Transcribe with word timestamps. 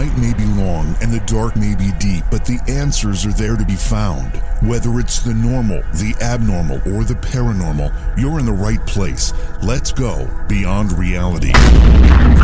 Night 0.00 0.16
may 0.16 0.32
be 0.32 0.49
long 0.70 0.96
and 1.00 1.12
the 1.12 1.20
dark 1.20 1.56
may 1.56 1.74
be 1.74 1.90
deep, 1.98 2.24
but 2.30 2.44
the 2.44 2.60
answers 2.68 3.26
are 3.26 3.32
there 3.32 3.56
to 3.56 3.64
be 3.64 3.74
found. 3.74 4.36
Whether 4.62 4.98
it's 5.00 5.20
the 5.20 5.34
normal, 5.34 5.82
the 5.94 6.14
abnormal, 6.20 6.76
or 6.92 7.04
the 7.04 7.14
paranormal, 7.14 7.90
you're 8.18 8.38
in 8.38 8.46
the 8.46 8.52
right 8.52 8.84
place. 8.86 9.32
Let's 9.62 9.92
go 9.92 10.28
beyond 10.48 10.92
reality. 10.92 11.52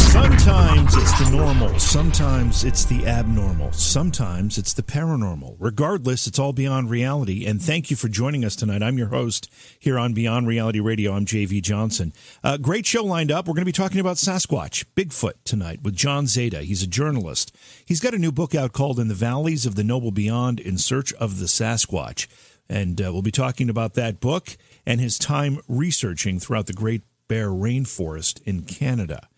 Sometimes 0.01 0.95
it's 0.97 1.19
the 1.19 1.29
normal, 1.31 1.79
sometimes 1.79 2.65
it's 2.65 2.85
the 2.85 3.07
abnormal, 3.07 3.73
sometimes 3.73 4.59
it's 4.59 4.73
the 4.73 4.83
paranormal. 4.83 5.57
Regardless, 5.59 6.27
it's 6.27 6.39
all 6.39 6.53
beyond 6.53 6.91
reality. 6.91 7.47
And 7.47 7.61
thank 7.63 7.91
you 7.91 7.97
for 7.97 8.09
joining 8.09 8.45
us 8.45 8.57
tonight. 8.57 8.83
I'm 8.83 8.99
your 8.99 9.09
host 9.09 9.51
here 9.79 9.99
on 9.99 10.15
Beyond 10.15 10.47
Reality 10.47 10.81
Radio. 10.81 11.13
I'm 11.13 11.27
JV 11.27 11.63
Johnson. 11.63 12.13
Uh, 12.43 12.57
great 12.57 12.87
show 12.87 13.05
lined 13.05 13.31
up. 13.31 13.47
We're 13.47 13.55
going 13.55 13.63
to 13.63 13.67
be 13.67 13.73
talking 13.73 14.01
about 14.01 14.17
Sasquatch, 14.17 14.85
Bigfoot 14.97 15.35
tonight 15.45 15.83
with 15.83 15.95
John 15.95 16.27
Zada. 16.27 16.63
He's 16.63 16.83
a 16.83 16.87
journalist. 16.87 17.55
He's 17.85 18.01
got 18.01 18.15
a 18.15 18.16
new 18.19 18.33
book 18.33 18.55
out 18.55 18.73
called 18.73 18.99
In 18.99 19.09
the 19.09 19.15
Valleys 19.15 19.67
of 19.67 19.75
the 19.75 19.85
Noble 19.85 20.11
Beyond 20.11 20.61
in 20.61 20.79
Search 20.79 21.13
of 21.15 21.39
the 21.39 21.47
Sasquatch. 21.47 22.27
And 22.69 23.01
uh, 23.01 23.13
we'll 23.13 23.23
be 23.23 23.31
talking 23.31 23.71
about 23.71 23.95
that 23.95 24.21
book 24.21 24.57
and 24.85 25.01
his 25.01 25.19
time 25.19 25.61
researching 25.69 26.39
throughout 26.39 26.67
the 26.67 26.73
Great 26.73 27.03
Bear 27.29 27.49
Rainforest 27.49 28.43
in 28.43 28.63
Canada. 28.63 29.29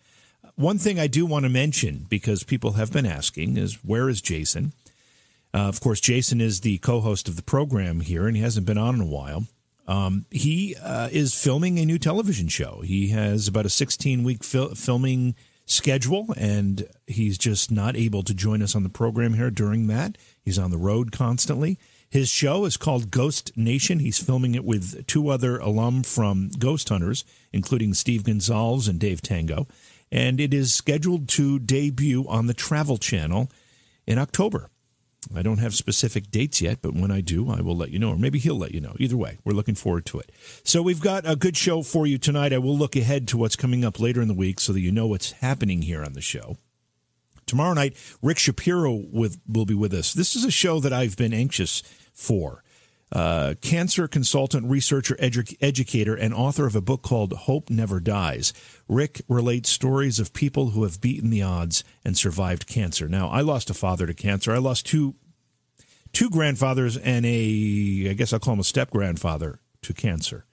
One 0.55 0.77
thing 0.77 0.99
I 0.99 1.07
do 1.07 1.25
want 1.25 1.43
to 1.43 1.49
mention, 1.49 2.05
because 2.09 2.43
people 2.43 2.73
have 2.73 2.91
been 2.91 3.05
asking, 3.05 3.57
is 3.57 3.75
where 3.83 4.09
is 4.09 4.21
Jason? 4.21 4.73
Uh, 5.53 5.69
of 5.69 5.79
course, 5.79 5.99
Jason 5.99 6.41
is 6.41 6.61
the 6.61 6.77
co 6.79 6.99
host 6.99 7.27
of 7.27 7.35
the 7.35 7.43
program 7.43 8.01
here, 8.01 8.27
and 8.27 8.35
he 8.35 8.43
hasn't 8.43 8.65
been 8.65 8.77
on 8.77 8.95
in 8.95 9.01
a 9.01 9.05
while. 9.05 9.45
Um, 9.87 10.25
he 10.29 10.75
uh, 10.75 11.09
is 11.11 11.33
filming 11.33 11.79
a 11.79 11.85
new 11.85 11.97
television 11.97 12.47
show. 12.47 12.81
He 12.83 13.07
has 13.09 13.47
about 13.47 13.65
a 13.65 13.69
16 13.69 14.23
week 14.23 14.43
fil- 14.43 14.75
filming 14.75 15.35
schedule, 15.69 16.33
and 16.37 16.87
he's 17.07 17.37
just 17.37 17.71
not 17.71 17.95
able 17.95 18.23
to 18.23 18.33
join 18.33 18.61
us 18.61 18.75
on 18.75 18.83
the 18.83 18.89
program 18.89 19.33
here 19.33 19.51
during 19.51 19.87
that. 19.87 20.17
He's 20.41 20.59
on 20.59 20.71
the 20.71 20.77
road 20.77 21.11
constantly. 21.11 21.77
His 22.09 22.29
show 22.29 22.65
is 22.65 22.75
called 22.75 23.11
Ghost 23.11 23.55
Nation. 23.55 23.99
He's 23.99 24.17
filming 24.17 24.55
it 24.55 24.65
with 24.65 25.05
two 25.05 25.29
other 25.29 25.59
alum 25.59 26.03
from 26.03 26.49
Ghost 26.57 26.89
Hunters, 26.89 27.23
including 27.53 27.93
Steve 27.93 28.23
Gonzalez 28.23 28.87
and 28.87 28.99
Dave 28.99 29.21
Tango 29.21 29.67
and 30.11 30.39
it 30.39 30.53
is 30.53 30.73
scheduled 30.73 31.27
to 31.29 31.59
debut 31.59 32.25
on 32.27 32.47
the 32.47 32.53
Travel 32.53 32.97
Channel 32.97 33.51
in 34.07 34.17
October. 34.17 34.69
I 35.35 35.41
don't 35.41 35.57
have 35.59 35.75
specific 35.75 36.31
dates 36.31 36.61
yet, 36.61 36.81
but 36.81 36.93
when 36.93 37.11
I 37.11 37.21
do, 37.21 37.49
I 37.51 37.61
will 37.61 37.75
let 37.75 37.91
you 37.91 37.99
know, 37.99 38.11
or 38.11 38.17
maybe 38.17 38.39
he'll 38.39 38.57
let 38.57 38.73
you 38.73 38.81
know. 38.81 38.95
Either 38.99 39.17
way, 39.17 39.37
we're 39.43 39.53
looking 39.53 39.75
forward 39.75 40.05
to 40.07 40.19
it. 40.19 40.31
So 40.63 40.81
we've 40.81 41.01
got 41.01 41.29
a 41.29 41.35
good 41.35 41.57
show 41.57 41.83
for 41.83 42.07
you 42.07 42.17
tonight. 42.17 42.53
I 42.53 42.57
will 42.57 42.77
look 42.77 42.95
ahead 42.95 43.27
to 43.29 43.37
what's 43.37 43.55
coming 43.55 43.83
up 43.83 43.99
later 43.99 44.21
in 44.21 44.27
the 44.27 44.33
week 44.33 44.59
so 44.59 44.73
that 44.73 44.79
you 44.79 44.91
know 44.91 45.07
what's 45.07 45.33
happening 45.33 45.81
here 45.81 46.03
on 46.03 46.13
the 46.13 46.21
show. 46.21 46.57
Tomorrow 47.45 47.73
night, 47.73 47.97
Rick 48.21 48.39
Shapiro 48.39 48.93
with, 48.93 49.39
will 49.47 49.65
be 49.65 49.73
with 49.73 49.93
us. 49.93 50.13
This 50.13 50.35
is 50.35 50.45
a 50.45 50.51
show 50.51 50.79
that 50.79 50.93
I've 50.93 51.17
been 51.17 51.33
anxious 51.33 51.81
for 52.13 52.63
uh, 53.11 53.55
cancer 53.61 54.07
consultant, 54.07 54.69
researcher, 54.69 55.15
edu- 55.15 55.57
educator, 55.61 56.15
and 56.15 56.33
author 56.33 56.65
of 56.65 56.75
a 56.75 56.81
book 56.81 57.01
called 57.01 57.33
Hope 57.33 57.69
Never 57.69 57.99
Dies. 57.99 58.53
Rick 58.87 59.21
relates 59.27 59.69
stories 59.69 60.19
of 60.19 60.33
people 60.33 60.71
who 60.71 60.83
have 60.83 61.01
beaten 61.01 61.29
the 61.29 61.41
odds 61.41 61.83
and 62.05 62.17
survived 62.17 62.67
cancer. 62.67 63.07
Now, 63.07 63.29
I 63.29 63.41
lost 63.41 63.69
a 63.69 63.73
father 63.73 64.05
to 64.05 64.13
cancer. 64.13 64.53
I 64.53 64.59
lost 64.59 64.85
two 64.85 65.15
two 66.11 66.29
grandfathers 66.29 66.97
and 66.97 67.25
a 67.25 68.07
I 68.09 68.13
guess 68.13 68.33
I'll 68.33 68.39
call 68.39 68.53
him 68.53 68.59
a 68.59 68.63
step 68.63 68.89
grandfather 68.89 69.59
to 69.83 69.93
cancer. 69.93 70.45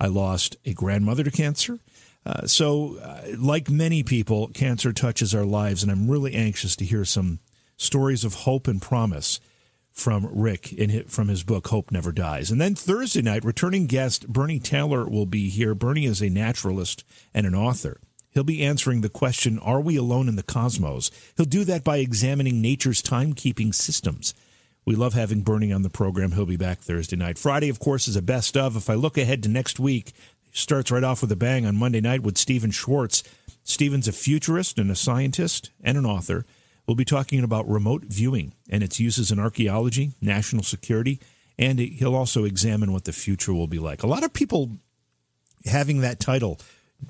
I 0.00 0.06
lost 0.06 0.56
a 0.64 0.72
grandmother 0.72 1.24
to 1.24 1.30
cancer. 1.30 1.78
Uh, 2.26 2.46
so, 2.46 2.96
uh, 2.98 3.22
like 3.38 3.68
many 3.68 4.02
people, 4.02 4.48
cancer 4.48 4.92
touches 4.92 5.34
our 5.34 5.44
lives, 5.44 5.82
and 5.82 5.92
I'm 5.92 6.10
really 6.10 6.34
anxious 6.34 6.74
to 6.76 6.84
hear 6.84 7.04
some 7.04 7.40
stories 7.76 8.24
of 8.24 8.34
hope 8.34 8.66
and 8.66 8.80
promise 8.80 9.40
from 9.94 10.28
Rick 10.30 10.72
in 10.72 10.90
his, 10.90 11.14
from 11.14 11.28
his 11.28 11.44
book 11.44 11.68
Hope 11.68 11.92
Never 11.92 12.10
Dies. 12.10 12.50
And 12.50 12.60
then 12.60 12.74
Thursday 12.74 13.22
night, 13.22 13.44
returning 13.44 13.86
guest 13.86 14.26
Bernie 14.26 14.58
Taylor 14.58 15.08
will 15.08 15.24
be 15.24 15.48
here. 15.48 15.74
Bernie 15.74 16.04
is 16.04 16.20
a 16.20 16.28
naturalist 16.28 17.04
and 17.32 17.46
an 17.46 17.54
author. 17.54 18.00
He'll 18.32 18.42
be 18.42 18.64
answering 18.64 19.00
the 19.00 19.08
question, 19.08 19.60
Are 19.60 19.80
we 19.80 19.96
alone 19.96 20.28
in 20.28 20.34
the 20.34 20.42
cosmos? 20.42 21.12
He'll 21.36 21.46
do 21.46 21.62
that 21.64 21.84
by 21.84 21.98
examining 21.98 22.60
nature's 22.60 23.00
timekeeping 23.00 23.72
systems. 23.72 24.34
We 24.84 24.96
love 24.96 25.14
having 25.14 25.42
Bernie 25.42 25.72
on 25.72 25.82
the 25.82 25.90
program. 25.90 26.32
He'll 26.32 26.44
be 26.44 26.56
back 26.56 26.80
Thursday 26.80 27.16
night. 27.16 27.38
Friday, 27.38 27.68
of 27.68 27.78
course, 27.78 28.08
is 28.08 28.16
a 28.16 28.22
best 28.22 28.56
of. 28.56 28.76
If 28.76 28.90
I 28.90 28.94
look 28.94 29.16
ahead 29.16 29.44
to 29.44 29.48
next 29.48 29.78
week, 29.78 30.12
starts 30.52 30.90
right 30.90 31.04
off 31.04 31.22
with 31.22 31.30
a 31.32 31.36
bang 31.36 31.64
on 31.64 31.76
Monday 31.76 32.00
night 32.00 32.22
with 32.22 32.36
Stephen 32.36 32.72
Schwartz. 32.72 33.22
Stephen's 33.62 34.08
a 34.08 34.12
futurist 34.12 34.76
and 34.76 34.90
a 34.90 34.96
scientist 34.96 35.70
and 35.82 35.96
an 35.96 36.04
author. 36.04 36.44
We'll 36.86 36.94
be 36.94 37.04
talking 37.04 37.42
about 37.42 37.68
remote 37.68 38.04
viewing 38.04 38.54
and 38.68 38.82
its 38.82 39.00
uses 39.00 39.30
in 39.30 39.38
archaeology, 39.38 40.12
national 40.20 40.64
security, 40.64 41.20
and 41.58 41.78
he'll 41.78 42.14
also 42.14 42.44
examine 42.44 42.92
what 42.92 43.04
the 43.04 43.12
future 43.12 43.54
will 43.54 43.66
be 43.66 43.78
like. 43.78 44.02
A 44.02 44.06
lot 44.06 44.24
of 44.24 44.32
people 44.32 44.78
having 45.64 46.00
that 46.00 46.20
title 46.20 46.60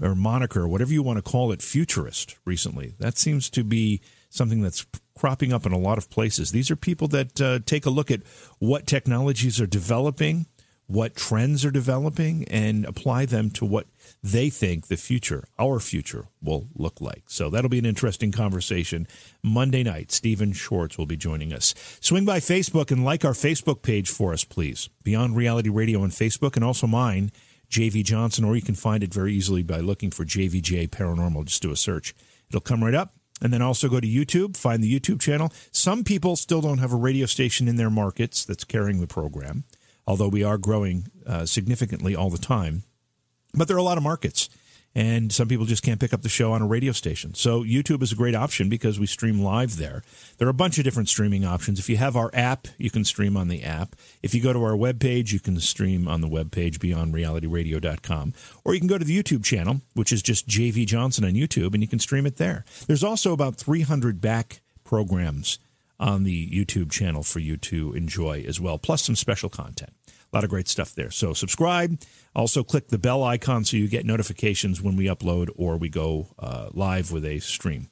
or 0.01 0.15
moniker, 0.15 0.67
whatever 0.67 0.93
you 0.93 1.03
want 1.03 1.17
to 1.17 1.23
call 1.23 1.53
it, 1.53 1.63
futurist 1.63 2.37
recently. 2.45 2.95
That 2.99 3.19
seems 3.19 3.51
to 3.51 3.65
be 3.65 4.01
something 4.31 4.63
that's 4.63 4.87
cropping 5.17 5.53
up 5.53 5.65
in 5.67 5.73
a 5.73 5.79
lot 5.79 5.99
of 5.99 6.11
places. 6.11 6.51
These 6.51 6.71
are 6.71 6.77
people 6.77 7.09
that 7.09 7.41
uh, 7.41 7.61
take 7.65 7.87
a 7.87 7.91
look 7.91 8.11
at 8.11 8.23
what 8.59 8.87
technologies 8.87 9.61
are 9.61 9.67
developing, 9.67 10.47
what 10.87 11.15
trends 11.15 11.65
are 11.65 11.71
developing, 11.71 12.45
and 12.49 12.85
apply 12.85 13.27
them 13.27 13.51
to 13.51 13.65
what 13.65 13.87
they 14.25 14.49
think 14.49 14.87
the 14.87 14.97
future, 14.97 15.49
our 15.59 15.79
future, 15.79 16.29
will 16.41 16.69
look 16.75 16.99
like. 16.99 17.25
So 17.27 17.51
that'll 17.51 17.69
be 17.69 17.79
an 17.79 17.85
interesting 17.85 18.33
conversation. 18.33 19.07
Monday 19.43 19.83
night, 19.83 20.11
Stephen 20.11 20.55
Schwartz 20.55 20.97
will 20.97 21.05
be 21.05 21.19
joining 21.19 21.53
us. 21.53 21.75
Swing 22.01 22.25
by 22.25 22.41
Facebook 22.41 22.91
and 22.91 23.05
like 23.05 23.23
our 23.23 23.35
Facebook 23.35 23.83
page 23.83 24.09
for 24.09 24.33
us, 24.33 24.43
please. 24.43 24.89
Beyond 25.03 25.37
Reality 25.37 25.69
Radio 25.69 26.01
on 26.01 26.09
Facebook 26.09 26.57
and 26.57 26.65
also 26.65 26.87
mine, 26.87 27.33
JV 27.69 28.03
Johnson, 28.03 28.47
or 28.47 28.57
you 28.57 28.63
can 28.63 28.75
find 28.75 29.05
it 29.05 29.13
very 29.13 29.35
easily 29.35 29.63
by 29.63 29.81
looking 29.81 30.11
for 30.11 30.25
JVJ 30.25 30.89
Paranormal. 30.89 31.45
Just 31.45 31.61
do 31.61 31.71
a 31.71 31.77
search. 31.77 32.15
It'll 32.49 32.63
come 32.63 32.83
right 32.83 32.95
up. 32.95 33.13
And 33.43 33.53
then 33.53 33.61
also 33.61 33.91
go 33.91 34.01
to 34.01 34.09
YouTube, 34.09 34.57
find 34.57 34.83
the 34.83 35.01
YouTube 35.01 35.21
channel. 35.21 35.53
Some 35.71 36.03
people 36.03 36.37
still 36.37 36.63
don't 36.63 36.79
have 36.79 36.95
a 36.95 36.97
radio 36.97 37.27
station 37.27 37.69
in 37.69 37.77
their 37.77 37.91
markets 37.91 38.47
that's 38.47 38.65
carrying 38.65 39.03
the 39.03 39.07
program, 39.07 39.65
although 40.07 40.29
we 40.29 40.43
are 40.43 40.57
growing 40.57 41.09
uh, 41.27 41.45
significantly 41.45 42.17
all 42.17 42.31
the 42.31 42.39
time. 42.39 42.85
But 43.55 43.69
there 43.69 43.77
are 43.77 43.81
a 43.81 43.85
lot 43.85 43.99
of 43.99 44.05
markets, 44.05 44.49
and 44.95 45.33
some 45.33 45.49
people 45.49 45.67
just 45.67 45.83
can't 45.83 46.01
pick 46.01 46.13
up 46.13 46.23
the 46.23 46.29
show 46.29 46.53
on 46.53 46.63
a 46.63 46.67
radio 46.67 46.93
station. 46.93 47.35
So 47.35 47.63
YouTube 47.63 48.03
is 48.03 48.13
a 48.13 48.17
great 48.17 48.35
option 48.35 48.69
because 48.69 48.99
we 48.99 49.07
stream 49.07 49.41
live 49.41 49.77
there. 49.77 50.03
There 50.39 50.47
are 50.47 50.51
a 50.51 50.55
bunch 50.55 50.79
of 50.79 50.85
different 50.85 51.09
streaming 51.09 51.45
options. 51.45 51.79
If 51.79 51.89
you 51.89 51.97
have 51.97 52.17
our 52.17 52.31
app, 52.33 52.69
you 52.79 52.91
can 52.91 53.05
stream 53.05 53.37
on 53.37 53.49
the 53.49 53.65
app. 53.65 53.97
If 54.23 54.35
you 54.35 54.43
go 54.43 54.53
to 54.53 54.63
our 54.63 54.77
webpage, 54.77 55.33
you 55.33 55.41
can 55.41 55.59
stream 55.61 56.07
on 56.07 56.21
the 56.21 56.29
webpage 56.29 56.79
beyondrealityradio.com. 56.79 58.35
Or 58.65 58.75
you 58.75 58.81
can 58.81 58.89
go 58.89 58.99
to 58.99 59.05
the 59.05 59.21
YouTube 59.21 59.45
channel, 59.45 59.81
which 59.95 60.13
is 60.13 60.23
just 60.23 60.49
JV 60.49 60.87
Johnson 60.87 61.25
on 61.25 61.33
YouTube, 61.33 61.75
and 61.75 61.83
you 61.83 61.89
can 61.89 61.99
stream 61.99 62.27
it 62.27 62.37
there. 62.37 62.65
There's 62.87 63.05
also 63.05 63.33
about 63.33 63.57
300 63.57 64.21
back 64.21 64.61
programs 64.85 65.59
on 65.99 66.25
the 66.25 66.51
YouTube 66.51 66.91
channel 66.91 67.23
for 67.23 67.39
you 67.39 67.57
to 67.57 67.93
enjoy 67.95 68.45
as 68.47 68.61
well, 68.61 68.79
plus 68.79 69.03
some 69.03 69.17
special 69.17 69.49
content. 69.49 69.93
A 70.35 70.39
lot 70.39 70.43
of 70.43 70.51
great 70.51 70.67
stuff 70.67 70.97
there. 70.97 71.13
So 71.13 71.33
subscribe. 71.33 72.01
Also, 72.35 72.65
click 72.65 72.89
the 72.89 72.99
bell 72.99 73.23
icon 73.23 73.65
so 73.65 73.77
you 73.77 73.87
get 73.87 74.05
notifications 74.05 74.83
when 74.83 74.97
we 74.97 75.05
upload 75.05 75.49
or 75.55 75.77
we 75.77 75.89
go 75.89 76.27
uh, 76.41 76.71
live 76.73 77.13
with 77.13 77.25
a 77.25 77.39
stream. 77.39 77.89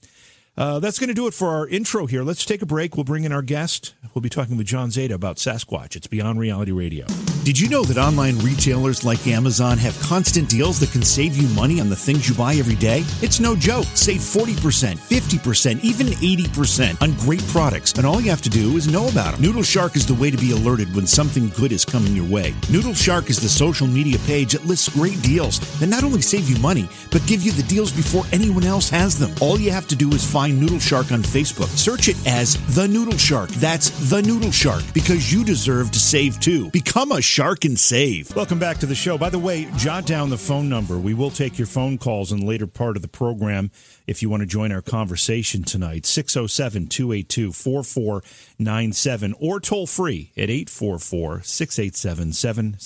Uh, 0.54 0.78
that's 0.80 0.98
going 0.98 1.08
to 1.08 1.14
do 1.14 1.26
it 1.26 1.32
for 1.32 1.48
our 1.48 1.66
intro 1.66 2.04
here. 2.04 2.22
Let's 2.22 2.44
take 2.44 2.60
a 2.60 2.66
break. 2.66 2.94
We'll 2.94 3.04
bring 3.04 3.24
in 3.24 3.32
our 3.32 3.40
guest. 3.40 3.94
We'll 4.12 4.20
be 4.20 4.28
talking 4.28 4.58
with 4.58 4.66
John 4.66 4.90
Zada 4.90 5.14
about 5.14 5.36
Sasquatch. 5.38 5.96
It's 5.96 6.06
Beyond 6.06 6.38
Reality 6.38 6.72
Radio. 6.72 7.06
Did 7.42 7.58
you 7.58 7.70
know 7.70 7.82
that 7.84 7.96
online 7.96 8.38
retailers 8.40 9.02
like 9.02 9.26
Amazon 9.26 9.78
have 9.78 9.98
constant 10.00 10.50
deals 10.50 10.78
that 10.80 10.92
can 10.92 11.02
save 11.02 11.38
you 11.38 11.48
money 11.56 11.80
on 11.80 11.88
the 11.88 11.96
things 11.96 12.28
you 12.28 12.34
buy 12.34 12.52
every 12.54 12.74
day? 12.74 13.02
It's 13.22 13.40
no 13.40 13.56
joke. 13.56 13.86
Save 13.94 14.20
40%, 14.20 14.98
50%, 14.98 15.82
even 15.82 16.08
80% 16.08 17.00
on 17.00 17.14
great 17.16 17.42
products. 17.48 17.92
And 17.94 18.06
all 18.06 18.20
you 18.20 18.28
have 18.28 18.42
to 18.42 18.50
do 18.50 18.76
is 18.76 18.86
know 18.86 19.08
about 19.08 19.32
them. 19.32 19.40
Noodle 19.42 19.62
Shark 19.62 19.96
is 19.96 20.06
the 20.06 20.14
way 20.14 20.30
to 20.30 20.36
be 20.36 20.52
alerted 20.52 20.94
when 20.94 21.06
something 21.06 21.48
good 21.56 21.72
is 21.72 21.86
coming 21.86 22.14
your 22.14 22.28
way. 22.28 22.54
Noodle 22.70 22.94
Shark 22.94 23.30
is 23.30 23.40
the 23.40 23.48
social 23.48 23.86
media 23.86 24.18
page 24.26 24.52
that 24.52 24.66
lists 24.66 24.90
great 24.90 25.20
deals 25.22 25.60
that 25.80 25.86
not 25.86 26.04
only 26.04 26.20
save 26.20 26.50
you 26.50 26.58
money, 26.60 26.86
but 27.10 27.26
give 27.26 27.40
you 27.40 27.52
the 27.52 27.62
deals 27.62 27.90
before 27.90 28.24
anyone 28.32 28.64
else 28.64 28.90
has 28.90 29.18
them. 29.18 29.32
All 29.40 29.58
you 29.58 29.70
have 29.70 29.88
to 29.88 29.96
do 29.96 30.10
is 30.10 30.30
find 30.30 30.41
Noodle 30.48 30.78
Shark 30.78 31.12
on 31.12 31.22
Facebook. 31.22 31.68
Search 31.76 32.08
it 32.08 32.16
as 32.26 32.56
The 32.74 32.88
Noodle 32.88 33.18
Shark. 33.18 33.50
That's 33.50 33.90
The 34.10 34.22
Noodle 34.22 34.50
Shark 34.50 34.82
because 34.94 35.32
you 35.32 35.44
deserve 35.44 35.90
to 35.92 35.98
save 35.98 36.40
too. 36.40 36.70
Become 36.70 37.12
a 37.12 37.22
shark 37.22 37.64
and 37.64 37.78
save. 37.78 38.34
Welcome 38.34 38.58
back 38.58 38.78
to 38.78 38.86
the 38.86 38.94
show. 38.94 39.18
By 39.18 39.30
the 39.30 39.38
way, 39.38 39.68
jot 39.76 40.06
down 40.06 40.30
the 40.30 40.38
phone 40.38 40.68
number. 40.68 40.98
We 40.98 41.14
will 41.14 41.30
take 41.30 41.58
your 41.58 41.66
phone 41.66 41.98
calls 41.98 42.32
in 42.32 42.40
the 42.40 42.46
later 42.46 42.66
part 42.66 42.96
of 42.96 43.02
the 43.02 43.08
program 43.08 43.70
if 44.06 44.22
you 44.22 44.28
want 44.30 44.40
to 44.42 44.46
join 44.46 44.72
our 44.72 44.82
conversation 44.82 45.62
tonight. 45.62 46.06
607 46.06 46.88
282 46.88 47.52
4497 47.52 49.34
or 49.38 49.60
toll 49.60 49.86
free 49.86 50.32
at 50.36 50.50
844 50.50 51.42
687 51.42 52.78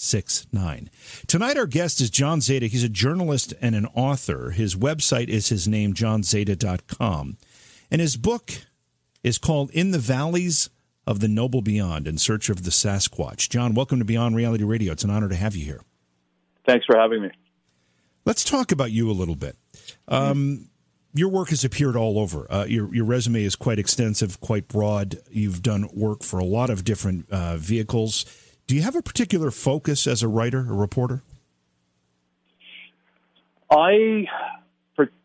7669. 0.00 0.88
Tonight, 1.26 1.58
our 1.58 1.66
guest 1.66 2.00
is 2.00 2.08
John 2.08 2.40
Zada. 2.40 2.66
He's 2.66 2.82
a 2.82 2.88
journalist 2.88 3.52
and 3.60 3.74
an 3.74 3.84
author. 3.94 4.50
His 4.50 4.74
website 4.74 5.28
is 5.28 5.50
his 5.50 5.68
name, 5.68 5.92
johnzada.com. 5.92 7.36
And 7.90 8.00
his 8.00 8.16
book 8.16 8.50
is 9.22 9.36
called 9.36 9.70
In 9.72 9.90
the 9.90 9.98
Valleys 9.98 10.70
of 11.06 11.20
the 11.20 11.28
Noble 11.28 11.60
Beyond 11.60 12.08
in 12.08 12.16
Search 12.16 12.48
of 12.48 12.64
the 12.64 12.70
Sasquatch. 12.70 13.50
John, 13.50 13.74
welcome 13.74 13.98
to 13.98 14.04
Beyond 14.06 14.36
Reality 14.36 14.64
Radio. 14.64 14.92
It's 14.92 15.04
an 15.04 15.10
honor 15.10 15.28
to 15.28 15.36
have 15.36 15.54
you 15.54 15.66
here. 15.66 15.82
Thanks 16.66 16.86
for 16.86 16.98
having 16.98 17.20
me. 17.20 17.30
Let's 18.24 18.42
talk 18.42 18.72
about 18.72 18.92
you 18.92 19.10
a 19.10 19.12
little 19.12 19.36
bit. 19.36 19.56
Um, 20.08 20.70
your 21.12 21.28
work 21.28 21.50
has 21.50 21.62
appeared 21.62 21.96
all 21.96 22.18
over. 22.18 22.50
Uh, 22.50 22.64
your 22.64 22.94
your 22.94 23.04
resume 23.04 23.42
is 23.42 23.56
quite 23.56 23.78
extensive, 23.78 24.40
quite 24.40 24.68
broad. 24.68 25.18
You've 25.30 25.62
done 25.62 25.88
work 25.92 26.22
for 26.22 26.38
a 26.38 26.44
lot 26.44 26.70
of 26.70 26.84
different 26.84 27.28
uh, 27.30 27.56
vehicles. 27.56 28.24
Do 28.70 28.76
you 28.76 28.82
have 28.82 28.94
a 28.94 29.02
particular 29.02 29.50
focus 29.50 30.06
as 30.06 30.22
a 30.22 30.28
writer, 30.28 30.60
a 30.60 30.72
reporter? 30.72 31.24
I, 33.68 34.26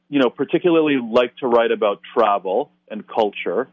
you 0.10 0.20
know, 0.20 0.32
particularly 0.32 0.98
like 0.98 1.38
to 1.42 1.48
write 1.48 1.70
about 1.70 2.02
travel 2.12 2.72
and 2.90 3.08
culture. 3.08 3.68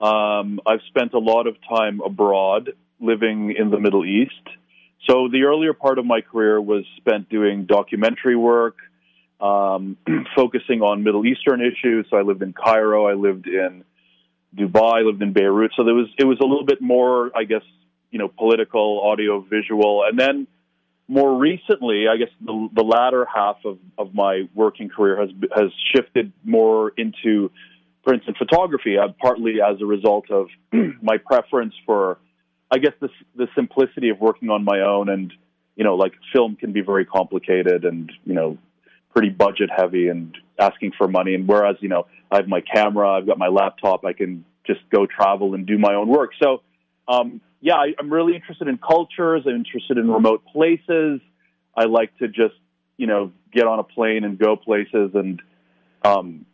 Um, 0.00 0.58
I've 0.64 0.80
spent 0.88 1.12
a 1.12 1.18
lot 1.18 1.46
of 1.46 1.56
time 1.68 2.00
abroad, 2.00 2.70
living 2.98 3.54
in 3.58 3.68
the 3.68 3.78
Middle 3.78 4.06
East. 4.06 4.32
So 5.06 5.28
the 5.28 5.42
earlier 5.42 5.74
part 5.74 5.98
of 5.98 6.06
my 6.06 6.22
career 6.22 6.58
was 6.58 6.86
spent 6.96 7.28
doing 7.28 7.66
documentary 7.66 8.36
work, 8.36 8.76
um, 9.38 9.98
focusing 10.34 10.80
on 10.80 11.02
Middle 11.02 11.26
Eastern 11.26 11.60
issues. 11.60 12.06
So 12.08 12.16
I 12.16 12.22
lived 12.22 12.40
in 12.40 12.54
Cairo, 12.54 13.06
I 13.06 13.12
lived 13.12 13.46
in 13.46 13.84
Dubai, 14.56 15.00
I 15.00 15.02
lived 15.02 15.20
in 15.20 15.34
Beirut. 15.34 15.72
So 15.76 15.84
there 15.84 15.94
was 15.94 16.06
it 16.18 16.24
was 16.24 16.38
a 16.40 16.46
little 16.46 16.64
bit 16.64 16.80
more, 16.80 17.30
I 17.36 17.44
guess, 17.44 17.60
you 18.10 18.18
know, 18.18 18.28
political, 18.28 19.02
audio, 19.04 19.40
visual, 19.40 20.04
and 20.06 20.18
then 20.18 20.46
more 21.10 21.36
recently, 21.36 22.06
I 22.06 22.16
guess 22.16 22.28
the, 22.40 22.68
the 22.72 22.84
latter 22.84 23.26
half 23.26 23.56
of, 23.64 23.78
of 23.98 24.14
my 24.14 24.48
working 24.54 24.88
career 24.88 25.20
has 25.20 25.30
has 25.52 25.72
shifted 25.92 26.32
more 26.44 26.92
into, 26.96 27.50
for 28.04 28.14
instance, 28.14 28.36
photography. 28.38 28.96
Uh, 28.96 29.08
partly 29.20 29.56
as 29.60 29.80
a 29.82 29.86
result 29.86 30.30
of 30.30 30.46
my 31.02 31.16
preference 31.18 31.74
for, 31.84 32.18
I 32.70 32.78
guess, 32.78 32.92
the 33.00 33.08
the 33.34 33.48
simplicity 33.56 34.10
of 34.10 34.20
working 34.20 34.50
on 34.50 34.64
my 34.64 34.82
own, 34.82 35.08
and 35.08 35.32
you 35.74 35.82
know, 35.82 35.96
like 35.96 36.12
film 36.32 36.54
can 36.54 36.72
be 36.72 36.80
very 36.80 37.04
complicated, 37.04 37.84
and 37.84 38.12
you 38.24 38.34
know, 38.34 38.56
pretty 39.12 39.30
budget 39.30 39.68
heavy, 39.76 40.06
and 40.06 40.32
asking 40.60 40.92
for 40.96 41.08
money. 41.08 41.34
And 41.34 41.48
whereas 41.48 41.74
you 41.80 41.88
know, 41.88 42.06
I 42.30 42.36
have 42.36 42.46
my 42.46 42.60
camera, 42.60 43.10
I've 43.10 43.26
got 43.26 43.36
my 43.36 43.48
laptop, 43.48 44.04
I 44.04 44.12
can 44.12 44.44
just 44.64 44.80
go 44.94 45.06
travel 45.06 45.54
and 45.54 45.66
do 45.66 45.76
my 45.76 45.94
own 45.94 46.08
work. 46.08 46.30
So. 46.40 46.62
Um, 47.08 47.40
yeah, 47.60 47.74
I, 47.74 47.94
I'm 47.98 48.12
really 48.12 48.34
interested 48.34 48.68
in 48.68 48.78
cultures. 48.78 49.42
I'm 49.46 49.56
interested 49.56 49.98
in 49.98 50.10
remote 50.10 50.44
places. 50.52 51.20
I 51.76 51.84
like 51.84 52.16
to 52.18 52.28
just, 52.28 52.54
you 52.96 53.06
know, 53.06 53.32
get 53.52 53.66
on 53.66 53.78
a 53.78 53.84
plane 53.84 54.24
and 54.24 54.38
go 54.38 54.56
places 54.56 55.10
and, 55.14 55.42
um, 56.04 56.46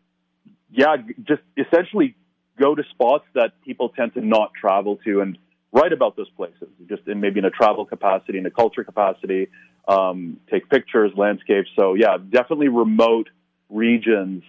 yeah, 0.70 0.96
just 1.25 1.43
essentially 1.56 2.16
go 2.58 2.75
to 2.75 2.82
spots 2.90 3.25
that 3.34 3.52
people 3.64 3.90
tend 3.90 4.14
to 4.14 4.20
not 4.20 4.52
travel 4.60 4.98
to 5.04 5.20
and 5.20 5.38
write 5.72 5.93
about 5.93 6.16
those 6.16 6.31
places, 6.31 6.69
just 6.88 7.06
in 7.06 7.20
maybe 7.20 7.38
in 7.38 7.44
a 7.44 7.50
travel 7.50 7.84
capacity, 7.84 8.38
in 8.38 8.46
a 8.46 8.50
culture 8.50 8.82
capacity, 8.82 9.48
um, 9.88 10.38
take 10.50 10.69
pictures, 10.69 11.12
landscapes. 11.16 11.69
So 11.76 11.94
yeah, 11.94 12.16
definitely 12.16 12.69
remote 12.69 13.28
regions 13.69 14.43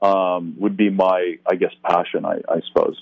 um, 0.00 0.56
would 0.58 0.76
be 0.76 0.90
my, 0.90 1.36
I 1.46 1.56
guess, 1.56 1.72
passion. 1.84 2.24
I, 2.24 2.40
I 2.48 2.60
suppose. 2.68 3.00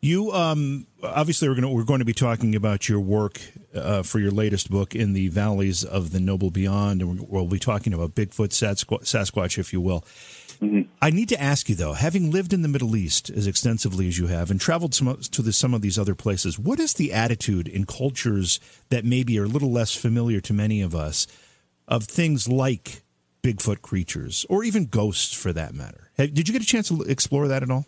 You 0.00 0.30
um, 0.30 0.86
obviously 1.02 1.48
we're 1.48 1.54
going 1.54 1.68
to 1.68 1.70
we're 1.70 1.84
going 1.84 1.98
to 1.98 2.04
be 2.04 2.14
talking 2.14 2.54
about 2.54 2.88
your 2.88 3.00
work 3.00 3.40
uh, 3.74 4.02
for 4.02 4.20
your 4.20 4.30
latest 4.30 4.70
book 4.70 4.94
in 4.94 5.12
the 5.12 5.28
valleys 5.28 5.82
of 5.82 6.12
the 6.12 6.20
noble 6.20 6.50
beyond, 6.50 7.02
and 7.02 7.28
we'll 7.28 7.46
be 7.46 7.58
talking 7.58 7.92
about 7.92 8.14
Bigfoot, 8.14 8.50
Sasquatch, 8.50 9.58
if 9.58 9.72
you 9.72 9.80
will. 9.80 10.04
Mm-hmm. 10.60 10.82
I 11.02 11.10
need 11.10 11.28
to 11.30 11.40
ask 11.40 11.68
you 11.68 11.74
though, 11.74 11.94
having 11.94 12.30
lived 12.30 12.52
in 12.52 12.62
the 12.62 12.68
Middle 12.68 12.94
East 12.94 13.28
as 13.30 13.46
extensively 13.48 14.06
as 14.06 14.18
you 14.18 14.28
have, 14.28 14.52
and 14.52 14.60
traveled 14.60 14.94
some, 14.94 15.16
to 15.16 15.42
the, 15.42 15.52
some 15.52 15.74
of 15.74 15.82
these 15.82 15.98
other 15.98 16.14
places, 16.14 16.58
what 16.58 16.78
is 16.78 16.94
the 16.94 17.12
attitude 17.12 17.66
in 17.66 17.84
cultures 17.84 18.60
that 18.90 19.04
maybe 19.04 19.38
are 19.38 19.44
a 19.44 19.48
little 19.48 19.70
less 19.70 19.94
familiar 19.94 20.40
to 20.40 20.52
many 20.52 20.80
of 20.80 20.94
us 20.94 21.26
of 21.88 22.04
things 22.04 22.48
like 22.48 23.02
Bigfoot 23.42 23.82
creatures 23.82 24.46
or 24.48 24.62
even 24.62 24.86
ghosts, 24.86 25.32
for 25.32 25.52
that 25.52 25.74
matter? 25.74 26.10
Did 26.16 26.48
you 26.48 26.52
get 26.52 26.62
a 26.62 26.66
chance 26.66 26.88
to 26.88 27.02
explore 27.02 27.48
that 27.48 27.62
at 27.62 27.70
all? 27.70 27.86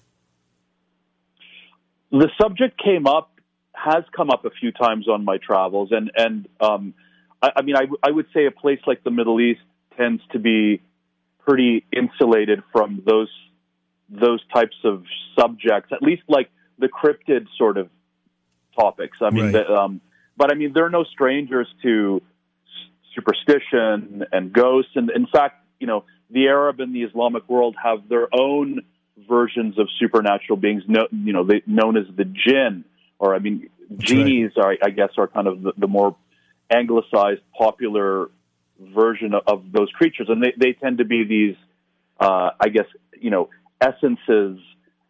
The 2.11 2.29
subject 2.41 2.81
came 2.83 3.07
up, 3.07 3.31
has 3.73 4.05
come 4.15 4.31
up 4.31 4.45
a 4.45 4.51
few 4.51 4.73
times 4.73 5.09
on 5.09 5.25
my 5.25 5.39
travels, 5.39 5.91
and 5.93 6.11
and 6.17 6.49
um, 6.61 6.95
I, 7.43 7.51
I 7.57 7.63
mean, 7.63 7.77
I, 7.77 7.83
w- 7.83 7.99
I 8.03 8.11
would 8.11 8.27
say 8.35 8.47
a 8.47 8.51
place 8.51 8.81
like 8.87 9.05
the 9.05 9.11
Middle 9.11 9.41
East 9.41 9.61
tends 9.97 10.23
to 10.33 10.39
be 10.39 10.83
pretty 11.47 11.85
insulated 11.97 12.63
from 12.73 13.03
those 13.07 13.31
those 14.09 14.43
types 14.53 14.77
of 14.85 15.05
subjects, 15.39 15.91
at 15.93 16.03
least 16.03 16.23
like 16.29 16.51
the 16.79 16.89
cryptid 16.89 17.47
sort 17.57 17.77
of 17.77 17.89
topics. 18.79 19.19
I 19.21 19.31
mean, 19.31 19.45
right. 19.45 19.53
the, 19.53 19.73
um, 19.73 20.01
but 20.37 20.51
I 20.51 20.55
mean, 20.57 20.73
they're 20.75 20.91
no 20.91 21.05
strangers 21.05 21.69
to 21.83 22.21
superstition 23.15 24.25
and 24.33 24.53
ghosts, 24.53 24.93
and 24.95 25.11
in 25.11 25.27
fact, 25.27 25.65
you 25.79 25.87
know, 25.87 26.05
the 26.31 26.49
Arab 26.49 26.81
and 26.81 26.95
the 26.95 27.03
Islamic 27.03 27.49
world 27.49 27.77
have 27.83 28.09
their 28.09 28.29
own 28.33 28.81
versions 29.29 29.79
of 29.79 29.89
supernatural 29.99 30.57
beings, 30.57 30.83
no, 30.87 31.07
you 31.11 31.33
know, 31.33 31.45
they, 31.45 31.63
known 31.67 31.97
as 31.97 32.05
the 32.17 32.25
jinn, 32.25 32.85
or 33.19 33.35
I 33.35 33.39
mean, 33.39 33.69
genies 33.99 34.53
right. 34.57 34.79
are, 34.83 34.89
I 34.89 34.91
guess, 34.91 35.11
are 35.19 35.29
kind 35.29 35.47
of 35.47 35.63
the, 35.63 35.73
the 35.77 35.87
more 35.87 36.17
anglicized, 36.73 37.41
popular 37.57 38.29
version 38.81 39.35
of, 39.35 39.43
of, 39.47 39.73
those 39.73 39.91
creatures, 39.93 40.29
and 40.29 40.43
they, 40.43 40.53
they 40.57 40.73
tend 40.73 40.99
to 40.99 41.05
be 41.05 41.25
these, 41.25 41.57
uh, 42.19 42.51
I 42.59 42.69
guess, 42.69 42.87
you 43.19 43.31
know, 43.31 43.51
essences 43.81 44.59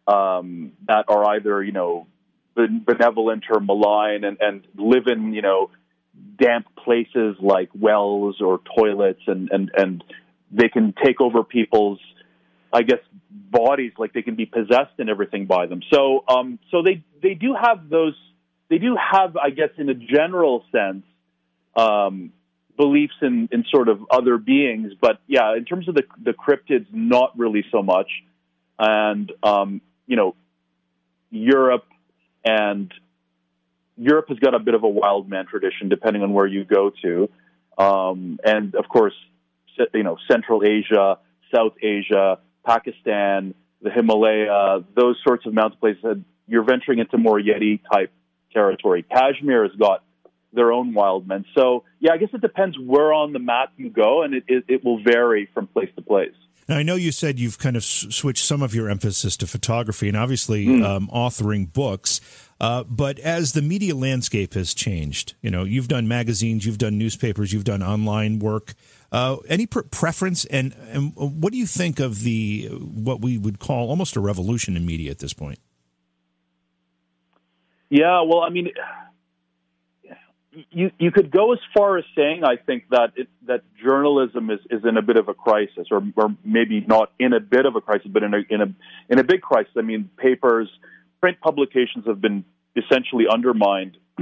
um, 0.07 0.73
that 0.87 1.05
are 1.07 1.35
either, 1.35 1.63
you 1.63 1.71
know, 1.71 2.07
benevolent 2.55 3.45
or 3.49 3.59
malign, 3.59 4.23
and, 4.23 4.37
and 4.41 4.67
live 4.75 5.07
in, 5.07 5.33
you 5.33 5.41
know, 5.41 5.69
damp 6.37 6.67
places 6.83 7.35
like 7.39 7.69
wells 7.73 8.41
or 8.41 8.59
toilets, 8.77 9.21
and 9.27 9.49
and 9.51 9.71
and 9.75 10.03
they 10.51 10.67
can 10.67 10.93
take 11.03 11.21
over 11.21 11.43
people's 11.43 11.99
I 12.73 12.83
guess 12.83 12.99
bodies 13.29 13.91
like 13.97 14.13
they 14.13 14.21
can 14.21 14.35
be 14.35 14.45
possessed 14.45 14.93
and 14.97 15.09
everything 15.09 15.45
by 15.45 15.65
them. 15.67 15.81
So 15.93 16.23
um, 16.27 16.59
so 16.71 16.81
they 16.81 17.03
they 17.21 17.33
do 17.33 17.55
have 17.59 17.89
those 17.89 18.15
they 18.69 18.77
do 18.77 18.95
have 18.95 19.37
I 19.37 19.49
guess 19.49 19.69
in 19.77 19.89
a 19.89 19.93
general 19.93 20.63
sense 20.71 21.03
um, 21.75 22.31
beliefs 22.77 23.13
in, 23.21 23.49
in 23.51 23.65
sort 23.69 23.89
of 23.89 24.01
other 24.09 24.37
beings, 24.37 24.93
but 24.99 25.19
yeah, 25.27 25.55
in 25.55 25.65
terms 25.65 25.87
of 25.87 25.95
the 25.95 26.03
the 26.23 26.33
cryptids, 26.33 26.87
not 26.91 27.37
really 27.37 27.63
so 27.71 27.81
much. 27.81 28.09
And 28.79 29.31
um, 29.43 29.81
you 30.07 30.15
know, 30.15 30.35
Europe 31.29 31.85
and 32.43 32.91
Europe 33.97 34.29
has 34.29 34.39
got 34.39 34.55
a 34.55 34.59
bit 34.59 34.73
of 34.73 34.83
a 34.83 34.87
wild 34.89 35.29
man 35.29 35.45
tradition, 35.45 35.89
depending 35.89 36.23
on 36.23 36.33
where 36.33 36.47
you 36.47 36.63
go 36.63 36.91
to, 37.03 37.29
um, 37.77 38.39
and 38.43 38.73
of 38.75 38.87
course, 38.89 39.13
you 39.93 40.03
know, 40.03 40.17
Central 40.29 40.63
Asia, 40.63 41.19
South 41.53 41.73
Asia, 41.81 42.39
Pakistan, 42.65 43.53
the 43.81 43.89
Himalaya, 43.89 44.83
those 44.95 45.17
sorts 45.25 45.45
of 45.45 45.53
mountain 45.53 45.79
places, 45.79 46.17
you're 46.47 46.63
venturing 46.63 46.99
into 46.99 47.17
more 47.17 47.39
Yeti 47.39 47.79
type 47.91 48.11
territory. 48.53 49.03
Kashmir 49.03 49.63
has 49.63 49.75
got 49.77 50.03
their 50.53 50.71
own 50.71 50.93
wild 50.93 51.27
men. 51.27 51.45
So, 51.55 51.83
yeah, 51.99 52.11
I 52.13 52.17
guess 52.17 52.29
it 52.33 52.41
depends 52.41 52.77
where 52.77 53.13
on 53.13 53.33
the 53.33 53.39
map 53.39 53.71
you 53.77 53.89
go, 53.89 54.21
and 54.23 54.33
it, 54.33 54.43
it, 54.47 54.65
it 54.67 54.83
will 54.83 55.01
vary 55.01 55.49
from 55.53 55.67
place 55.67 55.89
to 55.95 56.01
place. 56.01 56.33
Now, 56.67 56.77
I 56.77 56.83
know 56.83 56.95
you 56.95 57.11
said 57.11 57.39
you've 57.39 57.57
kind 57.57 57.75
of 57.75 57.83
s- 57.83 58.05
switched 58.09 58.45
some 58.45 58.61
of 58.61 58.75
your 58.75 58.89
emphasis 58.89 59.35
to 59.37 59.47
photography 59.47 60.07
and 60.07 60.15
obviously 60.15 60.67
mm. 60.67 60.85
um, 60.85 61.09
authoring 61.13 61.71
books. 61.71 62.21
Uh, 62.59 62.83
but 62.83 63.17
as 63.19 63.53
the 63.53 63.61
media 63.61 63.95
landscape 63.95 64.53
has 64.53 64.73
changed, 64.73 65.33
you 65.41 65.49
know, 65.49 65.63
you've 65.63 65.87
done 65.87 66.07
magazines, 66.07 66.65
you've 66.65 66.77
done 66.77 66.97
newspapers, 66.97 67.51
you've 67.51 67.63
done 67.63 67.81
online 67.81 68.39
work. 68.39 68.73
Uh, 69.11 69.37
any 69.49 69.65
pre- 69.65 69.83
preference, 69.83 70.45
and, 70.45 70.73
and 70.89 71.13
what 71.15 71.51
do 71.51 71.59
you 71.59 71.65
think 71.65 71.99
of 71.99 72.21
the 72.21 72.69
what 72.71 73.19
we 73.19 73.37
would 73.37 73.59
call 73.59 73.89
almost 73.89 74.15
a 74.15 74.21
revolution 74.21 74.77
in 74.77 74.85
media 74.85 75.11
at 75.11 75.19
this 75.19 75.33
point? 75.33 75.59
Yeah, 77.89 78.21
well, 78.21 78.39
I 78.39 78.49
mean, 78.49 78.69
you 80.71 80.91
you 80.97 81.11
could 81.11 81.29
go 81.29 81.51
as 81.51 81.59
far 81.75 81.97
as 81.97 82.05
saying 82.15 82.43
I 82.45 82.55
think 82.55 82.85
that 82.91 83.11
it, 83.17 83.27
that 83.47 83.63
journalism 83.83 84.49
is, 84.49 84.59
is 84.69 84.85
in 84.85 84.95
a 84.95 85.01
bit 85.01 85.17
of 85.17 85.27
a 85.27 85.33
crisis, 85.33 85.87
or 85.91 86.01
or 86.15 86.35
maybe 86.43 86.79
not 86.79 87.11
in 87.19 87.33
a 87.33 87.41
bit 87.41 87.65
of 87.65 87.75
a 87.75 87.81
crisis, 87.81 88.07
but 88.09 88.23
in 88.23 88.33
a 88.33 88.39
in 88.49 88.61
a 88.61 88.73
in 89.09 89.19
a 89.19 89.23
big 89.23 89.41
crisis. 89.41 89.73
I 89.77 89.81
mean, 89.81 90.09
papers, 90.17 90.69
print 91.19 91.39
publications 91.41 92.05
have 92.07 92.21
been 92.21 92.45
essentially 92.75 93.25
undermined 93.31 93.97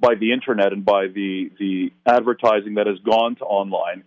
by 0.00 0.14
the 0.14 0.32
internet 0.32 0.72
and 0.72 0.84
by 0.84 1.08
the 1.08 1.50
the 1.58 1.92
advertising 2.06 2.74
that 2.74 2.86
has 2.86 2.98
gone 3.00 3.36
to 3.36 3.44
online, 3.44 4.04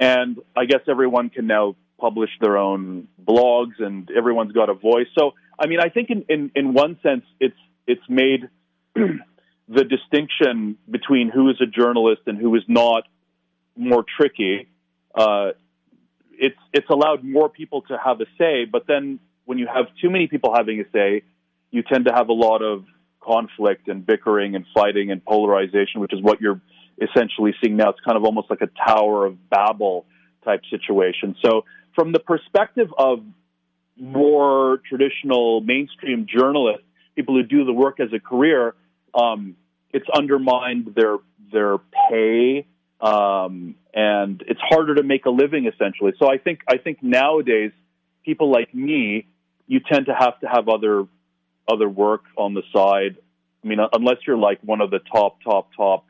and 0.00 0.38
I 0.56 0.64
guess 0.64 0.80
everyone 0.88 1.30
can 1.30 1.46
now 1.46 1.76
publish 1.98 2.30
their 2.40 2.56
own 2.56 3.08
blogs, 3.22 3.78
and 3.78 4.10
everyone's 4.10 4.52
got 4.52 4.68
a 4.68 4.74
voice. 4.74 5.06
So, 5.16 5.32
I 5.58 5.66
mean, 5.66 5.80
I 5.80 5.88
think 5.88 6.10
in 6.10 6.24
in, 6.28 6.50
in 6.54 6.74
one 6.74 6.98
sense, 7.02 7.24
it's 7.40 7.56
it's 7.86 8.02
made 8.08 8.48
the 8.94 9.84
distinction 9.84 10.76
between 10.90 11.30
who 11.30 11.50
is 11.50 11.56
a 11.60 11.66
journalist 11.66 12.22
and 12.26 12.38
who 12.38 12.54
is 12.56 12.62
not 12.68 13.04
more 13.76 14.04
tricky. 14.16 14.68
Uh, 15.14 15.50
it's 16.32 16.58
it's 16.72 16.90
allowed 16.90 17.24
more 17.24 17.48
people 17.48 17.82
to 17.82 17.96
have 18.02 18.20
a 18.20 18.26
say, 18.38 18.64
but 18.64 18.86
then 18.86 19.20
when 19.44 19.58
you 19.58 19.66
have 19.66 19.86
too 20.00 20.10
many 20.10 20.26
people 20.26 20.52
having 20.54 20.80
a 20.80 20.84
say, 20.92 21.22
you 21.70 21.82
tend 21.82 22.06
to 22.06 22.12
have 22.12 22.28
a 22.28 22.32
lot 22.32 22.62
of 22.62 22.84
conflict 23.20 23.88
and 23.88 24.04
bickering 24.04 24.54
and 24.54 24.64
fighting 24.74 25.10
and 25.10 25.24
polarization, 25.24 26.00
which 26.00 26.12
is 26.12 26.20
what 26.20 26.40
you're 26.40 26.60
essentially 27.00 27.54
seeing 27.62 27.76
now. 27.76 27.90
It's 27.90 28.00
kind 28.00 28.16
of 28.16 28.24
almost 28.24 28.50
like 28.50 28.60
a 28.60 28.68
Tower 28.86 29.26
of 29.26 29.50
Babel 29.50 30.06
type 30.44 30.62
situation. 30.70 31.36
So, 31.44 31.64
from 31.94 32.12
the 32.12 32.18
perspective 32.18 32.88
of 32.98 33.20
more 33.96 34.80
traditional 34.88 35.60
mainstream 35.60 36.26
journalists, 36.26 36.84
people 37.14 37.34
who 37.34 37.42
do 37.42 37.64
the 37.64 37.72
work 37.72 38.00
as 38.00 38.12
a 38.12 38.18
career, 38.18 38.74
um, 39.14 39.56
it's 39.92 40.06
undermined 40.14 40.94
their 40.96 41.18
their 41.52 41.78
pay, 42.10 42.66
um, 43.00 43.76
and 43.94 44.42
it's 44.46 44.60
harder 44.60 44.96
to 44.96 45.02
make 45.02 45.26
a 45.26 45.30
living 45.30 45.66
essentially. 45.72 46.12
So 46.18 46.30
I 46.30 46.38
think 46.38 46.60
I 46.68 46.78
think 46.78 47.02
nowadays 47.02 47.70
people 48.24 48.50
like 48.50 48.74
me, 48.74 49.26
you 49.66 49.80
tend 49.80 50.06
to 50.06 50.14
have 50.14 50.38
to 50.40 50.48
have 50.48 50.68
other 50.68 51.06
other 51.70 51.88
work 51.88 52.24
on 52.36 52.54
the 52.54 52.62
side. 52.74 53.16
I 53.62 53.66
mean, 53.66 53.78
unless 53.92 54.18
you're 54.26 54.36
like 54.36 54.58
one 54.62 54.80
of 54.80 54.90
the 54.90 54.98
top 54.98 55.38
top 55.42 55.70
top 55.76 56.04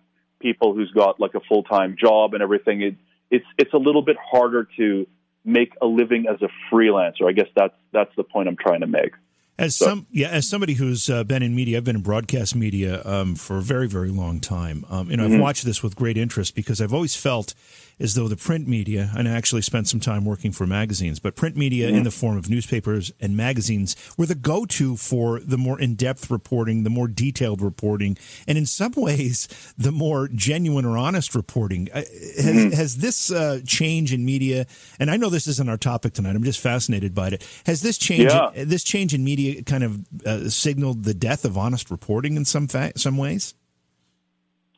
people 0.44 0.74
who's 0.74 0.90
got 0.90 1.18
like 1.18 1.34
a 1.34 1.40
full 1.48 1.62
time 1.64 1.96
job 1.98 2.34
and 2.34 2.42
everything, 2.42 2.82
it, 2.82 2.94
it's 3.30 3.46
it's 3.58 3.72
a 3.72 3.78
little 3.78 4.02
bit 4.02 4.16
harder 4.22 4.68
to 4.76 5.06
make 5.44 5.72
a 5.80 5.86
living 5.86 6.26
as 6.28 6.40
a 6.42 6.48
freelancer. 6.72 7.26
I 7.26 7.32
guess 7.32 7.48
that's 7.56 7.74
that's 7.92 8.14
the 8.16 8.24
point 8.24 8.48
I'm 8.48 8.56
trying 8.56 8.80
to 8.80 8.86
make. 8.86 9.14
As 9.56 9.76
some, 9.76 10.08
yeah, 10.10 10.30
as 10.30 10.48
somebody 10.48 10.74
who's 10.74 11.08
uh, 11.08 11.22
been 11.22 11.40
in 11.40 11.54
media, 11.54 11.76
I've 11.76 11.84
been 11.84 11.94
in 11.94 12.02
broadcast 12.02 12.56
media 12.56 13.00
um, 13.04 13.36
for 13.36 13.58
a 13.58 13.62
very, 13.62 13.86
very 13.86 14.10
long 14.10 14.40
time. 14.40 14.84
Um, 14.90 15.10
and 15.10 15.20
mm-hmm. 15.20 15.34
I've 15.34 15.40
watched 15.40 15.64
this 15.64 15.80
with 15.80 15.94
great 15.94 16.18
interest 16.18 16.56
because 16.56 16.80
I've 16.80 16.92
always 16.92 17.14
felt 17.14 17.54
as 17.98 18.14
though 18.14 18.28
the 18.28 18.36
print 18.36 18.66
media, 18.66 19.10
and 19.16 19.28
I 19.28 19.32
actually 19.32 19.62
spent 19.62 19.88
some 19.88 20.00
time 20.00 20.24
working 20.24 20.52
for 20.52 20.66
magazines, 20.66 21.20
but 21.20 21.36
print 21.36 21.56
media 21.56 21.88
mm-hmm. 21.88 21.98
in 21.98 22.02
the 22.04 22.10
form 22.10 22.36
of 22.36 22.50
newspapers 22.50 23.12
and 23.20 23.36
magazines 23.36 23.96
were 24.16 24.26
the 24.26 24.34
go 24.34 24.64
to 24.66 24.96
for 24.96 25.40
the 25.40 25.58
more 25.58 25.80
in 25.80 25.94
depth 25.94 26.30
reporting, 26.30 26.84
the 26.84 26.90
more 26.90 27.08
detailed 27.08 27.60
reporting, 27.60 28.16
and 28.46 28.58
in 28.58 28.66
some 28.66 28.92
ways, 28.96 29.48
the 29.76 29.92
more 29.92 30.28
genuine 30.28 30.84
or 30.84 30.96
honest 30.96 31.34
reporting. 31.34 31.88
Uh, 31.92 31.96
has, 31.96 32.06
mm-hmm. 32.46 32.70
has, 32.70 32.96
this 32.98 33.30
uh, 33.30 33.60
change 33.66 34.12
in 34.12 34.24
media, 34.24 34.66
and 34.98 35.10
I 35.10 35.16
know 35.16 35.30
this 35.30 35.46
isn't 35.46 35.68
our 35.68 35.76
topic 35.76 36.14
tonight, 36.14 36.36
I'm 36.36 36.44
just 36.44 36.60
fascinated 36.60 37.14
by 37.14 37.28
it. 37.28 37.46
Has 37.66 37.82
this 37.82 37.98
change, 37.98 38.32
yeah. 38.32 38.50
this 38.54 38.84
change 38.84 39.14
in 39.14 39.24
media 39.24 39.62
kind 39.62 39.84
of 39.84 40.04
uh, 40.26 40.48
signaled 40.48 41.04
the 41.04 41.14
death 41.14 41.44
of 41.44 41.58
honest 41.58 41.90
reporting 41.90 42.36
in 42.36 42.44
some, 42.44 42.68
fa- 42.68 42.92
some 42.96 43.16
ways? 43.16 43.54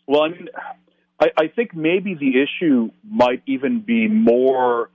Well, 0.06 0.22
I 0.22 0.28
mean, 0.28 0.48
I, 1.18 1.26
I 1.36 1.48
think 1.48 1.74
maybe 1.74 2.14
the 2.14 2.42
issue 2.42 2.90
might 3.08 3.42
even 3.46 3.80
be 3.80 4.08
more 4.08 4.90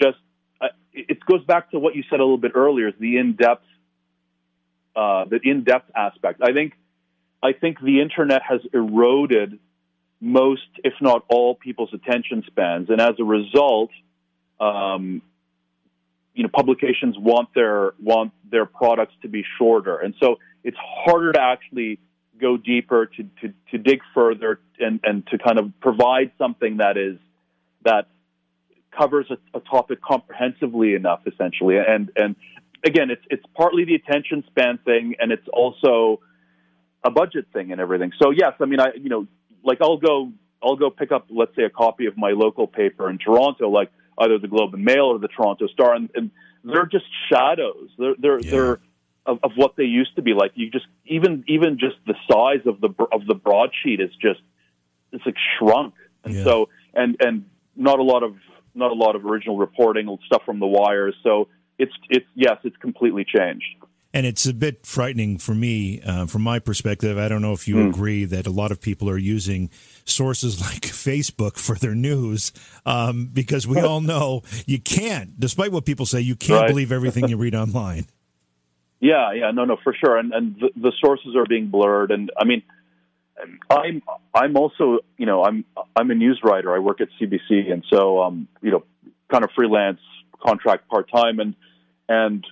just. 0.00 0.18
Uh, 0.60 0.68
it 0.92 1.18
goes 1.24 1.44
back 1.44 1.70
to 1.72 1.78
what 1.78 1.96
you 1.96 2.04
said 2.08 2.20
a 2.20 2.22
little 2.22 2.38
bit 2.38 2.52
earlier: 2.54 2.92
the 2.92 3.18
in 3.18 3.34
depth, 3.34 3.64
uh, 4.94 5.24
the 5.24 5.40
in 5.42 5.64
depth 5.64 5.90
aspect. 5.94 6.40
I 6.42 6.52
think, 6.52 6.74
I 7.42 7.52
think 7.52 7.80
the 7.80 8.00
internet 8.00 8.42
has 8.48 8.60
eroded 8.72 9.58
most, 10.20 10.62
if 10.84 10.94
not 11.00 11.24
all, 11.28 11.54
people's 11.54 11.92
attention 11.92 12.44
spans, 12.46 12.88
and 12.88 13.00
as 13.00 13.14
a 13.18 13.24
result, 13.24 13.90
um, 14.60 15.22
you 16.34 16.44
know, 16.44 16.50
publications 16.52 17.16
want 17.18 17.48
their 17.54 17.94
want 18.00 18.32
their 18.48 18.64
products 18.64 19.14
to 19.22 19.28
be 19.28 19.44
shorter, 19.58 19.98
and 19.98 20.14
so 20.20 20.36
it's 20.62 20.78
harder 20.78 21.32
to 21.32 21.40
actually 21.40 21.98
go 22.40 22.56
deeper, 22.56 23.06
to, 23.06 23.22
to, 23.40 23.54
to 23.70 23.78
dig 23.78 24.00
further, 24.14 24.60
and, 24.78 25.00
and 25.02 25.26
to 25.28 25.38
kind 25.38 25.58
of 25.58 25.72
provide 25.80 26.32
something 26.38 26.78
that 26.78 26.96
is 26.96 27.18
that 27.84 28.06
covers 28.96 29.26
a, 29.30 29.58
a 29.58 29.60
topic 29.60 30.00
comprehensively 30.02 30.94
enough, 30.94 31.20
essentially. 31.26 31.76
And 31.78 32.10
and 32.16 32.36
again, 32.84 33.10
it's 33.10 33.24
it's 33.30 33.44
partly 33.56 33.84
the 33.84 33.94
attention 33.94 34.44
span 34.48 34.78
thing, 34.84 35.14
and 35.18 35.32
it's 35.32 35.46
also 35.52 36.20
a 37.04 37.10
budget 37.10 37.46
thing 37.52 37.72
and 37.72 37.80
everything. 37.80 38.12
So 38.22 38.30
yes, 38.30 38.52
I 38.60 38.66
mean, 38.66 38.80
I 38.80 38.88
you 38.96 39.08
know, 39.08 39.26
like 39.62 39.78
I'll 39.80 39.98
go 39.98 40.32
I'll 40.62 40.76
go 40.76 40.90
pick 40.90 41.12
up, 41.12 41.26
let's 41.30 41.54
say, 41.56 41.64
a 41.64 41.70
copy 41.70 42.06
of 42.06 42.16
my 42.16 42.30
local 42.30 42.66
paper 42.66 43.10
in 43.10 43.18
Toronto, 43.18 43.68
like 43.68 43.90
either 44.18 44.38
the 44.38 44.48
Globe 44.48 44.74
and 44.74 44.84
Mail 44.84 45.04
or 45.04 45.18
the 45.18 45.28
Toronto 45.28 45.66
Star, 45.66 45.94
and, 45.94 46.08
and 46.14 46.30
they're 46.64 46.86
just 46.86 47.04
shadows. 47.30 47.90
They're 47.98 48.14
they're 48.18 48.40
yeah. 48.40 48.50
they're 48.50 48.80
of, 49.26 49.38
of 49.42 49.52
what 49.56 49.76
they 49.76 49.84
used 49.84 50.14
to 50.16 50.22
be. 50.22 50.34
Like 50.34 50.52
you 50.54 50.70
just 50.70 50.86
even 51.06 51.44
even 51.48 51.78
just 51.78 51.96
the 52.06 52.14
size 52.30 52.66
of 52.66 52.80
the 52.80 52.88
of 53.12 53.26
the 53.26 53.34
broadsheet 53.34 54.00
is 54.00 54.10
just 54.20 54.40
it's 55.12 55.24
like 55.24 55.36
shrunk, 55.58 55.94
and 56.24 56.34
yeah. 56.34 56.44
so 56.44 56.68
and 56.94 57.16
and 57.20 57.46
not 57.76 57.98
a 57.98 58.02
lot 58.02 58.22
of 58.22 58.36
not 58.74 58.90
a 58.90 58.94
lot 58.94 59.16
of 59.16 59.24
original 59.24 59.56
reporting 59.56 60.16
stuff 60.26 60.42
from 60.44 60.60
the 60.60 60.66
wires. 60.66 61.14
So 61.22 61.48
it's 61.78 61.92
it's 62.08 62.26
yes, 62.34 62.58
it's 62.64 62.76
completely 62.76 63.24
changed. 63.24 63.64
And 64.12 64.26
it's 64.26 64.46
a 64.46 64.54
bit 64.54 64.86
frightening 64.86 65.38
for 65.38 65.56
me, 65.56 66.00
uh, 66.00 66.26
from 66.26 66.42
my 66.42 66.60
perspective. 66.60 67.18
I 67.18 67.26
don't 67.26 67.42
know 67.42 67.52
if 67.52 67.66
you 67.66 67.74
mm. 67.74 67.88
agree 67.88 68.24
that 68.24 68.46
a 68.46 68.50
lot 68.50 68.70
of 68.70 68.80
people 68.80 69.10
are 69.10 69.18
using 69.18 69.70
sources 70.04 70.60
like 70.72 70.82
Facebook 70.82 71.56
for 71.56 71.74
their 71.74 71.96
news, 71.96 72.52
um, 72.86 73.30
because 73.32 73.66
we 73.66 73.80
all 73.80 74.00
know 74.00 74.42
you 74.66 74.80
can't, 74.80 75.40
despite 75.40 75.72
what 75.72 75.84
people 75.84 76.06
say, 76.06 76.20
you 76.20 76.36
can't 76.36 76.60
right. 76.60 76.68
believe 76.68 76.92
everything 76.92 77.28
you 77.28 77.36
read 77.36 77.54
online. 77.56 78.06
Yeah, 79.00 79.32
yeah, 79.32 79.50
no, 79.50 79.64
no, 79.64 79.76
for 79.82 79.94
sure, 79.94 80.16
and 80.16 80.32
and 80.32 80.56
the, 80.56 80.70
the 80.76 80.92
sources 81.04 81.36
are 81.36 81.46
being 81.46 81.68
blurred, 81.68 82.10
and 82.10 82.30
I 82.38 82.44
mean, 82.44 82.62
I'm 83.70 84.02
I'm 84.32 84.56
also 84.56 85.00
you 85.18 85.26
know 85.26 85.44
I'm 85.44 85.64
I'm 85.96 86.10
a 86.10 86.14
news 86.14 86.40
writer. 86.42 86.74
I 86.74 86.78
work 86.78 87.00
at 87.00 87.08
CBC, 87.20 87.72
and 87.72 87.84
so 87.92 88.22
um 88.22 88.48
you 88.62 88.70
know 88.70 88.84
kind 89.30 89.44
of 89.44 89.50
freelance 89.54 90.00
contract 90.44 90.88
part 90.88 91.10
time, 91.10 91.40
and 91.40 91.54
and 92.08 92.46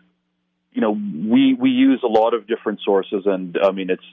you 0.72 0.80
know 0.80 0.90
we 0.90 1.54
we 1.54 1.70
use 1.70 2.00
a 2.02 2.08
lot 2.08 2.34
of 2.34 2.46
different 2.46 2.80
sources, 2.84 3.22
and 3.26 3.56
I 3.62 3.70
mean 3.70 3.90
it's 3.90 4.04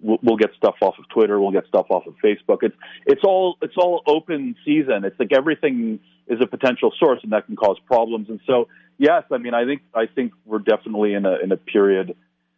we'll, 0.00 0.18
we'll 0.22 0.36
get 0.36 0.50
stuff 0.56 0.76
off 0.82 0.94
of 0.98 1.08
Twitter, 1.08 1.40
we'll 1.40 1.52
get 1.52 1.66
stuff 1.66 1.86
off 1.90 2.06
of 2.06 2.14
Facebook. 2.22 2.58
It's 2.62 2.76
it's 3.06 3.22
all 3.24 3.56
it's 3.62 3.76
all 3.76 4.02
open 4.06 4.56
season. 4.64 5.04
It's 5.04 5.18
like 5.18 5.32
everything 5.32 6.00
is 6.26 6.40
a 6.40 6.46
potential 6.46 6.92
source, 6.98 7.20
and 7.22 7.32
that 7.32 7.46
can 7.46 7.56
cause 7.56 7.78
problems, 7.86 8.28
and 8.28 8.40
so 8.46 8.68
yes, 8.98 9.24
I 9.30 9.38
mean, 9.38 9.54
I 9.54 9.64
think 9.64 9.82
I 9.94 10.06
think 10.06 10.32
we're 10.44 10.58
definitely 10.58 11.14
in 11.14 11.26
a 11.26 11.36
in 11.42 11.52
a 11.52 11.56
period 11.56 12.16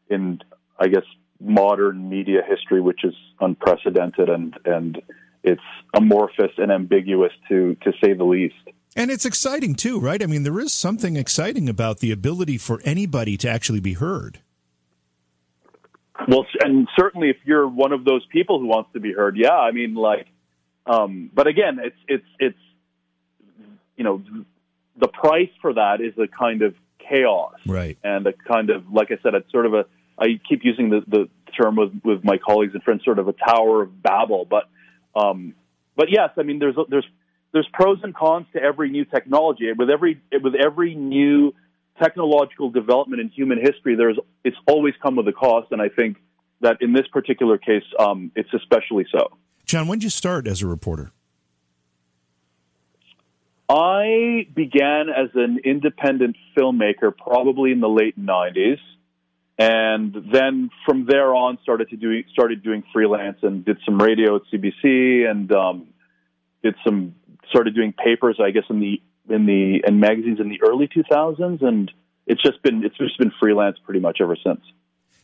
in 0.09 0.41
I 0.79 0.89
guess 0.89 1.05
modern 1.41 2.09
media 2.09 2.41
history 2.47 2.81
which 2.81 3.05
is 3.05 3.15
unprecedented 3.41 4.29
and 4.29 4.59
and 4.65 5.03
it's 5.45 5.63
amorphous 5.95 6.53
and 6.57 6.71
ambiguous 6.73 7.33
to 7.49 7.77
to 7.83 7.93
say 8.03 8.13
the 8.13 8.25
least. 8.25 8.55
And 8.97 9.11
it's 9.11 9.25
exciting 9.25 9.75
too, 9.75 10.01
right? 10.01 10.23
I 10.23 10.27
mean, 10.27 10.43
there 10.43 10.59
is 10.59 10.73
something 10.73 11.17
exciting 11.17 11.69
about 11.69 12.01
the 12.01 12.11
ability 12.11 12.59
for 12.59 12.81
anybody 12.85 13.37
to 13.39 13.49
actually 13.49 13.81
be 13.81 13.93
heard. 13.93 14.41
Well, 16.27 16.47
and 16.65 16.89
certainly 16.99 17.31
if 17.31 17.37
you're 17.45 17.69
one 17.69 17.93
of 17.93 18.05
those 18.05 18.27
people 18.27 18.59
who 18.59 18.67
wants 18.67 18.93
to 18.95 19.01
be 19.01 19.13
heard, 19.13 19.37
yeah, 19.37 19.55
I 19.55 19.71
mean, 19.71 19.95
like, 19.95 20.27
um, 20.85 21.31
but 21.33 21.47
again, 21.47 21.79
it's 21.81 21.97
it's 22.09 22.27
it's 22.41 22.59
you 23.97 24.03
know 24.03 24.23
the 24.99 25.09
price 25.09 25.51
for 25.61 25.75
that 25.75 26.01
is 26.01 26.15
a 26.19 26.27
kind 26.27 26.63
of 26.63 26.75
chaos, 26.99 27.55
right? 27.67 27.99
And 28.03 28.27
a 28.27 28.33
kind 28.33 28.71
of, 28.71 28.91
like 28.93 29.11
I 29.11 29.19
said, 29.23 29.35
it's 29.35 29.51
sort 29.51 29.67
of 29.67 29.75
a. 29.75 29.85
I 30.19 30.41
keep 30.49 30.65
using 30.65 30.91
the, 30.91 31.01
the 31.07 31.29
term 31.61 31.77
with, 31.77 31.93
with 32.05 32.25
my 32.25 32.39
colleagues 32.39 32.75
and 32.75 32.83
friends, 32.83 33.05
sort 33.05 33.21
of 33.21 33.29
a 33.29 33.33
tower 33.33 33.83
of 33.83 34.03
Babel. 34.03 34.45
But, 34.45 34.65
um, 35.15 35.55
but 35.97 36.11
yes, 36.11 36.31
I 36.37 36.43
mean, 36.43 36.59
there's 36.59 36.75
there's 36.89 37.07
there's 37.53 37.69
pros 37.73 37.99
and 38.03 38.15
cons 38.15 38.47
to 38.53 38.63
every 38.63 38.91
new 38.91 39.05
technology. 39.05 39.71
With 39.77 39.91
every 39.91 40.21
with 40.33 40.55
every 40.55 40.95
new 40.95 41.55
technological 42.03 42.71
development 42.71 43.21
in 43.21 43.29
human 43.29 43.59
history, 43.59 43.97
there's 43.97 44.19
it's 44.45 44.57
always 44.67 44.95
come 45.03 45.17
with 45.17 45.29
a 45.29 45.33
cost, 45.33 45.69
and 45.71 45.81
I 45.81 45.89
think 45.89 46.17
that 46.61 46.79
in 46.81 46.93
this 46.93 47.07
particular 47.13 47.59
case, 47.59 47.85
um, 47.99 48.33
it's 48.35 48.53
especially 48.53 49.07
so. 49.13 49.39
John, 49.65 49.87
when 49.87 49.99
did 49.99 50.05
you 50.05 50.11
start 50.11 50.47
as 50.47 50.63
a 50.63 50.67
reporter? 50.67 51.13
I 53.69 54.47
began 54.55 55.09
as 55.11 55.29
an 55.35 55.61
independent 55.65 56.37
filmmaker 56.57 57.15
probably 57.17 57.73
in 57.73 57.81
the 57.81 57.89
late 57.89 58.19
'90s, 58.19 58.79
and 59.59 60.15
then 60.33 60.71
from 60.87 61.07
there 61.07 61.35
on 61.35 61.59
started 61.63 61.91
to 61.91 61.97
do 61.97 62.23
started 62.33 62.63
doing 62.63 62.83
freelance 62.93 63.39
and 63.43 63.65
did 63.65 63.79
some 63.85 63.99
radio 63.99 64.37
at 64.37 64.43
CBC 64.53 65.29
and 65.29 65.53
um, 65.53 65.89
did 66.63 66.77
some 66.85 67.15
started 67.51 67.75
doing 67.75 67.93
papers, 67.93 68.39
I 68.43 68.51
guess, 68.51 68.65
in 68.71 68.81
the 68.81 69.03
in 69.29 69.45
the 69.45 69.83
in 69.87 70.01
magazines 70.01 70.41
in 70.41 70.49
the 70.49 70.61
early 70.63 70.89
2000s, 70.89 71.63
and 71.63 71.91
it's 72.27 72.43
just 72.43 72.63
been 72.63 72.85
it's 72.85 72.97
just 72.97 73.19
been 73.19 73.33
freelance 73.39 73.77
pretty 73.85 74.01
much 74.01 74.19
ever 74.23 74.37
since. 74.43 74.61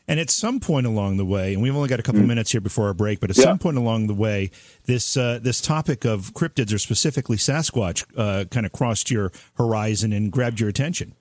And 0.07 0.21
at 0.21 0.29
some 0.29 0.61
point 0.61 0.87
along 0.87 1.17
the 1.17 1.25
way, 1.25 1.55
and 1.55 1.63
we've 1.63 1.75
only 1.75 1.89
got 1.89 1.99
a 1.99 2.03
couple 2.03 2.21
mm. 2.21 2.27
minutes 2.27 2.53
here 2.53 2.61
before 2.61 2.89
our 2.89 2.95
break, 2.95 3.21
but 3.21 3.31
at 3.31 3.39
yeah. 3.39 3.45
some 3.45 3.59
point 3.59 3.79
along 3.79 4.07
the 4.07 4.15
way, 4.15 4.51
this 4.85 5.17
uh, 5.17 5.39
this 5.41 5.63
topic 5.63 6.05
of 6.05 6.35
cryptids, 6.35 6.75
or 6.75 6.79
specifically 6.79 7.39
Sasquatch, 7.39 8.05
uh, 8.17 8.45
kind 8.45 8.67
of 8.67 8.73
crossed 8.73 9.11
your 9.11 9.33
horizon 9.57 10.13
and 10.13 10.31
grabbed 10.31 10.61
your 10.61 10.69
attention. 10.69 11.15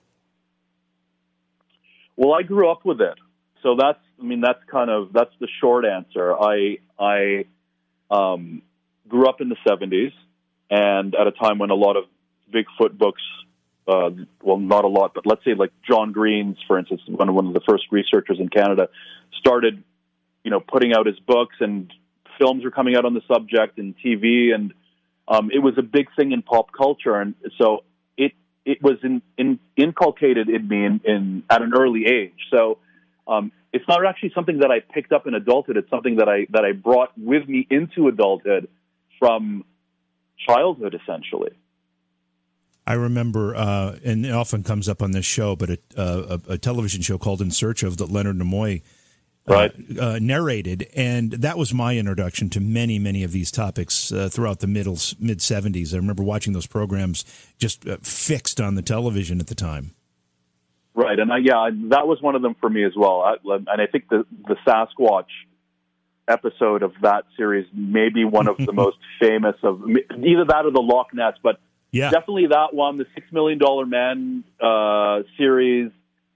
Well, 2.16 2.34
I 2.34 2.42
grew 2.42 2.70
up 2.70 2.84
with 2.84 3.00
it, 3.00 3.18
so 3.62 3.74
that's 3.74 3.98
I 4.20 4.22
mean 4.22 4.42
that's 4.42 4.62
kind 4.70 4.90
of 4.90 5.14
that's 5.14 5.32
the 5.40 5.48
short 5.62 5.86
answer. 5.86 6.34
I 6.38 6.78
I 6.98 7.46
um, 8.10 8.60
grew 9.08 9.26
up 9.26 9.40
in 9.40 9.48
the 9.48 9.56
'70s, 9.66 10.12
and 10.70 11.14
at 11.14 11.26
a 11.26 11.32
time 11.32 11.58
when 11.58 11.70
a 11.70 11.74
lot 11.74 11.96
of 11.96 12.04
Bigfoot 12.52 12.98
books 12.98 13.22
uh, 13.86 14.10
well, 14.42 14.58
not 14.58 14.84
a 14.84 14.88
lot, 14.88 15.12
but 15.14 15.26
let's 15.26 15.44
say 15.44 15.54
like 15.54 15.72
John 15.88 16.12
Green's, 16.12 16.56
for 16.66 16.78
instance, 16.78 17.02
one 17.06 17.28
of 17.28 17.34
one 17.34 17.46
of 17.46 17.54
the 17.54 17.60
first 17.68 17.84
researchers 17.90 18.38
in 18.40 18.48
Canada, 18.48 18.88
started, 19.38 19.82
you 20.42 20.50
know, 20.50 20.60
putting 20.60 20.94
out 20.94 21.06
his 21.06 21.18
books 21.20 21.56
and 21.60 21.92
films 22.38 22.64
were 22.64 22.70
coming 22.70 22.96
out 22.96 23.04
on 23.04 23.14
the 23.14 23.22
subject 23.28 23.78
and 23.78 23.94
TV, 24.04 24.54
and 24.54 24.72
um, 25.28 25.50
it 25.52 25.58
was 25.58 25.74
a 25.78 25.82
big 25.82 26.08
thing 26.16 26.32
in 26.32 26.42
pop 26.42 26.72
culture, 26.72 27.14
and 27.14 27.34
so 27.58 27.84
it 28.16 28.32
it 28.64 28.82
was 28.82 28.98
in, 29.02 29.22
in, 29.36 29.58
inculcated 29.76 30.48
in 30.48 30.66
me 30.66 30.84
in, 30.84 31.00
in 31.04 31.42
at 31.50 31.62
an 31.62 31.72
early 31.76 32.06
age. 32.06 32.38
So 32.50 32.78
um, 33.26 33.52
it's 33.72 33.86
not 33.88 34.04
actually 34.06 34.32
something 34.34 34.58
that 34.58 34.70
I 34.70 34.80
picked 34.80 35.12
up 35.12 35.26
in 35.26 35.34
adulthood. 35.34 35.76
It's 35.76 35.90
something 35.90 36.16
that 36.16 36.28
I 36.28 36.46
that 36.50 36.64
I 36.64 36.72
brought 36.72 37.10
with 37.18 37.48
me 37.48 37.66
into 37.70 38.08
adulthood 38.08 38.68
from 39.18 39.64
childhood, 40.46 40.98
essentially. 41.00 41.52
I 42.86 42.94
remember, 42.94 43.54
uh, 43.54 43.96
and 44.04 44.26
it 44.26 44.32
often 44.32 44.62
comes 44.62 44.88
up 44.88 45.02
on 45.02 45.12
this 45.12 45.24
show, 45.24 45.56
but 45.56 45.70
a, 45.70 45.78
uh, 45.96 46.38
a, 46.48 46.52
a 46.52 46.58
television 46.58 47.00
show 47.00 47.16
called 47.16 47.40
In 47.40 47.50
Search 47.50 47.82
of 47.82 47.96
that 47.96 48.10
Leonard 48.10 48.38
Nimoy 48.38 48.82
uh, 49.46 49.52
right. 49.54 49.74
Uh, 50.00 50.18
narrated, 50.20 50.88
and 50.94 51.32
that 51.32 51.58
was 51.58 51.74
my 51.74 51.96
introduction 51.96 52.48
to 52.48 52.60
many, 52.60 52.98
many 52.98 53.22
of 53.24 53.32
these 53.32 53.50
topics 53.50 54.10
uh, 54.10 54.28
throughout 54.30 54.60
the 54.60 54.66
middle 54.66 54.98
mid 55.18 55.38
'70s. 55.38 55.92
I 55.92 55.98
remember 55.98 56.22
watching 56.22 56.54
those 56.54 56.66
programs 56.66 57.24
just 57.58 57.86
uh, 57.86 57.98
fixed 58.02 58.58
on 58.58 58.74
the 58.74 58.80
television 58.80 59.40
at 59.40 59.48
the 59.48 59.54
time. 59.54 59.94
Right, 60.94 61.18
and 61.18 61.30
I, 61.30 61.38
yeah, 61.38 61.68
that 61.90 62.06
was 62.06 62.22
one 62.22 62.36
of 62.36 62.42
them 62.42 62.54
for 62.58 62.70
me 62.70 62.84
as 62.84 62.92
well. 62.96 63.20
I, 63.20 63.34
and 63.44 63.68
I 63.68 63.86
think 63.86 64.08
the 64.08 64.24
the 64.48 64.56
Sasquatch 64.66 65.26
episode 66.26 66.82
of 66.82 66.94
that 67.02 67.24
series 67.36 67.66
may 67.74 68.08
be 68.08 68.24
one 68.24 68.48
of 68.48 68.56
the 68.56 68.72
most 68.74 68.96
famous 69.20 69.56
of 69.62 69.82
either 69.86 70.46
that 70.46 70.62
or 70.64 70.70
the 70.70 70.80
Loch 70.80 71.12
Ness, 71.12 71.34
but 71.42 71.60
yeah. 71.94 72.10
Definitely 72.10 72.48
that 72.48 72.74
one, 72.74 72.98
the 72.98 73.06
Six 73.14 73.30
Million 73.30 73.58
Dollar 73.58 73.86
Man 73.86 74.42
uh, 74.60 75.22
series. 75.38 75.92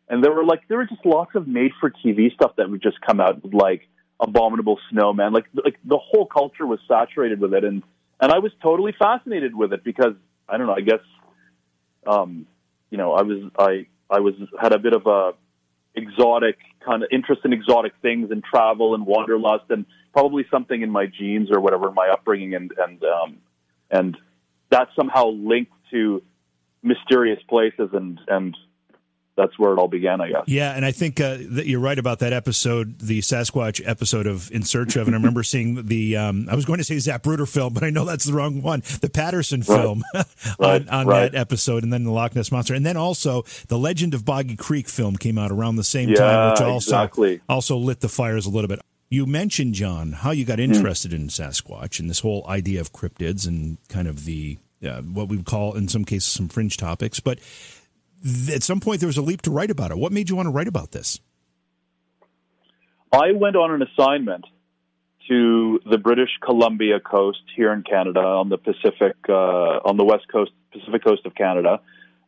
And 0.08 0.22
there 0.22 0.32
were 0.32 0.44
like, 0.44 0.68
there 0.68 0.78
were 0.78 0.86
just 0.86 1.04
lots 1.04 1.34
of 1.34 1.48
made 1.48 1.72
for 1.80 1.90
TV 1.90 2.32
stuff 2.32 2.52
that 2.56 2.70
would 2.70 2.80
just 2.80 3.00
come 3.00 3.20
out 3.20 3.42
like 3.52 3.88
Abominable 4.20 4.78
Snowman. 4.90 5.32
Like, 5.32 5.46
like 5.52 5.76
the 5.84 5.98
whole 5.98 6.26
culture 6.26 6.64
was 6.64 6.78
saturated 6.86 7.40
with 7.40 7.54
it. 7.54 7.64
And, 7.64 7.82
and 8.20 8.30
I 8.30 8.38
was 8.38 8.52
totally 8.62 8.94
fascinated 8.96 9.54
with 9.54 9.72
it 9.72 9.82
because, 9.82 10.14
I 10.48 10.58
don't 10.58 10.68
know, 10.68 10.74
I 10.74 10.80
guess, 10.80 11.00
um, 12.06 12.46
you 12.90 12.96
know, 12.96 13.14
I 13.14 13.22
was, 13.22 13.50
I, 13.58 13.86
I 14.08 14.20
was, 14.20 14.34
had 14.60 14.72
a 14.72 14.78
bit 14.78 14.92
of 14.92 15.06
a 15.06 15.32
exotic 15.96 16.56
kind 16.86 17.02
of 17.02 17.08
interest 17.10 17.42
in 17.44 17.52
exotic 17.52 17.94
things 18.00 18.30
and 18.30 18.44
travel 18.44 18.94
and 18.94 19.04
wanderlust 19.04 19.64
and 19.70 19.86
probably 20.12 20.46
something 20.52 20.82
in 20.82 20.90
my 20.90 21.06
genes 21.06 21.48
or 21.50 21.60
whatever, 21.60 21.90
my 21.90 22.08
upbringing 22.12 22.54
and, 22.54 22.72
and, 22.78 23.02
um, 23.02 23.38
and 23.90 24.16
that's 24.70 24.90
somehow 24.96 25.28
linked 25.28 25.72
to 25.90 26.22
mysterious 26.82 27.42
places 27.48 27.90
and 27.92 28.20
and 28.28 28.56
that's 29.38 29.56
where 29.56 29.72
it 29.72 29.78
all 29.78 29.88
began, 29.88 30.20
I 30.20 30.30
guess. 30.30 30.42
Yeah, 30.46 30.74
and 30.74 30.84
I 30.84 30.90
think 30.90 31.20
uh, 31.20 31.38
that 31.50 31.66
you're 31.66 31.80
right 31.80 31.98
about 31.98 32.18
that 32.18 32.32
episode, 32.32 32.98
the 32.98 33.20
Sasquatch 33.20 33.80
episode 33.86 34.26
of 34.26 34.50
In 34.50 34.64
Search 34.64 34.96
of. 34.96 35.06
And 35.06 35.14
I 35.14 35.18
remember 35.18 35.42
seeing 35.44 35.86
the, 35.86 36.16
um, 36.16 36.48
I 36.50 36.56
was 36.56 36.64
going 36.64 36.78
to 36.78 36.84
say 36.84 36.96
Zapruder 36.96 37.48
film, 37.48 37.72
but 37.72 37.84
I 37.84 37.90
know 37.90 38.04
that's 38.04 38.24
the 38.24 38.32
wrong 38.32 38.62
one, 38.62 38.82
the 39.00 39.08
Patterson 39.08 39.62
film 39.62 40.02
right. 40.14 40.26
on, 40.58 40.88
on 40.88 41.06
right. 41.06 41.30
that 41.30 41.38
episode, 41.38 41.84
and 41.84 41.92
then 41.92 42.02
the 42.02 42.10
Loch 42.10 42.34
Ness 42.34 42.50
Monster. 42.50 42.74
And 42.74 42.84
then 42.84 42.96
also 42.96 43.44
the 43.68 43.78
Legend 43.78 44.12
of 44.12 44.24
Boggy 44.24 44.56
Creek 44.56 44.88
film 44.88 45.16
came 45.16 45.38
out 45.38 45.52
around 45.52 45.76
the 45.76 45.84
same 45.84 46.08
yeah, 46.08 46.16
time, 46.16 46.50
which 46.50 46.60
also, 46.60 46.90
exactly. 46.90 47.40
also 47.48 47.76
lit 47.76 48.00
the 48.00 48.08
fires 48.08 48.44
a 48.44 48.50
little 48.50 48.68
bit. 48.68 48.80
You 49.10 49.24
mentioned, 49.24 49.74
John, 49.74 50.12
how 50.12 50.32
you 50.32 50.44
got 50.44 50.58
hmm. 50.58 50.64
interested 50.64 51.12
in 51.12 51.28
Sasquatch 51.28 51.98
and 51.98 52.10
this 52.10 52.20
whole 52.20 52.44
idea 52.46 52.80
of 52.80 52.92
cryptids 52.92 53.46
and 53.46 53.78
kind 53.88 54.06
of 54.06 54.24
the 54.24 54.58
uh, 54.84 55.02
what 55.02 55.28
we 55.28 55.36
would 55.36 55.46
call, 55.46 55.74
in 55.74 55.88
some 55.88 56.04
cases, 56.04 56.32
some 56.32 56.48
fringe 56.48 56.76
topics. 56.76 57.18
But 57.18 57.40
th- 58.22 58.56
at 58.56 58.62
some 58.62 58.80
point, 58.80 59.00
there 59.00 59.08
was 59.08 59.16
a 59.16 59.22
leap 59.22 59.42
to 59.42 59.50
write 59.50 59.70
about 59.70 59.90
it. 59.90 59.98
What 59.98 60.12
made 60.12 60.30
you 60.30 60.36
want 60.36 60.46
to 60.46 60.52
write 60.52 60.68
about 60.68 60.92
this? 60.92 61.20
I 63.12 63.32
went 63.32 63.56
on 63.56 63.72
an 63.72 63.82
assignment 63.82 64.44
to 65.28 65.80
the 65.90 65.98
British 65.98 66.30
Columbia 66.42 67.00
coast 67.00 67.42
here 67.56 67.72
in 67.72 67.82
Canada 67.82 68.20
on 68.20 68.48
the 68.48 68.58
Pacific, 68.58 69.16
uh, 69.28 69.32
on 69.32 69.96
the 69.96 70.04
west 70.04 70.26
coast, 70.30 70.52
Pacific 70.72 71.02
coast 71.04 71.26
of 71.26 71.34
Canada, 71.34 71.80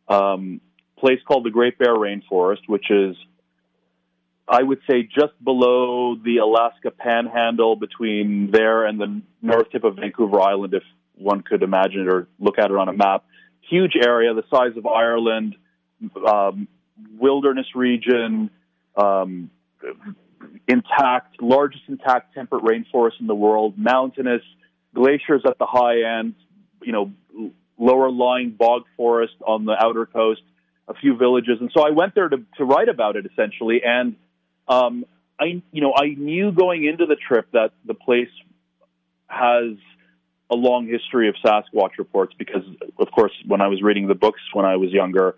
um, 0.07 0.59
place 0.97 1.19
called 1.27 1.45
the 1.45 1.51
Great 1.51 1.77
Bear 1.77 1.95
Rainforest, 1.95 2.67
which 2.67 2.91
is 2.91 3.15
I 4.47 4.63
would 4.63 4.79
say 4.89 5.03
just 5.03 5.33
below 5.43 6.15
the 6.15 6.37
Alaska 6.37 6.91
Panhandle 6.91 7.75
between 7.75 8.51
there 8.51 8.85
and 8.85 8.99
the 8.99 9.21
north 9.41 9.71
tip 9.71 9.83
of 9.83 9.95
Vancouver 9.95 10.41
Island, 10.41 10.73
if 10.73 10.83
one 11.15 11.41
could 11.41 11.63
imagine 11.63 12.01
it 12.01 12.07
or 12.07 12.27
look 12.39 12.57
at 12.57 12.65
it 12.65 12.77
on 12.77 12.89
a 12.89 12.93
map. 12.93 13.23
Huge 13.69 13.93
area, 13.95 14.33
the 14.33 14.43
size 14.53 14.75
of 14.75 14.85
Ireland, 14.85 15.55
um, 16.27 16.67
wilderness 17.17 17.67
region, 17.75 18.49
um, 18.97 19.49
intact, 20.67 21.41
largest 21.41 21.83
intact 21.87 22.33
temperate 22.33 22.63
rainforest 22.63 23.19
in 23.19 23.27
the 23.27 23.35
world, 23.35 23.77
mountainous, 23.77 24.41
glaciers 24.93 25.43
at 25.47 25.57
the 25.57 25.65
high 25.65 26.19
end, 26.19 26.35
you 26.81 26.91
know, 26.91 27.11
lower 27.77 28.11
lying 28.11 28.51
bog 28.51 28.83
forest 28.97 29.33
on 29.45 29.65
the 29.65 29.75
outer 29.79 30.05
coast, 30.05 30.41
a 30.87 30.93
few 30.93 31.15
villages. 31.15 31.57
And 31.59 31.71
so 31.73 31.85
I 31.85 31.91
went 31.91 32.15
there 32.15 32.27
to, 32.29 32.37
to 32.57 32.65
write 32.65 32.89
about 32.89 33.15
it 33.15 33.25
essentially. 33.25 33.81
And 33.83 34.15
um, 34.71 35.05
I, 35.39 35.61
you 35.71 35.81
know, 35.81 35.93
I 35.95 36.07
knew 36.07 36.51
going 36.51 36.85
into 36.85 37.05
the 37.05 37.15
trip 37.15 37.47
that 37.51 37.71
the 37.85 37.93
place 37.93 38.29
has 39.27 39.75
a 40.49 40.55
long 40.55 40.87
history 40.87 41.29
of 41.29 41.35
Sasquatch 41.43 41.97
reports 41.97 42.33
because, 42.37 42.63
of 42.97 43.11
course, 43.11 43.31
when 43.45 43.61
I 43.61 43.67
was 43.67 43.81
reading 43.81 44.07
the 44.07 44.15
books 44.15 44.41
when 44.53 44.65
I 44.65 44.77
was 44.77 44.91
younger, 44.91 45.35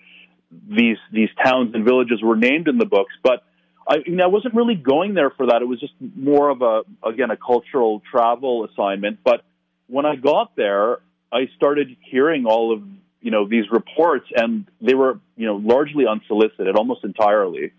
these 0.69 0.97
these 1.11 1.29
towns 1.43 1.73
and 1.73 1.83
villages 1.83 2.21
were 2.21 2.35
named 2.35 2.67
in 2.67 2.77
the 2.77 2.85
books. 2.85 3.13
But 3.23 3.43
I, 3.87 3.95
I, 3.95 4.09
mean, 4.09 4.21
I 4.21 4.27
wasn't 4.27 4.53
really 4.53 4.75
going 4.75 5.13
there 5.13 5.31
for 5.31 5.47
that. 5.47 5.61
It 5.61 5.67
was 5.67 5.79
just 5.79 5.93
more 5.99 6.49
of 6.49 6.61
a 6.61 6.81
again 7.07 7.31
a 7.31 7.37
cultural 7.37 8.01
travel 8.11 8.65
assignment. 8.65 9.19
But 9.23 9.43
when 9.87 10.05
I 10.05 10.15
got 10.15 10.55
there, 10.55 10.99
I 11.31 11.49
started 11.55 11.95
hearing 12.01 12.45
all 12.45 12.73
of 12.73 12.83
you 13.21 13.31
know 13.31 13.47
these 13.47 13.65
reports, 13.71 14.27
and 14.35 14.65
they 14.81 14.93
were 14.93 15.19
you 15.37 15.47
know 15.47 15.55
largely 15.55 16.05
unsolicited, 16.07 16.75
almost 16.75 17.03
entirely. 17.03 17.71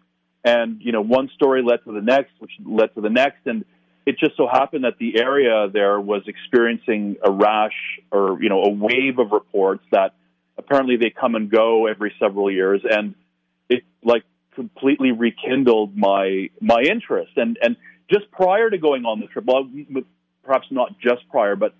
And 0.44 0.80
you 0.80 0.92
know, 0.92 1.00
one 1.00 1.30
story 1.34 1.62
led 1.62 1.84
to 1.84 1.92
the 1.92 2.02
next, 2.02 2.32
which 2.38 2.52
led 2.64 2.94
to 2.94 3.00
the 3.00 3.10
next, 3.10 3.46
and 3.46 3.64
it 4.06 4.18
just 4.18 4.36
so 4.36 4.46
happened 4.46 4.84
that 4.84 4.98
the 4.98 5.18
area 5.18 5.68
there 5.72 5.98
was 6.00 6.22
experiencing 6.26 7.16
a 7.24 7.30
rash 7.30 7.72
or 8.10 8.42
you 8.42 8.48
know 8.48 8.62
a 8.62 8.70
wave 8.70 9.18
of 9.18 9.32
reports 9.32 9.84
that 9.90 10.14
apparently 10.58 10.96
they 10.96 11.10
come 11.10 11.34
and 11.34 11.50
go 11.50 11.86
every 11.86 12.12
several 12.20 12.50
years. 12.50 12.82
And 12.88 13.14
it 13.68 13.82
like 14.02 14.24
completely 14.54 15.12
rekindled 15.12 15.96
my 15.96 16.50
my 16.60 16.82
interest. 16.82 17.32
And 17.36 17.58
and 17.62 17.76
just 18.10 18.30
prior 18.30 18.68
to 18.68 18.78
going 18.78 19.04
on 19.06 19.20
the 19.20 19.26
trip 19.26 19.44
well 19.46 19.68
perhaps 20.44 20.66
not 20.70 20.98
just 21.00 21.26
prior 21.30 21.56
but 21.56 21.74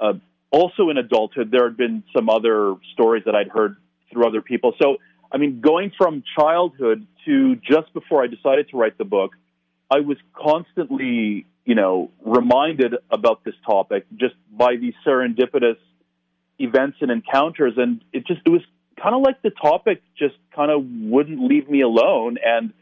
uh, 0.00 0.14
also 0.50 0.88
in 0.88 0.96
adulthood 0.96 1.50
there 1.50 1.64
had 1.64 1.76
been 1.76 2.02
some 2.16 2.30
other 2.30 2.76
stories 2.94 3.24
that 3.26 3.34
I'd 3.34 3.48
heard 3.48 3.76
through 4.10 4.26
other 4.26 4.40
people. 4.40 4.72
So 4.80 4.96
I 5.30 5.38
mean 5.38 5.60
going 5.60 5.92
from 5.96 6.22
childhood 6.38 7.06
to 7.26 7.56
just 7.56 7.92
before 7.92 8.22
I 8.22 8.26
decided 8.26 8.68
to 8.70 8.76
write 8.76 8.98
the 8.98 9.04
book 9.04 9.32
I 9.90 10.00
was 10.00 10.18
constantly 10.34 11.46
you 11.68 11.74
know, 11.74 12.10
reminded 12.24 12.94
about 13.10 13.44
this 13.44 13.52
topic 13.66 14.06
just 14.16 14.34
by 14.50 14.76
these 14.76 14.94
serendipitous 15.06 15.76
events 16.58 16.96
and 17.02 17.10
encounters, 17.10 17.74
and 17.76 18.02
it 18.10 18.26
just 18.26 18.40
it 18.46 18.48
was 18.48 18.62
kind 19.00 19.14
of 19.14 19.20
like 19.20 19.42
the 19.42 19.50
topic 19.50 20.00
just 20.18 20.36
kind 20.56 20.70
of 20.70 20.82
wouldn't 20.82 21.38
leave 21.38 21.68
me 21.68 21.82
alone. 21.82 22.38
And 22.42 22.72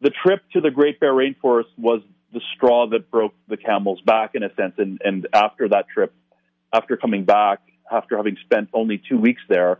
the 0.00 0.10
trip 0.10 0.42
to 0.52 0.60
the 0.60 0.72
Great 0.72 0.98
Bear 0.98 1.12
Rainforest 1.12 1.70
was 1.78 2.02
the 2.32 2.40
straw 2.56 2.88
that 2.88 3.08
broke 3.08 3.34
the 3.46 3.56
camel's 3.56 4.00
back 4.00 4.32
in 4.34 4.42
a 4.42 4.52
sense. 4.56 4.74
And, 4.78 5.00
and 5.04 5.28
after 5.32 5.68
that 5.68 5.86
trip, 5.94 6.12
after 6.72 6.96
coming 6.96 7.24
back, 7.24 7.60
after 7.88 8.16
having 8.16 8.36
spent 8.44 8.68
only 8.72 9.00
two 9.08 9.16
weeks 9.16 9.42
there, 9.48 9.78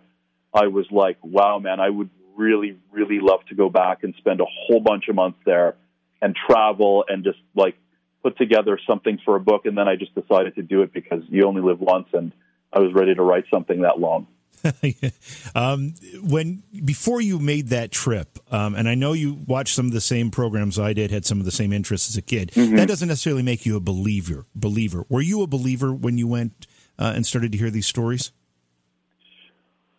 I 0.54 0.68
was 0.68 0.86
like, 0.90 1.18
wow, 1.22 1.58
man, 1.58 1.80
I 1.80 1.90
would 1.90 2.10
really, 2.36 2.78
really 2.92 3.18
love 3.20 3.40
to 3.48 3.54
go 3.54 3.68
back 3.68 4.04
and 4.04 4.14
spend 4.18 4.40
a 4.40 4.46
whole 4.48 4.80
bunch 4.80 5.08
of 5.08 5.16
months 5.16 5.38
there 5.44 5.76
and 6.22 6.34
travel 6.48 7.04
and 7.08 7.24
just 7.24 7.38
like 7.54 7.76
put 8.22 8.38
together 8.38 8.78
something 8.86 9.18
for 9.24 9.36
a 9.36 9.40
book. 9.40 9.66
And 9.66 9.76
then 9.76 9.88
I 9.88 9.96
just 9.96 10.14
decided 10.14 10.54
to 10.54 10.62
do 10.62 10.82
it 10.82 10.92
because 10.92 11.22
you 11.28 11.44
only 11.44 11.60
live 11.60 11.80
once 11.80 12.08
and 12.12 12.32
I 12.72 12.80
was 12.80 12.92
ready 12.92 13.14
to 13.14 13.22
write 13.22 13.44
something 13.52 13.82
that 13.82 13.98
long. 13.98 14.26
um, 15.54 15.94
when 16.22 16.62
before 16.84 17.20
you 17.20 17.38
made 17.38 17.68
that 17.68 17.90
trip, 17.90 18.38
um, 18.50 18.74
and 18.74 18.88
I 18.88 18.94
know 18.94 19.12
you 19.12 19.34
watched 19.46 19.74
some 19.74 19.86
of 19.86 19.92
the 19.92 20.00
same 20.00 20.30
programs 20.30 20.78
I 20.78 20.94
did, 20.94 21.10
had 21.10 21.26
some 21.26 21.38
of 21.38 21.44
the 21.44 21.50
same 21.50 21.72
interests 21.72 22.08
as 22.08 22.16
a 22.16 22.22
kid. 22.22 22.50
Mm-hmm. 22.52 22.76
That 22.76 22.88
doesn't 22.88 23.08
necessarily 23.08 23.42
make 23.42 23.66
you 23.66 23.76
a 23.76 23.80
believer. 23.80 24.46
Believer. 24.54 25.04
Were 25.10 25.20
you 25.20 25.42
a 25.42 25.46
believer 25.46 25.92
when 25.92 26.16
you 26.16 26.26
went 26.26 26.66
uh, 26.98 27.12
and 27.14 27.26
started 27.26 27.52
to 27.52 27.58
hear 27.58 27.70
these 27.70 27.86
stories? 27.86 28.32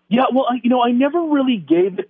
Yeah, 0.08 0.26
well, 0.34 0.46
I, 0.50 0.60
you 0.64 0.70
know, 0.70 0.84
I 0.84 0.92
never 0.92 1.22
really 1.22 1.58
gave 1.58 2.00
it 2.00 2.10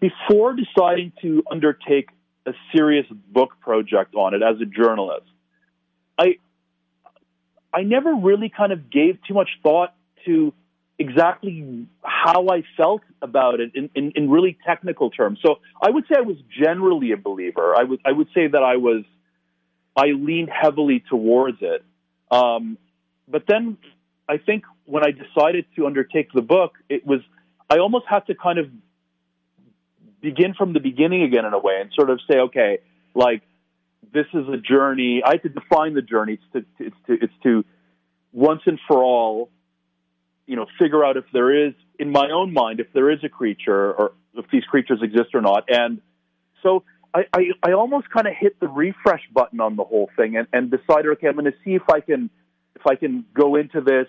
before 0.00 0.54
deciding 0.54 1.12
to 1.22 1.42
undertake 1.50 2.10
a 2.46 2.52
serious 2.74 3.06
book 3.28 3.52
project 3.60 4.14
on 4.14 4.34
it 4.34 4.42
as 4.42 4.60
a 4.60 4.64
journalist. 4.64 5.26
I 6.18 6.36
I 7.72 7.82
never 7.82 8.14
really 8.14 8.50
kind 8.54 8.72
of 8.72 8.90
gave 8.90 9.18
too 9.26 9.34
much 9.34 9.48
thought 9.62 9.94
to 10.26 10.52
exactly 10.98 11.86
how 12.02 12.46
I 12.48 12.62
felt 12.76 13.00
about 13.22 13.60
it 13.60 13.72
in, 13.74 13.90
in, 13.94 14.12
in, 14.14 14.30
really 14.30 14.58
technical 14.64 15.10
terms. 15.10 15.38
So 15.44 15.60
I 15.80 15.90
would 15.90 16.04
say 16.04 16.16
I 16.18 16.20
was 16.20 16.36
generally 16.50 17.12
a 17.12 17.16
believer. 17.16 17.74
I 17.76 17.82
would 17.82 18.00
I 18.04 18.12
would 18.12 18.28
say 18.34 18.46
that 18.46 18.62
I 18.62 18.76
was 18.76 19.04
I 19.96 20.08
leaned 20.08 20.50
heavily 20.50 21.02
towards 21.08 21.58
it. 21.60 21.84
Um, 22.30 22.78
but 23.28 23.44
then 23.46 23.78
I 24.28 24.38
think 24.38 24.64
when 24.84 25.04
I 25.04 25.10
decided 25.10 25.66
to 25.76 25.86
undertake 25.86 26.32
the 26.32 26.42
book, 26.42 26.74
it 26.88 27.06
was 27.06 27.20
I 27.70 27.78
almost 27.78 28.06
had 28.08 28.26
to 28.26 28.34
kind 28.34 28.58
of 28.58 28.66
begin 30.20 30.54
from 30.54 30.72
the 30.72 30.80
beginning 30.80 31.22
again 31.22 31.44
in 31.44 31.52
a 31.52 31.58
way 31.58 31.78
and 31.80 31.90
sort 31.94 32.10
of 32.10 32.20
say, 32.30 32.38
okay, 32.38 32.78
like 33.14 33.42
this 34.12 34.26
is 34.34 34.46
a 34.48 34.58
journey. 34.58 35.22
I 35.24 35.32
had 35.32 35.42
to 35.42 35.48
define 35.48 35.94
the 35.94 36.02
journey. 36.02 36.38
It's 36.52 36.66
to 36.78 36.84
it's 36.84 36.96
to 37.06 37.12
it's 37.24 37.34
to 37.44 37.64
once 38.32 38.62
and 38.66 38.78
for 38.88 39.02
all 39.02 39.50
you 40.46 40.56
know, 40.56 40.66
figure 40.78 41.04
out 41.04 41.16
if 41.16 41.24
there 41.32 41.66
is, 41.66 41.74
in 41.98 42.10
my 42.10 42.28
own 42.30 42.52
mind, 42.52 42.80
if 42.80 42.88
there 42.92 43.10
is 43.10 43.20
a 43.24 43.28
creature 43.28 43.92
or 43.92 44.12
if 44.34 44.44
these 44.52 44.64
creatures 44.64 45.00
exist 45.02 45.30
or 45.34 45.40
not. 45.40 45.64
And 45.68 46.00
so 46.62 46.84
I, 47.14 47.24
I, 47.32 47.40
I 47.62 47.72
almost 47.72 48.10
kind 48.10 48.26
of 48.26 48.34
hit 48.38 48.58
the 48.60 48.68
refresh 48.68 49.22
button 49.32 49.60
on 49.60 49.76
the 49.76 49.84
whole 49.84 50.10
thing 50.16 50.36
and, 50.36 50.46
and 50.52 50.70
decided, 50.70 51.06
okay, 51.12 51.28
I'm 51.28 51.34
going 51.34 51.46
to 51.46 51.56
see 51.64 51.74
if 51.74 51.88
I 51.90 52.00
can, 52.00 52.28
if 52.74 52.86
I 52.86 52.96
can 52.96 53.24
go 53.34 53.54
into 53.56 53.80
this 53.80 54.08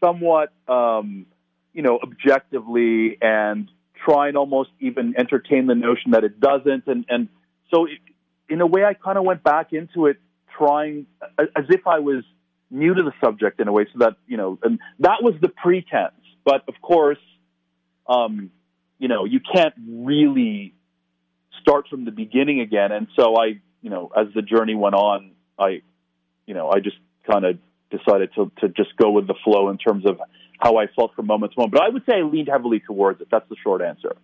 somewhat, 0.00 0.52
um, 0.68 1.26
you 1.72 1.82
know, 1.82 1.98
objectively 2.02 3.18
and 3.20 3.70
try 4.04 4.28
and 4.28 4.36
almost 4.36 4.70
even 4.80 5.14
entertain 5.16 5.66
the 5.66 5.74
notion 5.74 6.12
that 6.12 6.24
it 6.24 6.40
doesn't. 6.40 6.86
And, 6.86 7.04
and 7.08 7.28
so 7.72 7.84
it, 7.84 7.98
in 8.48 8.60
a 8.60 8.66
way, 8.66 8.84
I 8.84 8.94
kind 8.94 9.18
of 9.18 9.24
went 9.24 9.42
back 9.42 9.72
into 9.72 10.06
it 10.06 10.16
trying 10.56 11.06
as 11.38 11.64
if 11.68 11.86
I 11.86 12.00
was 12.00 12.24
new 12.70 12.94
to 12.94 13.02
the 13.02 13.12
subject 13.22 13.60
in 13.60 13.68
a 13.68 13.72
way, 13.72 13.86
so 13.92 13.98
that 14.00 14.16
you 14.26 14.36
know, 14.36 14.58
and 14.62 14.78
that 15.00 15.22
was 15.22 15.34
the 15.40 15.48
pretense. 15.48 16.14
But 16.44 16.62
of 16.68 16.74
course, 16.82 17.18
um, 18.08 18.50
you 18.98 19.08
know, 19.08 19.24
you 19.24 19.40
can't 19.40 19.74
really 19.88 20.74
start 21.60 21.88
from 21.88 22.04
the 22.04 22.10
beginning 22.10 22.60
again. 22.60 22.92
And 22.92 23.08
so 23.16 23.36
I, 23.36 23.60
you 23.82 23.90
know, 23.90 24.10
as 24.16 24.28
the 24.34 24.42
journey 24.42 24.74
went 24.74 24.94
on, 24.94 25.32
I, 25.58 25.82
you 26.46 26.54
know, 26.54 26.70
I 26.70 26.80
just 26.80 26.96
kind 27.30 27.44
of 27.44 27.58
decided 27.90 28.30
to 28.34 28.50
to 28.60 28.68
just 28.68 28.96
go 28.96 29.10
with 29.10 29.26
the 29.26 29.34
flow 29.44 29.68
in 29.70 29.78
terms 29.78 30.06
of 30.06 30.20
how 30.58 30.78
I 30.78 30.86
felt 30.88 31.14
from 31.14 31.26
moment 31.26 31.52
to 31.52 31.60
moment. 31.60 31.74
But 31.74 31.82
I 31.82 31.88
would 31.88 32.04
say 32.06 32.18
I 32.18 32.22
leaned 32.22 32.48
heavily 32.48 32.80
towards 32.80 33.20
it. 33.20 33.28
That's 33.30 33.48
the 33.48 33.56
short 33.62 33.82
answer. 33.82 34.16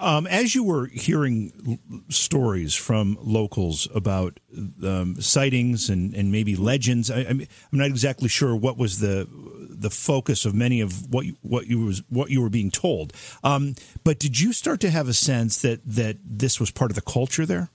Um, 0.00 0.28
as 0.28 0.54
you 0.54 0.62
were 0.62 0.86
hearing 0.86 1.80
stories 2.08 2.74
from 2.74 3.18
locals 3.20 3.88
about 3.92 4.38
um, 4.84 5.20
sightings 5.20 5.90
and, 5.90 6.14
and 6.14 6.30
maybe 6.30 6.54
legends, 6.54 7.10
I, 7.10 7.22
am 7.22 7.42
not 7.72 7.88
exactly 7.88 8.28
sure 8.28 8.54
what 8.54 8.78
was 8.78 9.00
the 9.00 9.28
the 9.70 9.90
focus 9.90 10.44
of 10.44 10.54
many 10.54 10.80
of 10.80 11.12
what 11.12 11.26
you, 11.26 11.36
what 11.42 11.66
you 11.66 11.84
was 11.84 12.02
what 12.08 12.30
you 12.30 12.40
were 12.42 12.48
being 12.48 12.70
told. 12.70 13.12
Um, 13.42 13.74
but 14.04 14.20
did 14.20 14.38
you 14.38 14.52
start 14.52 14.80
to 14.80 14.90
have 14.90 15.08
a 15.08 15.14
sense 15.14 15.60
that 15.62 15.80
that 15.84 16.18
this 16.24 16.60
was 16.60 16.70
part 16.70 16.92
of 16.92 16.94
the 16.94 17.02
culture 17.02 17.44
there? 17.44 17.70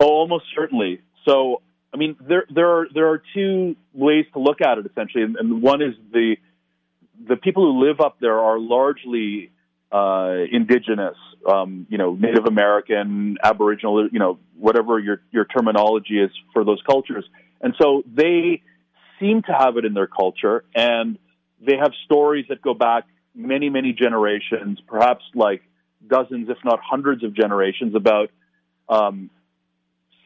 Oh, 0.00 0.06
almost 0.06 0.46
certainly. 0.54 1.00
So, 1.24 1.62
I 1.92 1.96
mean, 1.96 2.16
there 2.20 2.44
there 2.54 2.68
are 2.68 2.86
there 2.94 3.08
are 3.10 3.22
two 3.34 3.76
ways 3.92 4.26
to 4.34 4.38
look 4.38 4.60
at 4.60 4.78
it 4.78 4.86
essentially, 4.86 5.24
and, 5.24 5.36
and 5.36 5.62
one 5.62 5.82
is 5.82 5.94
the 6.12 6.36
the 7.28 7.36
people 7.36 7.64
who 7.64 7.86
live 7.86 8.00
up 8.00 8.18
there 8.20 8.38
are 8.38 8.58
largely 8.58 9.50
uh, 9.92 10.36
indigenous, 10.50 11.16
um, 11.48 11.86
you 11.90 11.98
know, 11.98 12.14
Native 12.14 12.46
American, 12.46 13.36
Aboriginal, 13.42 14.08
you 14.10 14.18
know, 14.18 14.38
whatever 14.56 14.98
your 14.98 15.20
your 15.32 15.44
terminology 15.44 16.20
is 16.20 16.30
for 16.52 16.64
those 16.64 16.80
cultures, 16.86 17.24
and 17.60 17.74
so 17.80 18.02
they 18.06 18.62
seem 19.18 19.42
to 19.42 19.52
have 19.52 19.76
it 19.76 19.84
in 19.84 19.92
their 19.92 20.06
culture, 20.06 20.64
and 20.74 21.18
they 21.60 21.76
have 21.76 21.92
stories 22.04 22.46
that 22.48 22.62
go 22.62 22.72
back 22.72 23.04
many 23.34 23.68
many 23.68 23.92
generations, 23.92 24.80
perhaps 24.86 25.24
like 25.34 25.62
dozens, 26.06 26.48
if 26.48 26.58
not 26.64 26.78
hundreds 26.80 27.24
of 27.24 27.34
generations, 27.34 27.96
about 27.96 28.30
um, 28.88 29.28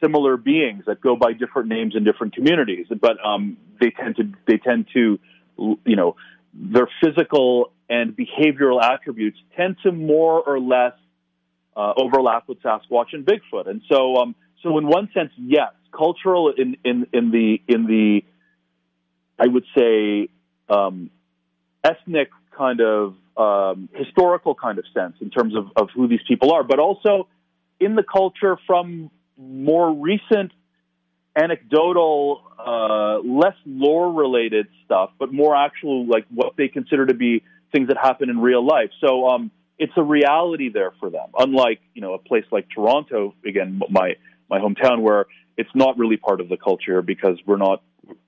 similar 0.01 0.37
beings 0.37 0.83
that 0.87 1.01
go 1.01 1.15
by 1.15 1.33
different 1.33 1.69
names 1.69 1.95
in 1.95 2.03
different 2.03 2.35
communities, 2.35 2.87
but 3.01 3.17
um, 3.25 3.57
they 3.79 3.91
tend 3.91 4.15
to 4.17 4.31
they 4.47 4.57
tend 4.57 4.87
to 4.93 5.19
you 5.57 5.95
know 5.95 6.15
their 6.53 6.87
physical 7.03 7.71
and 7.89 8.15
behavioral 8.15 8.81
attributes 8.81 9.37
tend 9.55 9.77
to 9.83 9.91
more 9.91 10.41
or 10.41 10.59
less 10.59 10.93
uh, 11.75 11.93
overlap 11.97 12.47
with 12.47 12.61
Sasquatch 12.61 13.13
and 13.13 13.25
Bigfoot. 13.25 13.67
And 13.67 13.81
so, 13.91 14.15
um, 14.15 14.35
so 14.63 14.77
in 14.77 14.87
one 14.87 15.09
sense, 15.13 15.31
yes, 15.37 15.71
cultural 15.91 16.53
in, 16.57 16.77
in, 16.83 17.07
in 17.13 17.31
the 17.31 17.61
in 17.67 17.85
the 17.85 18.23
I 19.37 19.47
would 19.47 19.65
say 19.77 20.29
um, 20.69 21.09
ethnic 21.83 22.29
kind 22.57 22.81
of 22.81 23.15
um, 23.37 23.89
historical 23.93 24.55
kind 24.55 24.79
of 24.79 24.85
sense 24.93 25.15
in 25.19 25.29
terms 25.29 25.55
of, 25.55 25.67
of 25.75 25.89
who 25.93 26.07
these 26.07 26.21
people 26.27 26.53
are, 26.53 26.63
but 26.63 26.79
also 26.79 27.27
in 27.79 27.95
the 27.95 28.03
culture 28.03 28.57
from 28.65 29.11
more 29.37 29.93
recent 29.93 30.51
anecdotal, 31.35 32.41
uh, 32.57 33.19
less 33.19 33.55
lore 33.65 34.11
related 34.13 34.67
stuff, 34.85 35.11
but 35.19 35.33
more 35.33 35.55
actual 35.55 36.07
like 36.07 36.25
what 36.33 36.53
they 36.57 36.67
consider 36.67 37.05
to 37.05 37.13
be 37.13 37.43
things 37.71 37.89
that 37.89 37.97
happen 37.97 38.29
in 38.29 38.39
real 38.39 38.65
life. 38.65 38.89
So 39.01 39.27
um, 39.27 39.51
it's 39.77 39.93
a 39.97 40.03
reality 40.03 40.69
there 40.69 40.93
for 40.99 41.09
them. 41.09 41.27
Unlike 41.37 41.81
you 41.93 42.01
know 42.01 42.13
a 42.13 42.19
place 42.19 42.45
like 42.51 42.67
Toronto, 42.73 43.33
again 43.45 43.81
my 43.89 44.13
my 44.49 44.59
hometown, 44.59 45.01
where 45.01 45.25
it's 45.57 45.69
not 45.75 45.97
really 45.97 46.17
part 46.17 46.41
of 46.41 46.49
the 46.49 46.57
culture 46.57 47.01
because 47.01 47.37
we're 47.45 47.57
not 47.57 47.81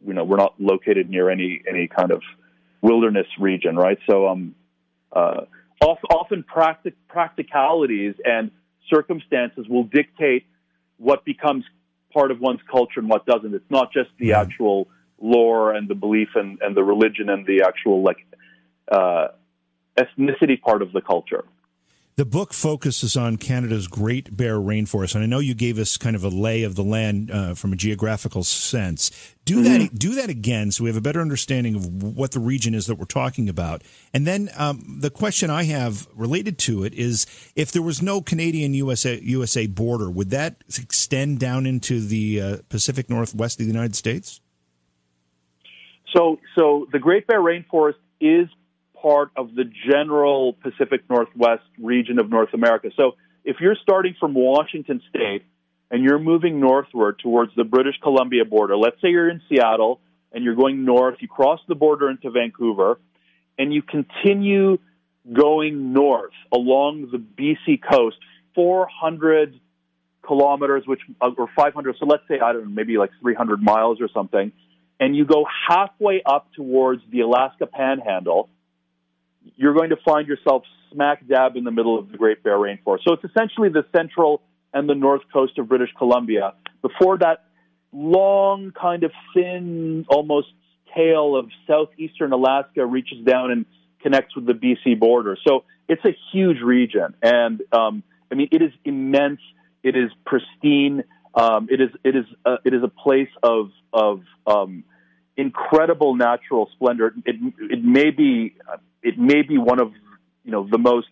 you 0.05 0.13
know 0.13 0.23
we're 0.23 0.37
not 0.37 0.55
located 0.59 1.09
near 1.09 1.29
any 1.29 1.61
any 1.67 1.87
kind 1.87 2.11
of 2.11 2.21
wilderness 2.81 3.27
region, 3.39 3.75
right? 3.75 3.97
So 4.09 4.27
um, 4.27 4.55
uh, 5.11 5.41
often 5.81 6.43
practic- 6.43 6.95
practicalities 7.07 8.15
and 8.23 8.51
circumstances 8.93 9.65
will 9.67 9.83
dictate 9.83 10.45
what 10.97 11.25
becomes 11.25 11.63
part 12.13 12.31
of 12.31 12.39
one's 12.39 12.61
culture 12.69 12.99
and 12.99 13.09
what 13.09 13.25
doesn't. 13.25 13.53
It's 13.53 13.69
not 13.69 13.91
just 13.91 14.09
the 14.19 14.33
actual 14.33 14.87
lore 15.19 15.73
and 15.73 15.87
the 15.87 15.95
belief 15.95 16.29
and, 16.35 16.59
and 16.61 16.75
the 16.75 16.83
religion 16.83 17.29
and 17.29 17.45
the 17.45 17.63
actual 17.63 18.03
like 18.03 18.25
uh, 18.91 19.27
ethnicity 19.97 20.59
part 20.59 20.81
of 20.81 20.91
the 20.91 21.01
culture. 21.01 21.43
The 22.17 22.25
book 22.25 22.51
focuses 22.51 23.15
on 23.15 23.37
Canada's 23.37 23.87
Great 23.87 24.35
Bear 24.35 24.55
Rainforest, 24.55 25.13
and 25.13 25.23
I 25.23 25.27
know 25.27 25.37
you 25.37 25.53
gave 25.53 25.77
us 25.77 25.97
kind 25.97 26.15
of 26.15 26.23
a 26.23 26.29
lay 26.29 26.63
of 26.63 26.73
the 26.73 26.83
land 26.83 27.29
uh, 27.29 27.53
from 27.53 27.73
a 27.73 27.75
geographical 27.75 28.43
sense. 28.43 29.11
Do 29.45 29.61
mm-hmm. 29.61 29.83
that, 29.83 29.99
do 29.99 30.15
that 30.15 30.27
again, 30.27 30.71
so 30.71 30.83
we 30.83 30.89
have 30.89 30.97
a 30.97 31.01
better 31.01 31.21
understanding 31.21 31.75
of 31.75 32.01
what 32.01 32.31
the 32.31 32.39
region 32.39 32.73
is 32.73 32.87
that 32.87 32.95
we're 32.95 33.05
talking 33.05 33.49
about. 33.49 33.83
And 34.15 34.25
then 34.25 34.49
um, 34.57 34.97
the 34.99 35.11
question 35.11 35.51
I 35.51 35.65
have 35.65 36.07
related 36.15 36.57
to 36.59 36.83
it 36.85 36.95
is: 36.95 37.27
if 37.55 37.71
there 37.71 37.83
was 37.83 38.01
no 38.01 38.19
Canadian 38.21 38.73
USA 38.73 39.19
USA 39.21 39.67
border, 39.67 40.09
would 40.09 40.31
that 40.31 40.63
extend 40.75 41.37
down 41.37 41.67
into 41.67 41.99
the 41.99 42.41
uh, 42.41 42.57
Pacific 42.67 43.11
Northwest 43.11 43.59
of 43.59 43.67
the 43.67 43.71
United 43.71 43.95
States? 43.95 44.41
So, 46.15 46.39
so 46.55 46.87
the 46.91 46.97
Great 46.97 47.27
Bear 47.27 47.41
Rainforest 47.41 47.99
is 48.19 48.47
part 49.07 49.31
of 49.37 49.55
the 49.55 49.63
general 49.89 50.51
Pacific 50.51 51.01
Northwest 51.09 51.63
region 51.79 52.19
of 52.19 52.29
North 52.29 52.53
America. 52.53 52.89
So 52.97 53.13
if 53.45 53.57
you're 53.61 53.77
starting 53.81 54.15
from 54.19 54.33
Washington 54.33 55.01
State 55.09 55.43
and 55.89 56.03
you're 56.03 56.19
moving 56.19 56.59
northward 56.59 57.19
towards 57.19 57.53
the 57.55 57.63
British 57.63 57.95
Columbia 58.03 58.43
border, 58.43 58.75
let's 58.75 58.97
say 59.01 59.07
you're 59.07 59.29
in 59.29 59.41
Seattle 59.47 60.01
and 60.33 60.43
you're 60.43 60.55
going 60.55 60.83
north. 60.83 61.15
You 61.21 61.29
cross 61.29 61.61
the 61.69 61.75
border 61.75 62.09
into 62.09 62.29
Vancouver, 62.29 62.99
and 63.57 63.73
you 63.73 63.81
continue 63.81 64.77
going 65.31 65.93
north 65.93 66.33
along 66.53 67.09
the 67.11 67.17
BC 67.17 67.79
coast, 67.89 68.17
400 68.55 69.57
kilometers, 70.25 70.83
which 70.85 70.99
uh, 71.21 71.29
or 71.37 71.47
500. 71.55 71.95
So 71.97 72.05
let's 72.05 72.23
say 72.27 72.39
I 72.43 72.51
don't 72.51 72.65
know, 72.65 72.69
maybe 72.69 72.97
like 72.97 73.11
300 73.21 73.61
miles 73.61 74.01
or 74.01 74.09
something, 74.13 74.51
and 74.99 75.15
you 75.15 75.25
go 75.25 75.45
halfway 75.69 76.21
up 76.25 76.49
towards 76.53 77.01
the 77.09 77.21
Alaska 77.21 77.67
Panhandle. 77.67 78.49
You're 79.55 79.73
going 79.73 79.89
to 79.89 79.97
find 80.05 80.27
yourself 80.27 80.63
smack 80.91 81.27
dab 81.27 81.55
in 81.55 81.63
the 81.63 81.71
middle 81.71 81.97
of 81.97 82.11
the 82.11 82.17
Great 82.17 82.43
Bear 82.43 82.57
Rainforest. 82.57 82.99
So 83.07 83.13
it's 83.13 83.23
essentially 83.23 83.69
the 83.69 83.85
central 83.95 84.41
and 84.73 84.89
the 84.89 84.95
north 84.95 85.21
coast 85.31 85.57
of 85.57 85.67
British 85.67 85.89
Columbia. 85.97 86.53
Before 86.81 87.17
that 87.19 87.45
long, 87.91 88.71
kind 88.79 89.03
of 89.03 89.11
thin, 89.33 90.05
almost 90.09 90.47
tail 90.95 91.35
of 91.35 91.49
southeastern 91.67 92.31
Alaska 92.31 92.85
reaches 92.85 93.23
down 93.25 93.51
and 93.51 93.65
connects 94.01 94.35
with 94.35 94.45
the 94.45 94.53
BC 94.53 94.99
border. 94.99 95.37
So 95.47 95.63
it's 95.87 96.03
a 96.05 96.15
huge 96.31 96.61
region, 96.61 97.15
and 97.21 97.61
um, 97.71 98.03
I 98.31 98.35
mean 98.35 98.49
it 98.51 98.61
is 98.61 98.71
immense. 98.85 99.39
It 99.83 99.95
is 99.95 100.11
pristine. 100.25 101.03
Um, 101.33 101.67
it 101.69 101.81
is 101.81 101.89
it 102.03 102.15
is 102.15 102.25
a, 102.45 102.55
it 102.65 102.73
is 102.73 102.83
a 102.83 102.87
place 102.87 103.29
of 103.43 103.71
of 103.93 104.21
um, 104.45 104.83
incredible 105.35 106.15
natural 106.15 106.69
splendor. 106.73 107.13
It 107.25 107.35
it 107.59 107.83
may 107.83 108.11
be 108.11 108.55
it 109.07 109.17
may 109.17 109.41
be 109.41 109.57
one 109.57 109.79
of 109.79 109.91
you 110.43 110.51
know 110.51 110.67
the 110.69 110.77
most 110.77 111.07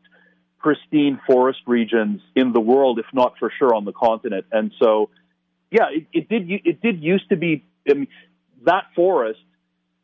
pristine 0.60 1.19
forest 1.27 1.60
regions 1.67 2.21
in 2.36 2.51
the 2.51 2.60
world, 2.60 2.99
if 2.99 3.05
not 3.13 3.34
for 3.39 3.51
sure 3.58 3.73
on 3.73 3.86
the 3.86 3.93
continent. 3.93 4.45
And 4.51 4.71
so, 4.81 5.10
yeah, 5.71 5.86
it, 5.91 6.08
it 6.12 6.29
did 6.29 6.49
it 6.49 6.81
did 6.81 7.01
used 7.01 7.29
to 7.29 7.38
be 7.38 7.63
I 7.89 7.93
mean, 7.93 8.08
that 8.65 8.86
forest 8.95 9.39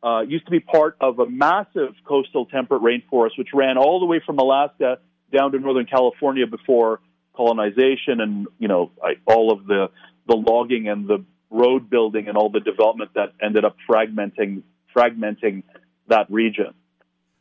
uh, 0.02 0.20
used 0.20 0.44
to 0.46 0.50
be 0.50 0.60
part 0.60 0.96
of 1.00 1.18
a 1.18 1.28
massive 1.28 1.94
coastal 2.06 2.46
temperate 2.46 2.82
rainforest, 2.82 3.36
which 3.36 3.48
ran 3.52 3.76
all 3.76 4.00
the 4.00 4.06
way 4.06 4.20
from 4.24 4.38
Alaska 4.38 4.98
down 5.36 5.52
to 5.52 5.58
northern 5.58 5.86
California 5.86 6.46
before 6.46 7.00
colonization 7.34 8.20
and 8.20 8.46
you 8.58 8.68
know 8.68 8.90
all 9.26 9.52
of 9.52 9.66
the 9.66 9.90
the 10.28 10.36
logging 10.36 10.88
and 10.88 11.08
the 11.08 11.24
road 11.50 11.90
building 11.90 12.28
and 12.28 12.36
all 12.36 12.50
the 12.50 12.60
development 12.60 13.10
that 13.14 13.32
ended 13.42 13.64
up 13.64 13.76
fragmenting 13.90 14.62
fragmenting 14.96 15.62
that 16.08 16.30
region. 16.30 16.72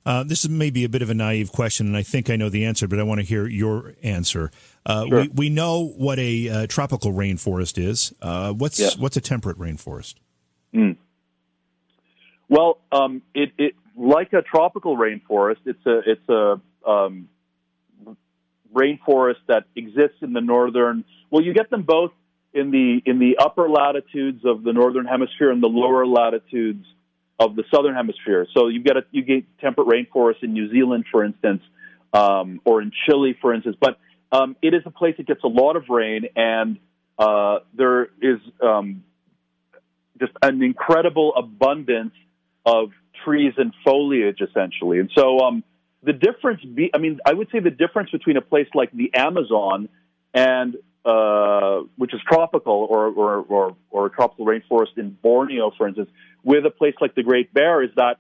Uh, 0.06 0.24
this 0.24 0.44
is 0.44 0.50
maybe 0.50 0.84
a 0.84 0.90
bit 0.90 1.02
of 1.02 1.10
a 1.10 1.14
naive 1.14 1.52
question, 1.52 1.86
and 1.88 1.96
I 1.96 2.02
think 2.02 2.30
I 2.30 2.36
know 2.36 2.50
the 2.50 2.66
answer, 2.66 2.88
but 2.88 3.00
I 3.00 3.04
want 3.04 3.20
to 3.20 3.26
hear 3.26 3.48
your 3.48 3.94
answer. 4.02 4.52
Uh, 4.86 5.06
sure. 5.06 5.22
we, 5.22 5.28
we 5.28 5.50
know 5.50 5.94
what 5.96 6.18
a 6.18 6.50
uh, 6.50 6.68
tropical 6.68 7.14
rainforest 7.14 7.78
is. 7.78 8.14
Uh, 8.22 8.52
what's 8.52 8.80
Yeah. 8.80 8.90
what's 8.98 9.16
a 9.16 9.22
temperate 9.22 9.60
rainforest? 9.60 10.16
Mm. 10.74 10.98
Well, 12.50 12.80
um, 12.92 13.22
it, 13.36 13.52
it 13.58 13.76
like 13.96 14.34
a 14.34 14.42
tropical 14.42 14.98
rainforest. 14.98 15.60
It's 15.66 15.86
a 15.86 16.02
it's 16.06 16.30
a 16.30 16.60
um, 16.90 17.30
rainforest 18.74 19.40
that 19.48 19.66
exists 19.76 20.18
in 20.22 20.34
the 20.34 20.42
northern. 20.42 21.04
Well, 21.30 21.44
you 21.44 21.54
get 21.54 21.70
them 21.70 21.84
both 21.84 22.12
in 22.54 22.72
the 22.72 23.02
in 23.06 23.20
the 23.20 23.38
upper 23.38 23.70
latitudes 23.70 24.44
of 24.46 24.64
the 24.64 24.74
northern 24.74 25.06
hemisphere 25.06 25.52
and 25.52 25.62
the 25.62 25.68
lower 25.68 26.08
latitudes 26.08 26.86
of 27.42 27.56
the 27.56 27.64
southern 27.74 27.96
hemisphere. 27.96 28.46
So 28.56 28.68
you 28.68 28.84
get 28.84 28.98
a 28.98 29.02
you 29.12 29.24
get 29.24 29.44
temperate 29.60 29.88
rainforests 29.88 30.44
in 30.44 30.54
New 30.54 30.70
Zealand, 30.72 31.06
for 31.12 31.26
instance, 31.26 31.64
um, 32.14 32.62
or 32.66 32.82
in 32.82 32.92
Chile, 33.06 33.36
for 33.42 33.54
instance. 33.54 33.78
But 33.82 33.98
um, 34.32 34.56
it 34.62 34.74
is 34.76 34.84
a 34.86 34.92
place 34.92 35.16
that 35.18 35.26
gets 35.26 35.44
a 35.44 35.48
lot 35.48 35.76
of 35.76 35.90
rain, 35.90 36.28
and 36.36 36.78
uh, 37.18 37.60
there 37.74 38.10
is 38.22 38.40
um, 38.62 39.04
just 40.20 40.34
an 40.44 40.62
incredible 40.62 41.34
abundance 41.36 42.14
of 42.64 42.92
trees 43.26 43.54
and 43.58 43.74
foliage, 43.84 44.40
essentially. 44.40 45.00
And 45.00 45.10
so 45.18 45.40
um, 45.40 45.64
the 46.04 46.14
difference, 46.14 46.64
be, 46.64 46.92
I 46.94 47.00
mean, 47.00 47.20
I 47.26 47.34
would 47.34 47.50
say 47.52 47.60
the 47.60 47.72
difference 47.72 48.12
between 48.12 48.38
a 48.38 48.42
place 48.42 48.68
like 48.76 48.92
the 48.92 49.12
Amazon 49.16 49.90
and 50.34 50.76
uh, 51.04 51.82
which 51.98 52.14
is 52.14 52.22
tropical 52.28 52.88
or, 52.90 53.08
or, 53.08 53.46
or, 53.50 53.76
or 53.90 54.06
a 54.06 54.10
tropical 54.12 54.46
rainforest 54.46 54.98
in 54.98 55.18
Borneo, 55.24 55.72
for 55.76 55.88
instance, 55.88 56.12
with 56.44 56.66
a 56.66 56.70
place 56.70 56.96
like 57.00 57.16
the 57.16 57.24
Great 57.24 57.54
Bear 57.54 57.84
is 57.84 57.92
that 57.96 58.18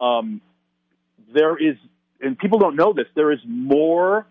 um, 0.00 0.40
there 1.32 1.56
is, 1.56 1.76
and 2.20 2.38
people 2.38 2.58
don't 2.58 2.76
know 2.76 2.92
this, 2.92 3.06
there 3.14 3.32
is 3.32 3.40
more 3.46 4.26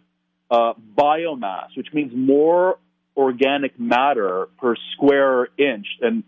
uh, 0.49 0.73
biomass, 0.97 1.75
which 1.75 1.87
means 1.93 2.11
more 2.15 2.77
organic 3.17 3.79
matter 3.79 4.47
per 4.59 4.75
square 4.93 5.47
inch, 5.57 5.87
and 6.01 6.23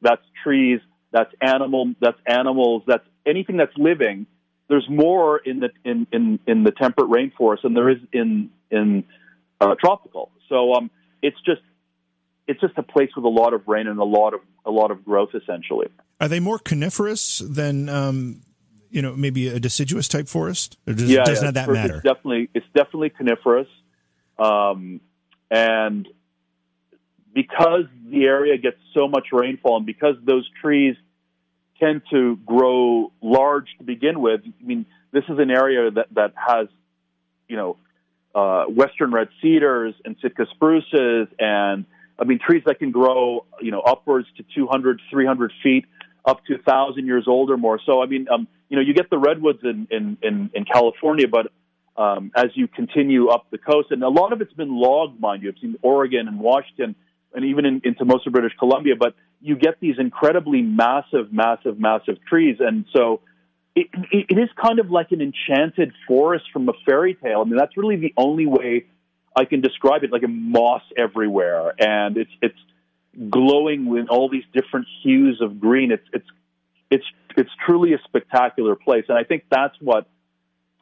that's 0.00 0.22
trees, 0.42 0.80
that's 1.12 1.32
animal, 1.40 1.94
that's 2.00 2.18
animals, 2.26 2.82
that's 2.86 3.06
anything 3.26 3.56
that's 3.56 3.76
living. 3.76 4.26
There's 4.68 4.88
more 4.88 5.38
in 5.38 5.60
the 5.60 5.70
in, 5.84 6.06
in, 6.12 6.38
in 6.46 6.64
the 6.64 6.70
temperate 6.70 7.10
rainforest 7.10 7.62
than 7.62 7.74
there 7.74 7.90
is 7.90 7.98
in 8.12 8.50
in 8.70 9.04
uh, 9.60 9.74
tropical. 9.78 10.30
So 10.48 10.74
um, 10.74 10.90
it's 11.20 11.36
just 11.44 11.60
it's 12.46 12.60
just 12.60 12.76
a 12.78 12.82
place 12.82 13.10
with 13.14 13.24
a 13.24 13.28
lot 13.28 13.52
of 13.54 13.68
rain 13.68 13.86
and 13.86 13.98
a 13.98 14.04
lot 14.04 14.34
of 14.34 14.40
a 14.64 14.70
lot 14.70 14.90
of 14.90 15.04
growth, 15.04 15.30
essentially. 15.34 15.88
Are 16.20 16.28
they 16.28 16.40
more 16.40 16.58
coniferous 16.58 17.38
than 17.38 17.88
um, 17.88 18.42
you 18.90 19.02
know 19.02 19.16
maybe 19.16 19.48
a 19.48 19.58
deciduous 19.58 20.08
type 20.08 20.28
forest? 20.28 20.78
Or 20.86 20.94
does, 20.94 21.10
yeah, 21.10 21.24
does 21.24 21.38
yeah, 21.40 21.44
not 21.46 21.54
that 21.54 21.68
matter? 21.68 21.96
It's 21.96 22.04
definitely 22.04 22.48
it's 22.54 22.66
definitely 22.74 23.10
coniferous, 23.10 23.68
um, 24.38 25.00
and 25.50 26.08
because 27.34 27.84
the 28.08 28.24
area 28.24 28.58
gets 28.58 28.76
so 28.94 29.08
much 29.08 29.28
rainfall, 29.32 29.78
and 29.78 29.86
because 29.86 30.16
those 30.24 30.48
trees 30.60 30.96
tend 31.80 32.02
to 32.10 32.36
grow 32.46 33.10
large 33.20 33.66
to 33.78 33.84
begin 33.84 34.20
with, 34.20 34.42
I 34.44 34.64
mean, 34.64 34.86
this 35.12 35.24
is 35.28 35.38
an 35.38 35.50
area 35.50 35.90
that 35.90 36.06
that 36.14 36.34
has, 36.36 36.68
you 37.48 37.56
know, 37.56 37.76
uh, 38.34 38.64
western 38.64 39.12
red 39.12 39.28
cedars 39.40 39.94
and 40.04 40.16
Sitka 40.22 40.46
spruces, 40.54 41.28
and 41.38 41.84
I 42.18 42.24
mean 42.24 42.38
trees 42.38 42.62
that 42.66 42.78
can 42.78 42.90
grow, 42.90 43.46
you 43.60 43.70
know, 43.70 43.80
upwards 43.80 44.28
to 44.36 44.44
200, 44.54 45.00
300 45.10 45.52
feet, 45.62 45.84
up 46.24 46.44
to 46.46 46.54
1,000 46.54 47.06
years 47.06 47.24
old 47.26 47.50
or 47.50 47.56
more. 47.56 47.80
So 47.84 48.02
I 48.02 48.06
mean, 48.06 48.26
um, 48.28 48.48
you 48.68 48.76
know, 48.76 48.82
you 48.82 48.94
get 48.94 49.10
the 49.10 49.18
redwoods 49.18 49.60
in 49.62 49.88
in 49.90 50.18
in, 50.22 50.50
in 50.54 50.64
California, 50.64 51.28
but 51.28 51.52
um, 51.96 52.32
as 52.34 52.46
you 52.54 52.68
continue 52.68 53.28
up 53.28 53.46
the 53.50 53.58
coast, 53.58 53.90
and 53.90 54.02
a 54.02 54.08
lot 54.08 54.32
of 54.32 54.40
it's 54.40 54.52
been 54.54 54.74
logged, 54.74 55.20
mind 55.20 55.42
you. 55.42 55.50
I've 55.50 55.60
seen 55.60 55.76
Oregon 55.82 56.26
and 56.26 56.38
Washington, 56.38 56.94
and 57.34 57.44
even 57.44 57.66
in, 57.66 57.82
into 57.84 58.04
most 58.04 58.26
of 58.26 58.32
British 58.32 58.56
Columbia. 58.58 58.94
But 58.98 59.14
you 59.40 59.56
get 59.56 59.78
these 59.80 59.96
incredibly 59.98 60.62
massive, 60.62 61.32
massive, 61.32 61.78
massive 61.78 62.16
trees, 62.26 62.56
and 62.60 62.86
so 62.94 63.20
it, 63.74 63.88
it, 64.10 64.26
it 64.30 64.38
is 64.38 64.48
kind 64.62 64.78
of 64.78 64.90
like 64.90 65.12
an 65.12 65.20
enchanted 65.20 65.92
forest 66.06 66.46
from 66.52 66.68
a 66.68 66.72
fairy 66.86 67.14
tale. 67.14 67.40
I 67.40 67.44
mean, 67.44 67.56
that's 67.56 67.76
really 67.76 67.96
the 67.96 68.14
only 68.16 68.46
way 68.46 68.86
I 69.34 69.44
can 69.44 69.60
describe 69.60 70.04
it. 70.04 70.12
Like 70.12 70.22
a 70.22 70.28
moss 70.28 70.82
everywhere, 70.96 71.74
and 71.78 72.16
it's 72.16 72.30
it's 72.40 72.58
glowing 73.28 73.86
with 73.86 74.08
all 74.08 74.28
these 74.28 74.44
different 74.52 74.86
hues 75.02 75.40
of 75.40 75.60
green. 75.60 75.92
It's 75.92 76.06
it's 76.12 76.26
it's 76.90 77.04
it's 77.36 77.50
truly 77.66 77.94
a 77.94 77.98
spectacular 78.04 78.76
place, 78.76 79.04
and 79.08 79.18
I 79.18 79.24
think 79.24 79.44
that's 79.50 79.74
what 79.80 80.06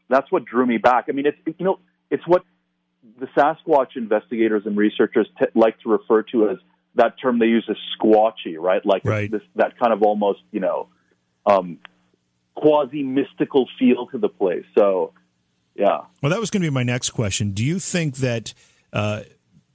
that's 0.08 0.30
what 0.30 0.44
drew 0.44 0.66
me 0.66 0.78
back. 0.78 1.06
I 1.08 1.12
mean, 1.12 1.26
it's 1.26 1.38
you 1.58 1.64
know 1.64 1.78
it's 2.10 2.26
what 2.26 2.44
the 3.18 3.26
Sasquatch 3.26 3.96
investigators 3.96 4.62
and 4.66 4.76
researchers 4.76 5.28
t- 5.38 5.46
like 5.54 5.78
to 5.80 5.88
refer 5.88 6.22
to 6.24 6.50
as 6.50 6.56
that 6.96 7.14
term 7.20 7.38
they 7.38 7.46
use 7.46 7.64
is 7.68 7.76
squatchy, 7.98 8.56
right? 8.58 8.84
Like 8.84 9.02
Right. 9.04 9.30
this 9.30 9.42
that 9.56 9.78
kind 9.78 9.92
of 9.92 10.02
almost 10.02 10.40
you 10.50 10.60
know 10.60 10.88
um, 11.46 11.78
quasi 12.54 13.02
mystical 13.02 13.68
feel 13.78 14.06
to 14.08 14.18
the 14.18 14.28
place. 14.28 14.64
So 14.76 15.12
yeah. 15.74 16.00
Well, 16.22 16.30
that 16.30 16.40
was 16.40 16.50
going 16.50 16.62
to 16.62 16.66
be 16.66 16.74
my 16.74 16.82
next 16.82 17.10
question. 17.10 17.52
Do 17.52 17.64
you 17.64 17.78
think 17.78 18.16
that 18.16 18.54
uh, 18.92 19.22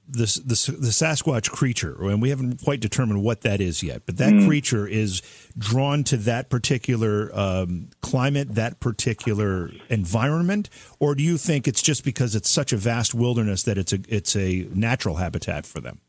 this, 0.08 0.36
this, 0.36 0.66
the 0.66 0.88
Sasquatch 0.88 1.50
creature, 1.50 1.96
and 2.08 2.22
we 2.22 2.30
haven't 2.30 2.62
quite 2.62 2.80
determined 2.80 3.22
what 3.22 3.40
that 3.40 3.60
is 3.60 3.82
yet, 3.82 4.02
but 4.06 4.18
that 4.18 4.32
creature 4.46 4.86
is 4.86 5.22
drawn 5.58 6.04
to 6.04 6.16
that 6.18 6.48
particular 6.48 7.30
um, 7.34 7.88
climate, 8.02 8.54
that 8.54 8.78
particular 8.78 9.70
environment, 9.88 10.68
or 11.00 11.14
do 11.14 11.22
you 11.22 11.36
think 11.36 11.66
it's 11.66 11.82
just 11.82 12.04
because 12.04 12.34
it's 12.34 12.50
such 12.50 12.72
a 12.72 12.76
vast 12.76 13.14
wilderness 13.14 13.64
that 13.64 13.78
it's 13.78 13.92
a 13.92 13.98
it's 14.08 14.36
a 14.36 14.68
natural 14.72 15.16
habitat 15.16 15.66
for 15.66 15.80
them? 15.80 16.00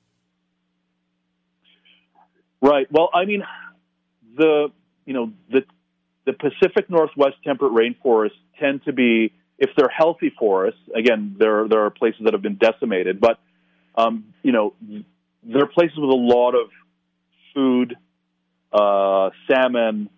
Right. 2.61 2.91
Well, 2.91 3.09
I 3.13 3.25
mean, 3.25 3.43
the 4.35 4.71
you 5.05 5.13
know 5.13 5.33
the 5.49 5.63
the 6.25 6.33
Pacific 6.33 6.89
Northwest 6.89 7.37
temperate 7.43 7.73
rainforests 7.73 8.31
tend 8.59 8.83
to 8.83 8.93
be, 8.93 9.33
if 9.57 9.71
they're 9.75 9.89
healthy 9.89 10.31
for 10.37 10.67
us, 10.67 10.73
again, 10.95 11.35
there 11.39 11.67
there 11.67 11.85
are 11.85 11.89
places 11.89 12.21
that 12.23 12.33
have 12.33 12.41
been 12.41 12.57
decimated, 12.57 13.19
but 13.19 13.39
um, 13.95 14.25
you 14.43 14.51
know, 14.51 14.73
there 15.43 15.63
are 15.63 15.67
places 15.67 15.97
with 15.97 16.09
a 16.09 16.13
lot 16.13 16.53
of 16.53 16.69
food, 17.53 17.95
uh, 18.71 19.29
salmon. 19.49 20.09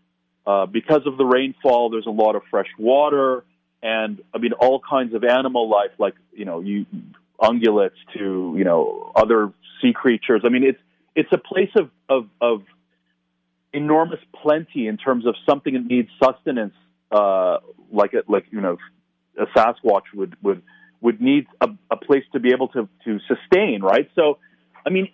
Uh, 0.45 0.65
because 0.65 1.01
of 1.05 1.17
the 1.17 1.25
rainfall, 1.25 1.91
there's 1.91 2.07
a 2.07 2.11
lot 2.11 2.35
of 2.35 2.41
fresh 2.49 2.69
water, 2.79 3.43
and 3.83 4.21
I 4.33 4.39
mean 4.39 4.53
all 4.53 4.81
kinds 4.81 5.13
of 5.13 5.23
animal 5.23 5.69
life, 5.69 5.91
like 5.99 6.15
you 6.33 6.45
know, 6.45 6.59
you 6.59 6.85
ungulates 7.39 7.91
to 8.17 8.55
you 8.57 8.63
know 8.63 9.11
other 9.15 9.53
sea 9.81 9.93
creatures. 9.93 10.41
I 10.43 10.49
mean, 10.49 10.63
it's 10.63 10.79
it's 11.15 11.31
a 11.31 11.37
place 11.37 11.71
of 11.75 11.89
of, 12.09 12.27
of 12.41 12.63
enormous 13.73 14.19
plenty 14.41 14.87
in 14.87 14.97
terms 14.97 15.25
of 15.25 15.35
something 15.47 15.73
that 15.73 15.85
needs 15.85 16.09
sustenance, 16.23 16.73
uh, 17.11 17.57
like 17.91 18.13
a, 18.13 18.23
like 18.27 18.45
you 18.51 18.61
know, 18.61 18.77
a 19.37 19.45
Sasquatch 19.57 20.13
would 20.13 20.35
would 20.41 20.61
would 21.01 21.21
need 21.21 21.47
a, 21.61 21.67
a 21.91 21.97
place 21.97 22.23
to 22.33 22.39
be 22.39 22.51
able 22.51 22.67
to 22.69 22.87
to 23.05 23.19
sustain, 23.27 23.81
right? 23.81 24.09
So, 24.15 24.37
I 24.85 24.89
mean, 24.89 25.09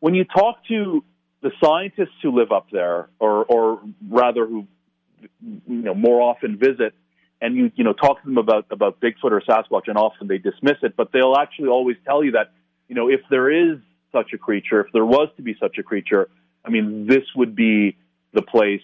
when 0.00 0.14
you 0.14 0.24
talk 0.24 0.64
to 0.68 1.04
the 1.42 1.50
scientists 1.62 2.16
who 2.22 2.32
live 2.32 2.52
up 2.52 2.66
there, 2.70 3.08
or 3.18 3.44
or 3.44 3.80
rather 4.08 4.46
who 4.46 4.66
you 5.40 5.60
know 5.66 5.94
more 5.94 6.20
often 6.20 6.58
visit, 6.58 6.94
and 7.40 7.56
you 7.56 7.70
you 7.74 7.84
know 7.84 7.92
talk 7.92 8.20
to 8.22 8.26
them 8.26 8.38
about 8.38 8.66
about 8.70 9.00
Bigfoot 9.00 9.32
or 9.32 9.40
Sasquatch, 9.40 9.88
and 9.88 9.96
often 9.96 10.28
they 10.28 10.38
dismiss 10.38 10.76
it, 10.82 10.96
but 10.96 11.12
they'll 11.12 11.36
actually 11.36 11.68
always 11.68 11.96
tell 12.04 12.24
you 12.24 12.32
that 12.32 12.52
you 12.88 12.94
know 12.94 13.08
if 13.08 13.20
there 13.30 13.50
is 13.50 13.78
such 14.12 14.32
a 14.32 14.38
creature, 14.38 14.80
if 14.80 14.92
there 14.92 15.04
was 15.04 15.28
to 15.36 15.42
be 15.42 15.54
such 15.60 15.78
a 15.78 15.82
creature, 15.82 16.28
I 16.64 16.70
mean, 16.70 17.06
this 17.06 17.24
would 17.36 17.54
be 17.54 17.96
the 18.32 18.42
place 18.42 18.82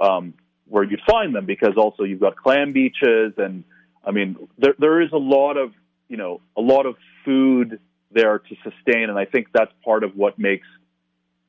um, 0.00 0.34
where 0.66 0.84
you'd 0.84 1.00
find 1.08 1.34
them 1.34 1.46
because 1.46 1.74
also 1.76 2.04
you've 2.04 2.20
got 2.20 2.36
clam 2.36 2.72
beaches 2.72 3.32
and 3.36 3.64
I 4.04 4.10
mean 4.10 4.36
there 4.58 4.74
there 4.78 5.00
is 5.00 5.10
a 5.12 5.18
lot 5.18 5.56
of 5.56 5.72
you 6.08 6.16
know 6.16 6.40
a 6.56 6.60
lot 6.60 6.86
of 6.86 6.96
food 7.24 7.80
there 8.12 8.38
to 8.38 8.56
sustain 8.64 9.08
and 9.08 9.18
I 9.18 9.24
think 9.24 9.48
that's 9.52 9.72
part 9.84 10.04
of 10.04 10.16
what 10.16 10.38
makes 10.38 10.66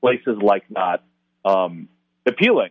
places 0.01 0.37
like 0.41 0.63
that 0.69 1.03
um, 1.45 1.89
appealing 2.25 2.69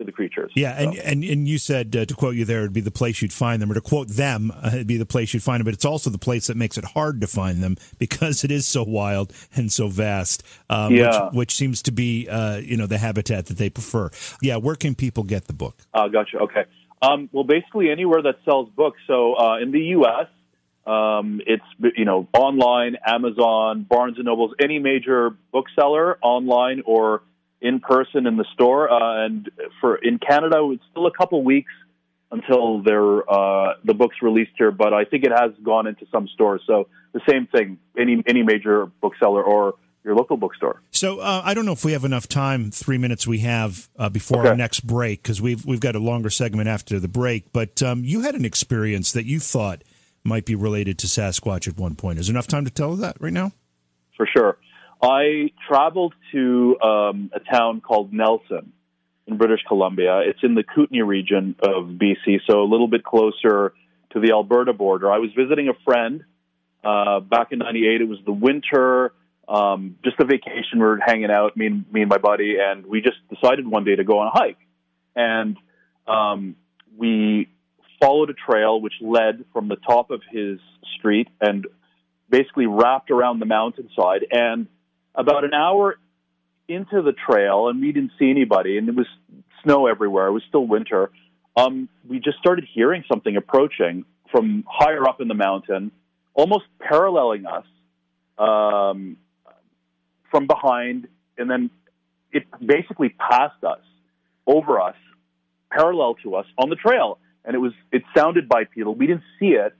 to 0.00 0.04
the 0.04 0.12
creatures. 0.12 0.50
Yeah, 0.56 0.72
and, 0.72 0.94
so. 0.94 1.02
and 1.02 1.22
and 1.22 1.46
you 1.46 1.58
said 1.58 1.94
uh, 1.94 2.04
to 2.06 2.14
quote 2.14 2.34
you 2.34 2.44
there, 2.44 2.60
it'd 2.60 2.72
be 2.72 2.80
the 2.80 2.90
place 2.90 3.22
you'd 3.22 3.32
find 3.32 3.62
them, 3.62 3.70
or 3.70 3.74
to 3.74 3.80
quote 3.80 4.08
them, 4.08 4.50
uh, 4.50 4.70
it'd 4.72 4.86
be 4.86 4.96
the 4.96 5.06
place 5.06 5.32
you'd 5.32 5.42
find 5.42 5.60
them. 5.60 5.66
But 5.66 5.74
it's 5.74 5.84
also 5.84 6.10
the 6.10 6.18
place 6.18 6.48
that 6.48 6.56
makes 6.56 6.76
it 6.78 6.84
hard 6.84 7.20
to 7.20 7.26
find 7.26 7.62
them 7.62 7.76
because 7.98 8.42
it 8.42 8.50
is 8.50 8.66
so 8.66 8.82
wild 8.82 9.32
and 9.54 9.70
so 9.70 9.88
vast. 9.88 10.42
Um, 10.68 10.94
yeah. 10.94 11.26
which, 11.26 11.34
which, 11.34 11.54
seems 11.54 11.82
to 11.82 11.92
be 11.92 12.28
uh, 12.28 12.56
you 12.56 12.76
know 12.76 12.86
the 12.86 12.98
habitat 12.98 13.46
that 13.46 13.58
they 13.58 13.70
prefer. 13.70 14.10
Yeah, 14.42 14.56
where 14.56 14.76
can 14.76 14.94
people 14.94 15.22
get 15.22 15.46
the 15.46 15.52
book? 15.52 15.76
Uh, 15.94 16.08
gotcha. 16.08 16.38
Okay. 16.38 16.64
Um, 17.02 17.28
well, 17.32 17.44
basically 17.44 17.90
anywhere 17.90 18.22
that 18.22 18.36
sells 18.44 18.68
books. 18.70 18.98
So 19.06 19.34
uh, 19.34 19.58
in 19.58 19.72
the 19.72 19.80
U.S. 19.96 20.26
Um, 20.86 21.40
it's 21.46 21.64
you 21.96 22.04
know 22.04 22.28
online, 22.34 22.96
Amazon, 23.06 23.86
Barnes 23.88 24.16
and 24.16 24.26
Nobles, 24.26 24.54
any 24.60 24.78
major 24.78 25.36
bookseller 25.52 26.18
online 26.22 26.82
or 26.84 27.22
in 27.60 27.80
person 27.80 28.26
in 28.26 28.36
the 28.36 28.46
store. 28.54 28.90
Uh, 28.90 29.26
and 29.26 29.50
for 29.80 29.96
in 29.96 30.18
Canada, 30.18 30.68
it's 30.72 30.82
still 30.90 31.06
a 31.06 31.12
couple 31.12 31.42
weeks 31.42 31.72
until 32.32 32.82
they're, 32.82 33.28
uh, 33.28 33.74
the 33.84 33.94
book's 33.94 34.22
released 34.22 34.52
here, 34.56 34.70
but 34.70 34.94
I 34.94 35.04
think 35.04 35.24
it 35.24 35.32
has 35.32 35.50
gone 35.62 35.86
into 35.86 36.06
some 36.12 36.28
stores. 36.28 36.62
So 36.66 36.86
the 37.12 37.20
same 37.28 37.46
thing, 37.46 37.78
any 37.98 38.22
any 38.26 38.42
major 38.42 38.86
bookseller 39.00 39.42
or 39.42 39.74
your 40.04 40.14
local 40.14 40.36
bookstore. 40.36 40.82
So 40.90 41.20
uh, 41.20 41.42
I 41.44 41.54
don't 41.54 41.66
know 41.66 41.72
if 41.72 41.84
we 41.84 41.92
have 41.92 42.04
enough 42.04 42.26
time, 42.26 42.70
three 42.70 42.98
minutes 42.98 43.26
we 43.26 43.40
have 43.40 43.88
uh, 43.98 44.08
before 44.08 44.40
okay. 44.40 44.48
our 44.50 44.56
next 44.56 44.80
break, 44.80 45.22
because 45.22 45.40
we've 45.40 45.64
we've 45.64 45.80
got 45.80 45.94
a 45.94 45.98
longer 45.98 46.30
segment 46.30 46.68
after 46.68 46.98
the 46.98 47.08
break. 47.08 47.52
But 47.52 47.82
um, 47.82 48.04
you 48.04 48.22
had 48.22 48.34
an 48.34 48.44
experience 48.44 49.12
that 49.12 49.26
you 49.26 49.40
thought 49.40 49.82
might 50.24 50.44
be 50.44 50.54
related 50.54 50.98
to 50.98 51.06
Sasquatch 51.06 51.68
at 51.68 51.76
one 51.76 51.94
point. 51.94 52.18
Is 52.18 52.26
there 52.26 52.34
enough 52.34 52.46
time 52.46 52.64
to 52.64 52.70
tell 52.70 52.94
that 52.96 53.16
right 53.20 53.32
now? 53.32 53.52
For 54.16 54.26
sure. 54.26 54.58
I 55.02 55.50
traveled 55.66 56.14
to 56.32 56.78
um, 56.80 57.30
a 57.34 57.40
town 57.40 57.80
called 57.80 58.12
Nelson 58.12 58.72
in 59.26 59.38
British 59.38 59.60
Columbia. 59.66 60.20
It's 60.26 60.40
in 60.42 60.54
the 60.54 60.62
Kootenay 60.62 61.00
region 61.00 61.56
of 61.60 61.84
BC, 61.84 62.40
so 62.46 62.62
a 62.62 62.68
little 62.68 62.88
bit 62.88 63.02
closer 63.02 63.72
to 64.10 64.20
the 64.20 64.32
Alberta 64.32 64.72
border. 64.72 65.10
I 65.10 65.18
was 65.18 65.30
visiting 65.34 65.68
a 65.68 65.74
friend 65.84 66.24
uh, 66.84 67.20
back 67.20 67.52
in 67.52 67.60
'98. 67.60 68.02
It 68.02 68.08
was 68.08 68.18
the 68.26 68.32
winter, 68.32 69.12
um, 69.50 69.96
just 70.04 70.18
a 70.20 70.24
vacation. 70.24 70.78
We 70.78 70.80
were 70.80 71.00
hanging 71.04 71.30
out, 71.30 71.56
me 71.56 71.66
and 71.66 71.92
me 71.92 72.02
and 72.02 72.08
my 72.08 72.18
buddy, 72.18 72.56
and 72.60 72.86
we 72.86 73.00
just 73.00 73.16
decided 73.28 73.66
one 73.66 73.84
day 73.84 73.96
to 73.96 74.04
go 74.04 74.20
on 74.20 74.28
a 74.28 74.30
hike. 74.30 74.58
And 75.16 75.56
um, 76.06 76.54
we 76.96 77.48
followed 78.00 78.30
a 78.30 78.34
trail 78.34 78.80
which 78.80 78.94
led 79.00 79.44
from 79.52 79.68
the 79.68 79.76
top 79.76 80.10
of 80.10 80.22
his 80.30 80.60
street 80.96 81.28
and 81.40 81.66
basically 82.30 82.66
wrapped 82.66 83.10
around 83.10 83.40
the 83.40 83.46
mountainside 83.46 84.24
and 84.30 84.68
about 85.16 85.44
an 85.44 85.52
hour 85.52 85.96
into 86.68 87.02
the 87.02 87.12
trail, 87.12 87.68
and 87.68 87.80
we 87.80 87.90
didn't 87.90 88.12
see 88.20 88.30
anybody, 88.30 88.78
and 88.78 88.88
it 88.88 88.94
was 88.94 89.08
snow 89.64 89.88
everywhere. 89.88 90.28
It 90.28 90.32
was 90.32 90.44
still 90.48 90.64
winter. 90.64 91.10
Um, 91.56 91.88
we 92.08 92.20
just 92.20 92.38
started 92.38 92.64
hearing 92.72 93.02
something 93.10 93.36
approaching 93.36 94.04
from 94.30 94.62
higher 94.68 95.08
up 95.08 95.20
in 95.20 95.26
the 95.26 95.34
mountain, 95.34 95.90
almost 96.34 96.66
paralleling 96.78 97.44
us 97.46 97.66
um, 98.38 99.16
from 100.30 100.46
behind, 100.46 101.08
and 101.38 101.50
then 101.50 101.70
it 102.32 102.44
basically 102.64 103.10
passed 103.10 103.62
us, 103.64 103.80
over 104.46 104.80
us, 104.80 104.96
parallel 105.70 106.14
to 106.22 106.36
us 106.36 106.46
on 106.58 106.70
the 106.70 106.76
trail. 106.76 107.18
And 107.44 107.54
it 107.54 107.58
was 107.58 107.72
it 107.90 108.02
sounded 108.16 108.48
bipedal. 108.48 108.94
We 108.94 109.06
didn't 109.06 109.24
see 109.38 109.52
it, 109.52 109.74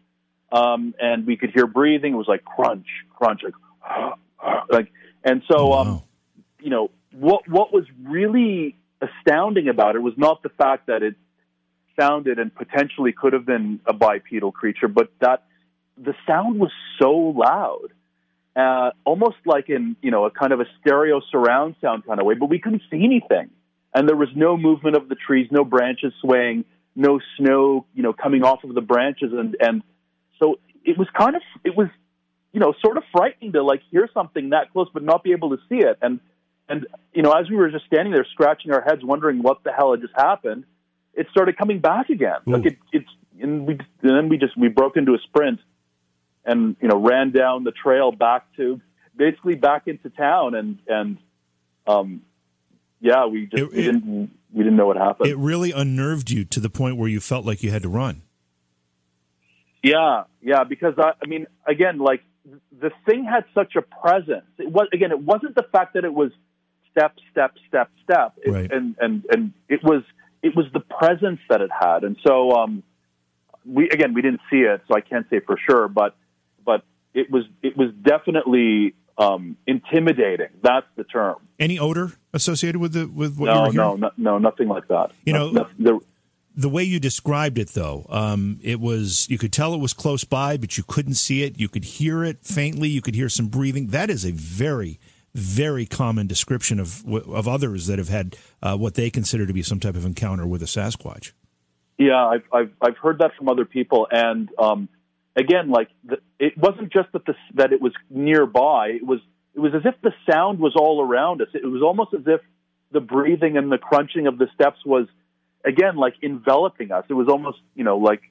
um, 0.50 0.94
and 0.98 1.26
we 1.26 1.36
could 1.36 1.50
hear 1.50 1.66
breathing. 1.66 2.14
It 2.14 2.16
was 2.16 2.28
like 2.28 2.44
crunch, 2.44 2.86
crunch, 3.14 3.42
like 3.42 4.14
like 4.70 4.92
and 5.22 5.42
so, 5.50 5.72
um, 5.74 6.02
you 6.60 6.70
know, 6.70 6.90
what 7.12 7.48
what 7.48 7.72
was 7.72 7.84
really 8.02 8.76
astounding 9.02 9.68
about 9.68 9.96
it 9.96 10.00
was 10.00 10.14
not 10.16 10.42
the 10.42 10.48
fact 10.50 10.86
that 10.86 11.02
it 11.02 11.14
sounded 11.98 12.38
and 12.38 12.54
potentially 12.54 13.12
could 13.12 13.32
have 13.32 13.44
been 13.44 13.80
a 13.86 13.92
bipedal 13.92 14.52
creature, 14.52 14.88
but 14.88 15.10
that 15.20 15.44
the 15.98 16.14
sound 16.26 16.58
was 16.58 16.70
so 16.98 17.10
loud, 17.12 17.92
uh, 18.56 18.90
almost 19.04 19.36
like 19.46 19.68
in 19.68 19.96
you 20.02 20.10
know 20.10 20.24
a 20.24 20.30
kind 20.30 20.52
of 20.52 20.60
a 20.60 20.66
stereo 20.80 21.20
surround 21.30 21.76
sound 21.80 22.06
kind 22.06 22.20
of 22.20 22.26
way. 22.26 22.34
But 22.34 22.50
we 22.50 22.58
couldn't 22.58 22.82
see 22.90 23.04
anything, 23.04 23.50
and 23.94 24.08
there 24.08 24.16
was 24.16 24.28
no 24.34 24.56
movement 24.56 24.96
of 24.96 25.08
the 25.08 25.14
trees, 25.14 25.48
no 25.50 25.64
branches 25.64 26.12
swaying, 26.20 26.64
no 26.96 27.20
snow, 27.38 27.86
you 27.94 28.02
know, 28.02 28.12
coming 28.12 28.42
off 28.42 28.64
of 28.64 28.74
the 28.74 28.80
branches, 28.80 29.32
and 29.32 29.56
and 29.60 29.82
so 30.38 30.58
it 30.84 30.98
was 30.98 31.08
kind 31.16 31.36
of 31.36 31.42
it 31.64 31.76
was 31.76 31.88
you 32.52 32.60
know, 32.60 32.74
sort 32.84 32.96
of 32.96 33.04
frightening 33.12 33.52
to 33.52 33.62
like 33.62 33.82
hear 33.90 34.08
something 34.12 34.50
that 34.50 34.72
close 34.72 34.88
but 34.92 35.02
not 35.02 35.22
be 35.22 35.32
able 35.32 35.50
to 35.50 35.58
see 35.68 35.78
it. 35.78 35.98
And 36.02 36.20
and 36.68 36.86
you 37.12 37.22
know, 37.22 37.32
as 37.32 37.48
we 37.48 37.56
were 37.56 37.70
just 37.70 37.86
standing 37.86 38.12
there 38.12 38.26
scratching 38.32 38.72
our 38.72 38.82
heads, 38.82 39.04
wondering 39.04 39.42
what 39.42 39.62
the 39.64 39.72
hell 39.72 39.92
had 39.92 40.00
just 40.00 40.14
happened, 40.14 40.64
it 41.14 41.26
started 41.30 41.56
coming 41.56 41.80
back 41.80 42.10
again. 42.10 42.38
Ooh. 42.48 42.52
Like 42.52 42.66
it, 42.66 42.78
it's 42.92 43.08
and 43.40 43.66
we 43.66 43.74
and 44.02 44.16
then 44.16 44.28
we 44.28 44.38
just 44.38 44.56
we 44.56 44.68
broke 44.68 44.96
into 44.96 45.14
a 45.14 45.18
sprint 45.18 45.60
and 46.44 46.76
you 46.80 46.88
know 46.88 46.98
ran 46.98 47.30
down 47.30 47.64
the 47.64 47.72
trail 47.72 48.12
back 48.12 48.44
to 48.56 48.80
basically 49.16 49.54
back 49.54 49.86
into 49.86 50.08
town 50.10 50.54
and 50.54 50.78
and 50.88 51.18
um 51.86 52.22
yeah 53.00 53.26
we 53.26 53.46
just 53.46 53.62
it, 53.62 53.70
we 53.70 53.82
didn't 53.82 54.30
we 54.52 54.64
didn't 54.64 54.76
know 54.76 54.86
what 54.86 54.96
happened. 54.96 55.28
It 55.30 55.36
really 55.36 55.72
unnerved 55.72 56.30
you 56.30 56.44
to 56.46 56.60
the 56.60 56.70
point 56.70 56.96
where 56.96 57.08
you 57.08 57.20
felt 57.20 57.44
like 57.46 57.62
you 57.62 57.70
had 57.70 57.82
to 57.82 57.88
run. 57.88 58.22
Yeah, 59.82 60.24
yeah, 60.42 60.64
because 60.64 60.94
I, 60.98 61.12
I 61.22 61.26
mean, 61.26 61.46
again, 61.66 61.98
like 61.98 62.22
the 62.80 62.90
thing 63.06 63.24
had 63.24 63.44
such 63.54 63.76
a 63.76 63.82
presence. 63.82 64.46
It 64.58 64.70
was 64.70 64.88
again, 64.92 65.10
it 65.10 65.20
wasn't 65.20 65.54
the 65.54 65.64
fact 65.72 65.94
that 65.94 66.04
it 66.04 66.12
was 66.12 66.32
step, 66.90 67.14
step, 67.30 67.54
step, 67.68 67.90
step, 68.04 68.34
it, 68.44 68.50
right. 68.50 68.70
and 68.70 68.96
and 69.00 69.24
and 69.30 69.52
it 69.68 69.82
was 69.82 70.02
it 70.42 70.54
was 70.56 70.66
the 70.72 70.80
presence 70.80 71.40
that 71.48 71.60
it 71.60 71.70
had. 71.78 72.04
And 72.04 72.16
so, 72.26 72.52
um, 72.52 72.82
we 73.64 73.88
again, 73.88 74.12
we 74.12 74.22
didn't 74.22 74.40
see 74.50 74.60
it, 74.60 74.82
so 74.88 74.96
I 74.96 75.00
can't 75.00 75.26
say 75.30 75.40
for 75.40 75.56
sure, 75.68 75.88
but 75.88 76.16
but 76.64 76.82
it 77.14 77.30
was 77.30 77.44
it 77.62 77.76
was 77.76 77.90
definitely 78.02 78.94
um, 79.18 79.56
intimidating. 79.66 80.48
That's 80.62 80.86
the 80.96 81.04
term. 81.04 81.36
Any 81.58 81.78
odor 81.78 82.12
associated 82.32 82.80
with 82.80 82.92
the 82.92 83.06
with 83.06 83.38
what 83.38 83.46
no, 83.46 83.52
you 83.52 83.60
were 83.60 83.72
hearing? 83.72 83.76
No, 83.76 83.96
no, 83.96 84.10
no, 84.16 84.38
nothing 84.38 84.68
like 84.68 84.88
that. 84.88 85.12
You 85.24 85.32
know, 85.32 85.50
no, 85.50 85.68
no, 85.78 86.00
the 86.56 86.68
way 86.68 86.82
you 86.82 86.98
described 86.98 87.58
it, 87.58 87.70
though, 87.70 88.06
um, 88.08 88.58
it 88.62 88.80
was 88.80 89.28
you 89.30 89.38
could 89.38 89.52
tell 89.52 89.74
it 89.74 89.80
was 89.80 89.92
close 89.92 90.24
by, 90.24 90.56
but 90.56 90.76
you 90.76 90.84
couldn't 90.86 91.14
see 91.14 91.42
it. 91.42 91.58
You 91.58 91.68
could 91.68 91.84
hear 91.84 92.24
it 92.24 92.44
faintly. 92.44 92.88
You 92.88 93.02
could 93.02 93.14
hear 93.14 93.28
some 93.28 93.48
breathing. 93.48 93.88
That 93.88 94.10
is 94.10 94.24
a 94.24 94.32
very, 94.32 94.98
very 95.34 95.86
common 95.86 96.26
description 96.26 96.80
of 96.80 97.04
of 97.06 97.46
others 97.46 97.86
that 97.86 97.98
have 97.98 98.08
had 98.08 98.36
uh, 98.62 98.76
what 98.76 98.94
they 98.94 99.10
consider 99.10 99.46
to 99.46 99.52
be 99.52 99.62
some 99.62 99.80
type 99.80 99.96
of 99.96 100.04
encounter 100.04 100.46
with 100.46 100.62
a 100.62 100.66
Sasquatch. 100.66 101.32
Yeah, 101.98 102.26
I've 102.26 102.44
I've, 102.52 102.72
I've 102.80 102.96
heard 102.98 103.18
that 103.18 103.34
from 103.36 103.48
other 103.48 103.64
people, 103.64 104.08
and 104.10 104.50
um, 104.58 104.88
again, 105.36 105.70
like 105.70 105.88
the, 106.04 106.18
it 106.38 106.56
wasn't 106.56 106.92
just 106.92 107.12
that 107.12 107.24
the 107.26 107.34
that 107.54 107.72
it 107.72 107.80
was 107.80 107.92
nearby. 108.08 108.88
It 108.88 109.06
was 109.06 109.20
it 109.54 109.60
was 109.60 109.72
as 109.74 109.82
if 109.84 109.94
the 110.02 110.12
sound 110.30 110.58
was 110.58 110.74
all 110.76 111.02
around 111.02 111.42
us. 111.42 111.48
It 111.54 111.66
was 111.66 111.82
almost 111.82 112.14
as 112.14 112.22
if 112.26 112.40
the 112.92 113.00
breathing 113.00 113.56
and 113.56 113.70
the 113.70 113.78
crunching 113.78 114.26
of 114.26 114.38
the 114.38 114.48
steps 114.54 114.78
was 114.84 115.06
again, 115.64 115.96
like 115.96 116.14
enveloping 116.22 116.92
us. 116.92 117.04
It 117.08 117.14
was 117.14 117.28
almost, 117.28 117.58
you 117.74 117.84
know, 117.84 117.98
like 117.98 118.22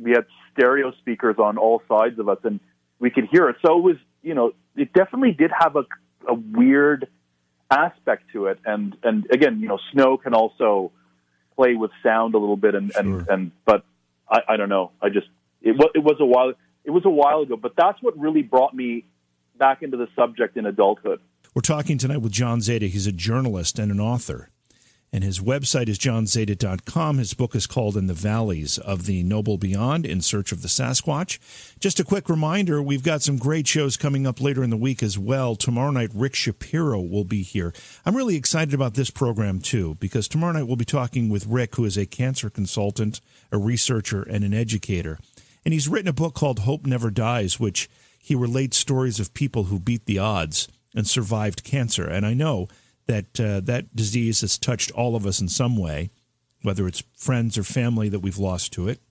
we 0.00 0.12
had 0.12 0.26
stereo 0.52 0.92
speakers 1.00 1.36
on 1.38 1.58
all 1.58 1.82
sides 1.88 2.18
of 2.18 2.28
us 2.28 2.38
and 2.44 2.60
we 2.98 3.10
could 3.10 3.28
hear 3.30 3.48
it. 3.48 3.56
So 3.64 3.78
it 3.78 3.82
was, 3.82 3.96
you 4.22 4.34
know, 4.34 4.52
it 4.76 4.92
definitely 4.92 5.32
did 5.32 5.50
have 5.56 5.76
a, 5.76 5.84
a 6.26 6.34
weird 6.34 7.08
aspect 7.70 8.24
to 8.32 8.46
it. 8.46 8.58
And, 8.64 8.96
and 9.02 9.26
again, 9.30 9.60
you 9.60 9.68
know, 9.68 9.78
snow 9.92 10.16
can 10.16 10.34
also 10.34 10.92
play 11.56 11.74
with 11.74 11.90
sound 12.02 12.34
a 12.34 12.38
little 12.38 12.56
bit 12.56 12.74
and, 12.74 12.92
sure. 12.92 13.00
and, 13.00 13.28
and, 13.28 13.52
but 13.64 13.84
I, 14.30 14.40
I 14.50 14.56
don't 14.56 14.68
know. 14.68 14.92
I 15.02 15.08
just, 15.08 15.28
it 15.62 15.72
was, 15.72 15.90
it 15.94 16.00
was 16.00 16.16
a 16.20 16.26
while, 16.26 16.52
it 16.84 16.90
was 16.90 17.04
a 17.04 17.10
while 17.10 17.42
ago, 17.42 17.56
but 17.56 17.72
that's 17.76 18.00
what 18.02 18.18
really 18.18 18.42
brought 18.42 18.74
me 18.74 19.04
back 19.58 19.82
into 19.82 19.96
the 19.96 20.06
subject 20.16 20.56
in 20.56 20.66
adulthood. 20.66 21.20
We're 21.54 21.62
talking 21.62 21.98
tonight 21.98 22.18
with 22.18 22.32
John 22.32 22.60
Zada. 22.60 22.86
He's 22.86 23.06
a 23.06 23.12
journalist 23.12 23.78
and 23.78 23.90
an 23.90 24.00
author. 24.00 24.50
And 25.10 25.24
his 25.24 25.40
website 25.40 25.88
is 25.88 25.98
johnzada.com. 25.98 27.16
His 27.16 27.32
book 27.32 27.54
is 27.54 27.66
called 27.66 27.96
In 27.96 28.08
the 28.08 28.14
Valleys 28.14 28.76
of 28.76 29.06
the 29.06 29.22
Noble 29.22 29.56
Beyond 29.56 30.04
in 30.04 30.20
Search 30.20 30.52
of 30.52 30.60
the 30.60 30.68
Sasquatch. 30.68 31.38
Just 31.80 31.98
a 31.98 32.04
quick 32.04 32.28
reminder 32.28 32.82
we've 32.82 33.02
got 33.02 33.22
some 33.22 33.38
great 33.38 33.66
shows 33.66 33.96
coming 33.96 34.26
up 34.26 34.38
later 34.38 34.62
in 34.62 34.68
the 34.68 34.76
week 34.76 35.02
as 35.02 35.18
well. 35.18 35.56
Tomorrow 35.56 35.92
night, 35.92 36.10
Rick 36.14 36.34
Shapiro 36.34 37.00
will 37.00 37.24
be 37.24 37.42
here. 37.42 37.72
I'm 38.04 38.16
really 38.16 38.36
excited 38.36 38.74
about 38.74 38.94
this 38.94 39.08
program 39.08 39.60
too, 39.60 39.96
because 39.98 40.28
tomorrow 40.28 40.52
night 40.52 40.66
we'll 40.66 40.76
be 40.76 40.84
talking 40.84 41.30
with 41.30 41.46
Rick, 41.46 41.76
who 41.76 41.86
is 41.86 41.96
a 41.96 42.04
cancer 42.04 42.50
consultant, 42.50 43.22
a 43.50 43.56
researcher, 43.56 44.22
and 44.22 44.44
an 44.44 44.52
educator. 44.52 45.18
And 45.68 45.74
he's 45.74 45.86
written 45.86 46.08
a 46.08 46.14
book 46.14 46.32
called 46.32 46.60
Hope 46.60 46.86
Never 46.86 47.10
Dies, 47.10 47.60
which 47.60 47.90
he 48.18 48.34
relates 48.34 48.78
stories 48.78 49.20
of 49.20 49.34
people 49.34 49.64
who 49.64 49.78
beat 49.78 50.06
the 50.06 50.18
odds 50.18 50.66
and 50.94 51.06
survived 51.06 51.62
cancer. 51.62 52.08
And 52.08 52.24
I 52.24 52.32
know 52.32 52.68
that 53.04 53.38
uh, 53.38 53.60
that 53.64 53.94
disease 53.94 54.40
has 54.40 54.56
touched 54.56 54.90
all 54.92 55.14
of 55.14 55.26
us 55.26 55.42
in 55.42 55.48
some 55.50 55.76
way, 55.76 56.08
whether 56.62 56.88
it's 56.88 57.02
friends 57.14 57.58
or 57.58 57.64
family 57.64 58.08
that 58.08 58.20
we've 58.20 58.38
lost 58.38 58.72
to 58.72 58.88
it. 58.88 59.02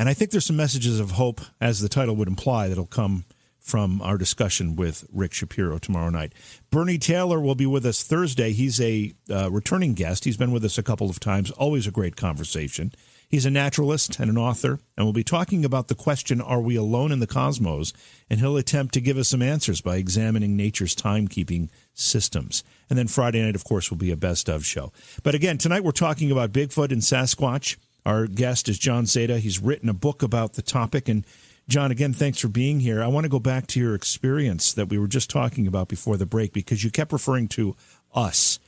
And 0.00 0.08
I 0.08 0.14
think 0.14 0.32
there's 0.32 0.46
some 0.46 0.56
messages 0.56 0.98
of 0.98 1.12
hope, 1.12 1.40
as 1.60 1.78
the 1.78 1.88
title 1.88 2.16
would 2.16 2.26
imply, 2.26 2.66
that'll 2.66 2.84
come 2.84 3.24
from 3.60 4.02
our 4.02 4.18
discussion 4.18 4.74
with 4.74 5.06
Rick 5.12 5.32
Shapiro 5.32 5.78
tomorrow 5.78 6.10
night. 6.10 6.32
Bernie 6.72 6.98
Taylor 6.98 7.38
will 7.38 7.54
be 7.54 7.66
with 7.66 7.86
us 7.86 8.02
Thursday. 8.02 8.50
He's 8.50 8.80
a 8.80 9.14
uh, 9.30 9.48
returning 9.52 9.94
guest. 9.94 10.24
He's 10.24 10.36
been 10.36 10.50
with 10.50 10.64
us 10.64 10.76
a 10.76 10.82
couple 10.82 11.08
of 11.08 11.20
times. 11.20 11.52
Always 11.52 11.86
a 11.86 11.92
great 11.92 12.16
conversation. 12.16 12.90
He's 13.28 13.46
a 13.46 13.50
naturalist 13.50 14.20
and 14.20 14.30
an 14.30 14.38
author, 14.38 14.78
and 14.96 15.04
we'll 15.04 15.12
be 15.12 15.24
talking 15.24 15.64
about 15.64 15.88
the 15.88 15.96
question 15.96 16.40
Are 16.40 16.60
we 16.60 16.76
alone 16.76 17.10
in 17.10 17.18
the 17.18 17.26
cosmos? 17.26 17.92
And 18.30 18.38
he'll 18.38 18.56
attempt 18.56 18.94
to 18.94 19.00
give 19.00 19.18
us 19.18 19.28
some 19.28 19.42
answers 19.42 19.80
by 19.80 19.96
examining 19.96 20.56
nature's 20.56 20.94
timekeeping 20.94 21.68
systems. 21.92 22.62
And 22.88 22.96
then 22.98 23.08
Friday 23.08 23.42
night, 23.42 23.56
of 23.56 23.64
course, 23.64 23.90
will 23.90 23.98
be 23.98 24.12
a 24.12 24.16
best 24.16 24.48
of 24.48 24.64
show. 24.64 24.92
But 25.24 25.34
again, 25.34 25.58
tonight 25.58 25.82
we're 25.82 25.90
talking 25.92 26.30
about 26.30 26.52
Bigfoot 26.52 26.92
and 26.92 27.02
Sasquatch. 27.02 27.76
Our 28.04 28.28
guest 28.28 28.68
is 28.68 28.78
John 28.78 29.06
Zada. 29.06 29.40
He's 29.40 29.58
written 29.58 29.88
a 29.88 29.94
book 29.94 30.22
about 30.22 30.52
the 30.52 30.62
topic. 30.62 31.08
And 31.08 31.26
John, 31.68 31.90
again, 31.90 32.12
thanks 32.12 32.38
for 32.38 32.48
being 32.48 32.78
here. 32.78 33.02
I 33.02 33.08
want 33.08 33.24
to 33.24 33.28
go 33.28 33.40
back 33.40 33.66
to 33.68 33.80
your 33.80 33.96
experience 33.96 34.72
that 34.74 34.88
we 34.88 34.98
were 34.98 35.08
just 35.08 35.28
talking 35.28 35.66
about 35.66 35.88
before 35.88 36.16
the 36.16 36.26
break 36.26 36.52
because 36.52 36.84
you 36.84 36.92
kept 36.92 37.12
referring 37.12 37.48
to 37.48 37.74
us 38.14 38.60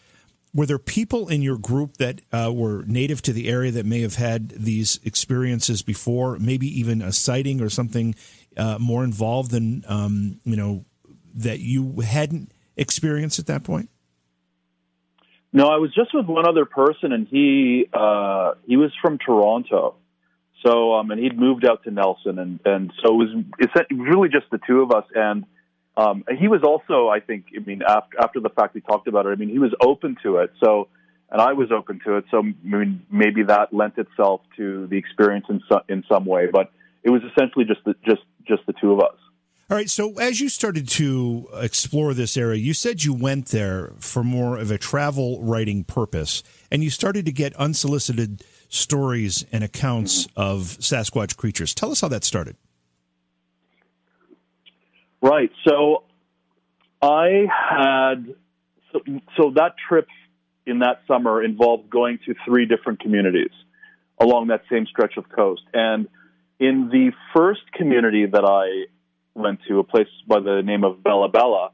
were 0.55 0.67
there 0.67 0.79
people 0.79 1.29
in 1.29 1.43
your 1.43 1.59
group 1.59 1.99
that 1.99 2.21
uh, 2.33 2.51
were 2.55 2.85
native 2.87 3.23
to 3.23 3.33
the 3.33 3.49
area 3.49 3.71
that 3.73 3.87
may 3.87 4.01
have 4.01 4.17
had 4.17 4.51
these 4.51 4.99
experiences 5.05 5.83
before, 5.83 6.39
maybe 6.39 6.67
even 6.67 7.03
a 7.03 7.13
sighting 7.13 7.61
or 7.61 7.69
something 7.69 8.15
uh, 8.57 8.79
more 8.79 9.05
involved 9.05 9.51
than 9.51 9.85
um, 9.89 10.41
you 10.45 10.57
know 10.57 10.85
that 11.35 11.61
you 11.61 12.01
hadn't 12.01 12.51
experienced 12.77 13.39
at 13.39 13.47
that 13.47 13.63
point? 13.65 13.91
No, 15.53 15.69
I 15.69 15.77
was 15.77 15.95
just 15.95 16.15
with 16.15 16.27
one 16.27 16.47
other 16.47 16.65
person, 16.65 17.13
and 17.13 17.27
he 17.29 17.89
uh, 17.93 18.53
he 18.67 18.77
was 18.77 18.91
from 19.01 19.19
Toronto, 19.19 19.97
so 20.65 20.95
um, 20.95 21.11
and 21.11 21.21
he'd 21.21 21.39
moved 21.39 21.65
out 21.65 21.85
to 21.85 21.91
Nelson, 21.91 22.39
and 22.39 22.61
and 22.65 22.93
so 23.03 23.15
it 23.15 23.17
was 23.17 23.45
it's 23.59 23.73
really 23.91 24.29
just 24.29 24.47
the 24.51 24.59
two 24.67 24.83
of 24.83 24.93
us, 24.93 25.05
and 25.15 25.45
um, 25.99 26.25
he 26.39 26.47
was 26.47 26.63
also, 26.63 27.09
I 27.09 27.19
think, 27.19 27.47
I 27.57 27.59
mean, 27.59 27.83
after 27.83 28.21
after 28.21 28.41
the 28.41 28.51
fact 28.51 28.75
we 28.75 28.81
talked 28.81 29.09
about 29.09 29.27
it, 29.27 29.31
I 29.31 29.35
mean, 29.35 29.49
he 29.49 29.59
was 29.59 29.75
open 29.81 30.17
to 30.23 30.37
it. 30.37 30.53
So, 30.63 30.87
and 31.29 31.43
I 31.43 31.55
was 31.55 31.73
open 31.73 32.01
to 32.07 32.19
it. 32.19 32.25
So, 32.31 32.39
I 32.39 32.55
mean, 32.63 33.05
maybe 33.11 33.43
that 33.43 33.75
lent 33.75 33.99
itself 33.99 34.43
to 34.59 34.87
the 34.87 34.97
experience 34.97 35.47
in 35.51 35.61
some 35.69 35.81
in 35.89 36.05
some 36.09 36.25
way. 36.25 36.47
But 36.47 36.71
it 37.03 37.11
was 37.11 37.23
essentially 37.33 37.65
just 37.65 37.81
the, 37.85 37.97
just 38.07 38.23
just 38.47 38.63
the 38.69 38.75
two 38.81 38.93
of 38.93 39.01
us. 39.01 39.17
All 39.71 39.77
right. 39.77 39.91
So, 39.91 40.15
as 40.21 40.41
you 40.41 40.49
started 40.49 40.89
to 40.91 41.49
explore 41.55 42.15
this 42.15 42.37
area, 42.37 42.61
you 42.61 42.75
said 42.75 43.03
you 43.03 43.13
went 43.13 43.47
there 43.47 43.93
for 43.99 44.23
more 44.23 44.57
of 44.57 44.71
a 44.71 44.79
travel 44.79 45.43
writing 45.43 45.83
purpose, 45.83 46.45
and 46.71 46.85
you 46.85 46.91
started 46.91 47.27
to 47.27 47.33
get 47.33 47.57
unsolicited 47.57 48.45
stories 48.69 49.45
and 49.51 49.65
accounts 49.65 50.29
mm-hmm. 50.29 50.41
of 50.41 50.61
Sasquatch 50.79 51.37
creatures. 51.37 51.75
Tell 51.75 51.91
us 51.91 52.03
how 52.03 52.09
that 52.09 52.23
started. 52.23 52.57
Right. 55.21 55.51
So 55.67 56.05
I 57.03 57.47
had 57.49 58.35
so, 58.93 59.01
so 59.37 59.53
that 59.55 59.75
trip 59.89 60.07
in 60.67 60.81
that 60.81 61.01
summer 61.09 61.43
involved 61.43 61.91
going 61.91 62.19
to 62.27 62.35
three 62.47 62.67
different 62.67 63.01
communities 63.01 63.51
along 64.21 64.49
that 64.49 64.63
same 64.71 64.87
stretch 64.87 65.17
of 65.17 65.29
coast. 65.29 65.63
And 65.73 66.09
in 66.59 66.89
the 66.91 67.13
first 67.35 67.61
community 67.73 68.27
that 68.27 68.45
I 68.45 68.87
went 69.35 69.61
to, 69.69 69.79
a 69.79 69.85
place 69.85 70.09
by 70.27 70.41
the 70.41 70.63
name 70.65 70.85
of 70.85 71.03
Bella 71.03 71.29
Bella, 71.29 71.71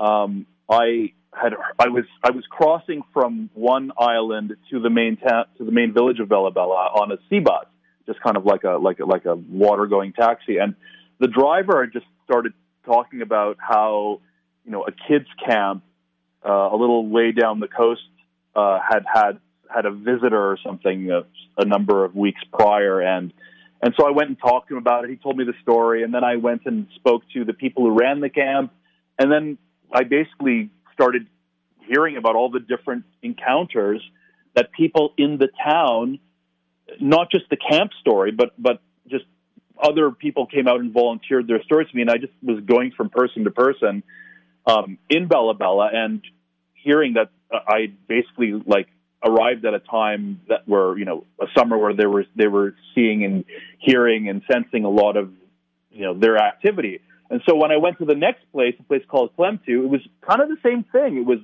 um, 0.00 0.46
I 0.70 1.12
had 1.34 1.54
I 1.78 1.88
was 1.88 2.04
I 2.22 2.30
was 2.30 2.44
crossing 2.50 3.02
from 3.12 3.50
one 3.54 3.92
island 3.98 4.54
to 4.70 4.80
the 4.80 4.90
main 4.90 5.16
ta- 5.16 5.46
to 5.58 5.64
the 5.64 5.72
main 5.72 5.92
village 5.92 6.18
of 6.18 6.28
Bella 6.28 6.50
Bella 6.50 6.74
on 6.74 7.12
a 7.12 7.16
sea 7.28 7.40
bus, 7.40 7.66
just 8.06 8.20
kind 8.20 8.36
of 8.36 8.44
like 8.44 8.64
a 8.64 8.78
like 8.78 8.98
a, 9.00 9.04
like 9.04 9.24
a 9.24 9.34
water 9.34 9.86
going 9.86 10.12
taxi. 10.12 10.58
And 10.58 10.74
the 11.20 11.28
driver 11.28 11.86
just 11.86 12.06
started 12.24 12.52
talking 12.84 13.22
about 13.22 13.56
how 13.58 14.20
you 14.64 14.72
know 14.72 14.84
a 14.84 14.92
kids 14.92 15.28
camp 15.44 15.82
uh, 16.46 16.70
a 16.72 16.76
little 16.76 17.06
way 17.06 17.32
down 17.32 17.60
the 17.60 17.68
coast 17.68 18.02
uh, 18.54 18.78
had 18.80 19.04
had 19.12 19.38
had 19.72 19.86
a 19.86 19.90
visitor 19.90 20.50
or 20.50 20.58
something 20.64 21.10
a, 21.10 21.22
a 21.56 21.64
number 21.64 22.04
of 22.04 22.14
weeks 22.14 22.40
prior. 22.52 23.00
And 23.00 23.32
and 23.80 23.94
so 23.98 24.06
I 24.06 24.10
went 24.10 24.28
and 24.28 24.38
talked 24.38 24.68
to 24.68 24.74
him 24.74 24.78
about 24.78 25.04
it. 25.04 25.10
He 25.10 25.16
told 25.16 25.36
me 25.36 25.44
the 25.44 25.54
story, 25.62 26.04
and 26.04 26.14
then 26.14 26.24
I 26.24 26.36
went 26.36 26.62
and 26.66 26.86
spoke 26.94 27.22
to 27.34 27.44
the 27.44 27.52
people 27.52 27.84
who 27.84 27.98
ran 27.98 28.20
the 28.20 28.30
camp, 28.30 28.72
and 29.18 29.30
then 29.30 29.58
I 29.92 30.04
basically 30.04 30.70
started 30.94 31.26
hearing 31.88 32.16
about 32.16 32.36
all 32.36 32.50
the 32.50 32.60
different 32.60 33.04
encounters 33.22 34.00
that 34.54 34.70
people 34.72 35.14
in 35.16 35.38
the 35.38 35.48
town, 35.64 36.20
not 37.00 37.30
just 37.30 37.46
the 37.50 37.56
camp 37.56 37.90
story, 38.00 38.30
but 38.30 38.52
but 38.58 38.80
just 39.08 39.24
other 39.82 40.10
people 40.10 40.46
came 40.46 40.68
out 40.68 40.80
and 40.80 40.92
volunteered 40.92 41.46
their 41.46 41.62
stories 41.62 41.88
to 41.88 41.96
me, 41.96 42.02
and 42.02 42.10
I 42.10 42.18
just 42.18 42.32
was 42.42 42.62
going 42.64 42.92
from 42.96 43.10
person 43.10 43.44
to 43.44 43.50
person 43.50 44.02
um, 44.66 44.98
in 45.10 45.26
Bella 45.26 45.54
Bella 45.54 45.90
and 45.92 46.22
hearing 46.74 47.14
that 47.14 47.30
uh, 47.52 47.58
I 47.66 47.92
basically 48.08 48.52
like 48.66 48.88
arrived 49.24 49.64
at 49.64 49.74
a 49.74 49.78
time 49.78 50.40
that 50.48 50.66
where 50.66 50.96
you 50.98 51.04
know 51.04 51.24
a 51.40 51.46
summer 51.56 51.78
where 51.78 51.94
they 51.94 52.06
were 52.06 52.24
they 52.36 52.46
were 52.46 52.74
seeing 52.94 53.24
and 53.24 53.44
hearing 53.78 54.28
and 54.28 54.42
sensing 54.50 54.84
a 54.84 54.90
lot 54.90 55.16
of 55.16 55.32
you 55.90 56.02
know 56.02 56.18
their 56.18 56.38
activity. 56.38 57.00
And 57.30 57.40
so 57.48 57.56
when 57.56 57.70
I 57.72 57.78
went 57.78 57.98
to 57.98 58.04
the 58.04 58.14
next 58.14 58.42
place, 58.52 58.74
a 58.78 58.82
place 58.82 59.02
called 59.08 59.30
Klemtu, 59.38 59.84
it 59.84 59.88
was 59.88 60.02
kind 60.28 60.42
of 60.42 60.48
the 60.48 60.58
same 60.62 60.84
thing. 60.84 61.16
It 61.16 61.26
was 61.26 61.38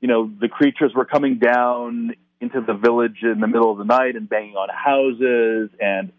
you 0.00 0.08
know 0.08 0.30
the 0.40 0.48
creatures 0.48 0.92
were 0.94 1.06
coming 1.06 1.38
down 1.38 2.14
into 2.40 2.60
the 2.60 2.74
village 2.74 3.18
in 3.22 3.40
the 3.40 3.46
middle 3.46 3.70
of 3.70 3.78
the 3.78 3.84
night 3.84 4.16
and 4.16 4.28
banging 4.28 4.56
on 4.56 4.68
houses 4.68 5.70
and 5.80 6.12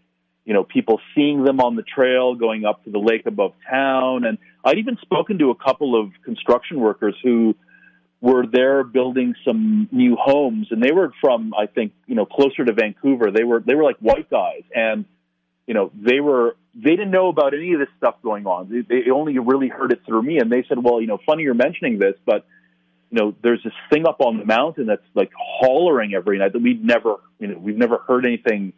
you 0.46 0.54
know, 0.54 0.62
people 0.62 1.00
seeing 1.14 1.42
them 1.44 1.60
on 1.60 1.74
the 1.74 1.82
trail 1.82 2.36
going 2.36 2.64
up 2.64 2.84
to 2.84 2.90
the 2.90 3.00
lake 3.00 3.26
above 3.26 3.52
town. 3.68 4.24
And 4.24 4.38
I'd 4.64 4.78
even 4.78 4.96
spoken 5.02 5.38
to 5.40 5.50
a 5.50 5.56
couple 5.56 6.00
of 6.00 6.12
construction 6.24 6.78
workers 6.78 7.16
who 7.22 7.56
were 8.20 8.46
there 8.46 8.84
building 8.84 9.34
some 9.44 9.88
new 9.90 10.16
homes 10.16 10.68
and 10.70 10.80
they 10.80 10.92
were 10.92 11.12
from, 11.20 11.52
I 11.52 11.66
think, 11.66 11.92
you 12.06 12.14
know, 12.14 12.24
closer 12.24 12.64
to 12.64 12.72
Vancouver. 12.72 13.32
They 13.32 13.42
were, 13.42 13.60
they 13.60 13.74
were 13.74 13.82
like 13.82 13.98
white 13.98 14.30
guys 14.30 14.62
and, 14.74 15.04
you 15.66 15.74
know, 15.74 15.90
they 16.00 16.20
were, 16.20 16.56
they 16.76 16.90
didn't 16.90 17.10
know 17.10 17.28
about 17.28 17.52
any 17.52 17.72
of 17.72 17.80
this 17.80 17.88
stuff 17.98 18.14
going 18.22 18.46
on. 18.46 18.70
They, 18.70 19.02
they 19.02 19.10
only 19.10 19.36
really 19.40 19.68
heard 19.68 19.90
it 19.90 20.02
through 20.06 20.22
me. 20.22 20.38
And 20.38 20.50
they 20.50 20.64
said, 20.68 20.78
well, 20.80 21.00
you 21.00 21.08
know, 21.08 21.18
funny 21.26 21.42
you're 21.42 21.54
mentioning 21.54 21.98
this, 21.98 22.14
but, 22.24 22.46
you 23.10 23.18
know, 23.18 23.34
there's 23.42 23.62
this 23.64 23.72
thing 23.90 24.06
up 24.06 24.20
on 24.20 24.38
the 24.38 24.44
mountain 24.44 24.86
that's 24.86 25.02
like 25.14 25.32
hollering 25.36 26.14
every 26.14 26.38
night 26.38 26.52
that 26.52 26.62
we've 26.62 26.82
never, 26.82 27.16
you 27.40 27.48
know, 27.48 27.58
we've 27.58 27.76
never 27.76 27.98
heard 28.06 28.24
anything 28.24 28.72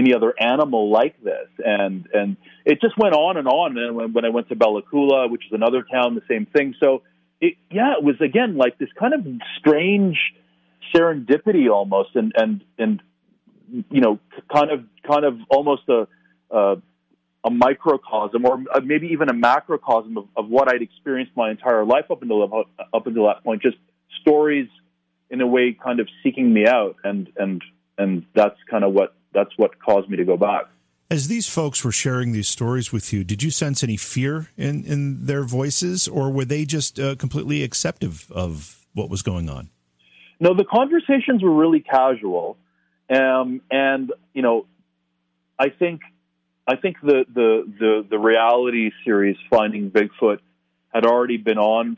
any 0.00 0.14
other 0.14 0.32
animal 0.40 0.90
like 0.90 1.22
this. 1.22 1.48
And 1.58 2.08
and 2.12 2.36
it 2.64 2.80
just 2.80 2.96
went 2.98 3.14
on 3.14 3.36
and 3.36 3.46
on. 3.46 3.76
And 3.78 3.96
when, 3.96 4.12
when 4.12 4.24
I 4.24 4.30
went 4.30 4.48
to 4.48 4.56
Bella 4.56 4.82
Coola, 4.82 5.30
which 5.30 5.44
is 5.46 5.52
another 5.52 5.84
town, 5.90 6.14
the 6.14 6.22
same 6.28 6.46
thing. 6.46 6.74
So 6.80 7.02
it, 7.40 7.54
yeah, 7.70 7.94
it 7.98 8.04
was 8.04 8.16
again 8.20 8.56
like 8.56 8.78
this 8.78 8.88
kind 8.98 9.14
of 9.14 9.26
strange 9.58 10.18
serendipity 10.94 11.70
almost, 11.70 12.10
and 12.14 12.32
and 12.36 12.64
and 12.78 13.02
you 13.90 14.00
know, 14.00 14.18
kind 14.52 14.70
of 14.70 14.84
kind 15.08 15.24
of 15.24 15.38
almost 15.48 15.82
a 15.88 16.08
a, 16.50 16.76
a 17.44 17.50
microcosm, 17.50 18.44
or 18.44 18.62
maybe 18.82 19.08
even 19.08 19.28
a 19.28 19.34
macrocosm 19.34 20.16
of, 20.16 20.24
of 20.36 20.48
what 20.48 20.72
I'd 20.72 20.82
experienced 20.82 21.32
my 21.36 21.50
entire 21.50 21.84
life 21.84 22.10
up 22.10 22.22
until 22.22 22.42
up 22.42 23.06
until 23.06 23.26
that 23.26 23.44
point. 23.44 23.62
Just 23.62 23.76
stories, 24.20 24.68
in 25.30 25.40
a 25.40 25.46
way, 25.46 25.76
kind 25.82 26.00
of 26.00 26.08
seeking 26.22 26.52
me 26.52 26.66
out, 26.66 26.96
and 27.04 27.28
and 27.36 27.62
and 27.96 28.24
that's 28.34 28.58
kind 28.68 28.84
of 28.84 28.92
what 28.92 29.14
that's 29.32 29.50
what 29.56 29.78
caused 29.78 30.08
me 30.08 30.16
to 30.16 30.24
go 30.24 30.36
back. 30.36 30.64
As 31.10 31.26
these 31.26 31.48
folks 31.48 31.84
were 31.84 31.92
sharing 31.92 32.32
these 32.32 32.48
stories 32.48 32.92
with 32.92 33.12
you, 33.12 33.24
did 33.24 33.42
you 33.42 33.50
sense 33.50 33.82
any 33.82 33.96
fear 33.96 34.48
in, 34.56 34.84
in 34.84 35.26
their 35.26 35.42
voices, 35.42 36.06
or 36.06 36.30
were 36.30 36.44
they 36.44 36.64
just 36.64 37.00
uh, 37.00 37.16
completely 37.16 37.64
acceptive 37.64 38.30
of 38.30 38.86
what 38.94 39.10
was 39.10 39.22
going 39.22 39.50
on? 39.50 39.70
No, 40.38 40.54
the 40.54 40.64
conversations 40.64 41.42
were 41.42 41.52
really 41.52 41.80
casual, 41.80 42.56
um, 43.10 43.60
and 43.70 44.12
you 44.32 44.42
know, 44.42 44.66
I 45.58 45.68
think 45.68 46.00
I 46.66 46.76
think 46.76 46.96
the, 47.02 47.24
the 47.32 47.72
the 47.78 48.06
the 48.08 48.18
reality 48.18 48.90
series 49.04 49.36
Finding 49.50 49.90
Bigfoot 49.90 50.38
had 50.94 51.04
already 51.04 51.36
been 51.36 51.58
on, 51.58 51.96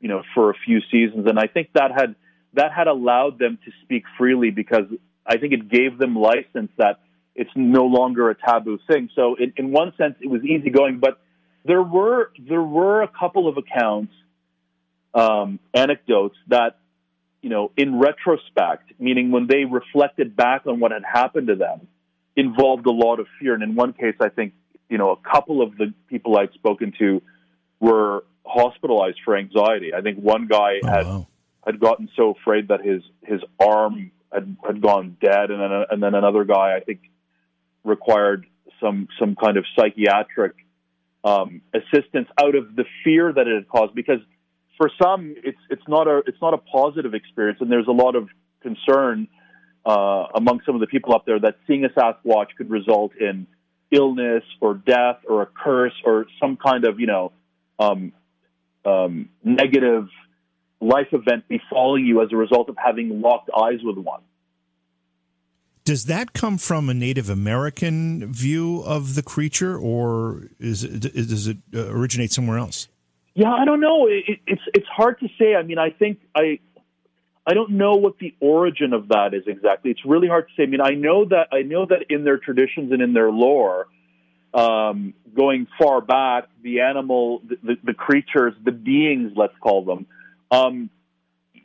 you 0.00 0.08
know, 0.08 0.22
for 0.34 0.50
a 0.50 0.54
few 0.54 0.80
seasons, 0.90 1.26
and 1.28 1.38
I 1.38 1.46
think 1.46 1.68
that 1.74 1.92
had 1.92 2.16
that 2.54 2.72
had 2.72 2.86
allowed 2.86 3.38
them 3.38 3.58
to 3.64 3.70
speak 3.82 4.04
freely 4.16 4.50
because 4.50 4.84
I 5.26 5.38
think 5.38 5.52
it 5.52 5.68
gave 5.68 5.98
them 5.98 6.16
license 6.16 6.70
that 6.76 7.00
it's 7.34 7.50
no 7.56 7.84
longer 7.84 8.30
a 8.30 8.34
taboo 8.34 8.78
thing. 8.88 9.08
So 9.14 9.34
in, 9.34 9.52
in 9.56 9.72
one 9.72 9.92
sense, 9.96 10.14
it 10.20 10.28
was 10.28 10.42
easygoing, 10.44 11.00
but 11.00 11.18
there 11.64 11.82
were 11.82 12.30
there 12.38 12.62
were 12.62 13.02
a 13.02 13.08
couple 13.08 13.48
of 13.48 13.56
accounts, 13.56 14.12
um, 15.14 15.58
anecdotes 15.72 16.36
that, 16.48 16.78
you 17.40 17.50
know, 17.50 17.72
in 17.76 17.98
retrospect, 17.98 18.92
meaning 18.98 19.30
when 19.30 19.46
they 19.46 19.64
reflected 19.64 20.36
back 20.36 20.66
on 20.66 20.78
what 20.78 20.92
had 20.92 21.02
happened 21.04 21.48
to 21.48 21.54
them, 21.54 21.88
involved 22.36 22.86
a 22.86 22.90
lot 22.90 23.18
of 23.18 23.26
fear. 23.40 23.54
And 23.54 23.62
in 23.62 23.74
one 23.74 23.92
case, 23.94 24.16
I 24.20 24.28
think, 24.28 24.52
you 24.88 24.98
know, 24.98 25.10
a 25.10 25.16
couple 25.16 25.62
of 25.62 25.76
the 25.76 25.94
people 26.08 26.36
I'd 26.36 26.52
spoken 26.52 26.92
to 26.98 27.22
were 27.80 28.24
hospitalized 28.44 29.20
for 29.24 29.36
anxiety. 29.36 29.94
I 29.94 30.02
think 30.02 30.18
one 30.18 30.46
guy 30.46 30.80
oh, 30.82 30.86
had 30.86 31.06
wow. 31.06 31.26
had 31.66 31.80
gotten 31.80 32.08
so 32.14 32.30
afraid 32.30 32.68
that 32.68 32.84
his 32.84 33.02
his 33.22 33.40
arm 33.58 34.10
had, 34.34 34.56
had 34.66 34.80
gone 34.80 35.16
dead, 35.20 35.50
and 35.50 35.60
then 35.60 35.70
and 35.90 36.02
then 36.02 36.14
another 36.14 36.44
guy 36.44 36.76
I 36.76 36.80
think 36.80 37.00
required 37.84 38.46
some 38.80 39.08
some 39.18 39.36
kind 39.36 39.56
of 39.56 39.64
psychiatric 39.76 40.54
um, 41.24 41.62
assistance 41.72 42.28
out 42.42 42.54
of 42.54 42.76
the 42.76 42.84
fear 43.02 43.32
that 43.32 43.46
it 43.46 43.54
had 43.54 43.68
caused. 43.68 43.94
Because 43.94 44.20
for 44.76 44.90
some, 45.02 45.34
it's 45.42 45.58
it's 45.70 45.86
not 45.88 46.08
a 46.08 46.22
it's 46.26 46.40
not 46.42 46.54
a 46.54 46.58
positive 46.58 47.14
experience, 47.14 47.58
and 47.60 47.70
there's 47.70 47.88
a 47.88 47.92
lot 47.92 48.16
of 48.16 48.28
concern 48.60 49.28
uh, 49.86 50.26
among 50.34 50.60
some 50.66 50.74
of 50.74 50.80
the 50.80 50.86
people 50.86 51.14
up 51.14 51.24
there 51.26 51.38
that 51.38 51.56
seeing 51.66 51.84
a 51.84 51.88
Sasquatch 51.88 52.48
could 52.56 52.70
result 52.70 53.12
in 53.16 53.46
illness 53.90 54.42
or 54.60 54.74
death 54.74 55.18
or 55.28 55.42
a 55.42 55.46
curse 55.46 55.94
or 56.04 56.26
some 56.40 56.56
kind 56.56 56.84
of 56.84 56.98
you 56.98 57.06
know 57.06 57.32
um, 57.78 58.12
um, 58.84 59.28
negative 59.42 60.08
life 60.84 61.08
event 61.12 61.44
befalling 61.48 62.06
you 62.06 62.22
as 62.22 62.28
a 62.32 62.36
result 62.36 62.68
of 62.68 62.76
having 62.76 63.20
locked 63.20 63.50
eyes 63.56 63.80
with 63.82 63.98
one. 63.98 64.20
Does 65.84 66.06
that 66.06 66.32
come 66.32 66.56
from 66.56 66.88
a 66.88 66.94
Native 66.94 67.28
American 67.28 68.32
view 68.32 68.82
of 68.86 69.14
the 69.14 69.22
creature, 69.22 69.76
or 69.76 70.44
is 70.58 70.82
it, 70.82 71.00
does 71.00 71.46
it 71.46 71.58
uh, 71.74 71.92
originate 71.92 72.32
somewhere 72.32 72.56
else? 72.56 72.88
Yeah, 73.34 73.52
I 73.52 73.64
don't 73.64 73.80
know. 73.80 74.06
It, 74.06 74.40
it's 74.46 74.62
it's 74.72 74.86
hard 74.86 75.18
to 75.20 75.28
say. 75.38 75.54
I 75.56 75.62
mean, 75.62 75.78
I 75.78 75.90
think 75.90 76.20
I 76.34 76.60
I 77.46 77.52
don't 77.52 77.72
know 77.72 77.96
what 77.96 78.18
the 78.18 78.34
origin 78.40 78.92
of 78.92 79.08
that 79.08 79.34
is 79.34 79.42
exactly. 79.46 79.90
It's 79.90 80.04
really 80.06 80.28
hard 80.28 80.48
to 80.48 80.54
say. 80.56 80.62
I 80.62 80.66
mean, 80.66 80.80
I 80.80 80.90
know 80.90 81.26
that 81.26 81.48
I 81.52 81.62
know 81.62 81.84
that 81.84 82.06
in 82.08 82.24
their 82.24 82.38
traditions 82.38 82.92
and 82.92 83.02
in 83.02 83.12
their 83.12 83.30
lore, 83.30 83.88
um, 84.54 85.14
going 85.34 85.66
far 85.78 86.00
back, 86.00 86.48
the 86.62 86.80
animal, 86.80 87.42
the, 87.46 87.56
the, 87.62 87.76
the, 87.84 87.94
creatures, 87.94 88.54
the 88.64 88.70
beings, 88.70 89.32
let's 89.36 89.54
call 89.60 89.84
them, 89.84 90.06
um, 90.54 90.90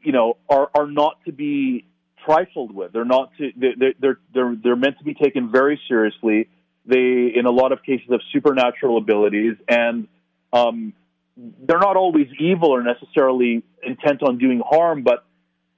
you 0.01 0.11
know, 0.11 0.37
are 0.49 0.69
are 0.75 0.87
not 0.87 1.23
to 1.25 1.31
be 1.31 1.85
trifled 2.25 2.73
with. 2.73 2.91
They're 2.91 3.05
not 3.05 3.31
to, 3.37 3.51
they're, 3.55 3.93
they're, 3.99 4.19
they're, 4.33 4.55
they're 4.61 4.75
meant 4.75 4.97
to 4.99 5.03
be 5.03 5.13
taken 5.13 5.51
very 5.51 5.79
seriously. 5.87 6.49
They, 6.85 7.31
in 7.35 7.45
a 7.45 7.51
lot 7.51 7.71
of 7.71 7.83
cases, 7.83 8.07
have 8.11 8.21
supernatural 8.33 8.97
abilities, 8.97 9.55
and 9.67 10.07
um, 10.51 10.93
they're 11.37 11.79
not 11.79 11.95
always 11.95 12.27
evil 12.39 12.69
or 12.69 12.83
necessarily 12.83 13.63
intent 13.83 14.23
on 14.23 14.37
doing 14.37 14.61
harm, 14.67 15.03
but 15.03 15.23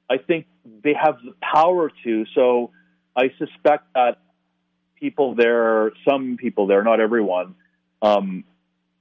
I 0.10 0.18
think 0.18 0.46
they 0.84 0.94
have 0.94 1.18
the 1.24 1.34
power 1.42 1.92
to. 2.04 2.26
So 2.34 2.72
I 3.16 3.32
suspect 3.38 3.94
that 3.94 4.20
people 4.96 5.36
there, 5.36 5.92
some 6.08 6.38
people 6.38 6.68
there, 6.68 6.84
not 6.84 7.00
everyone, 7.00 7.56
um, 8.02 8.44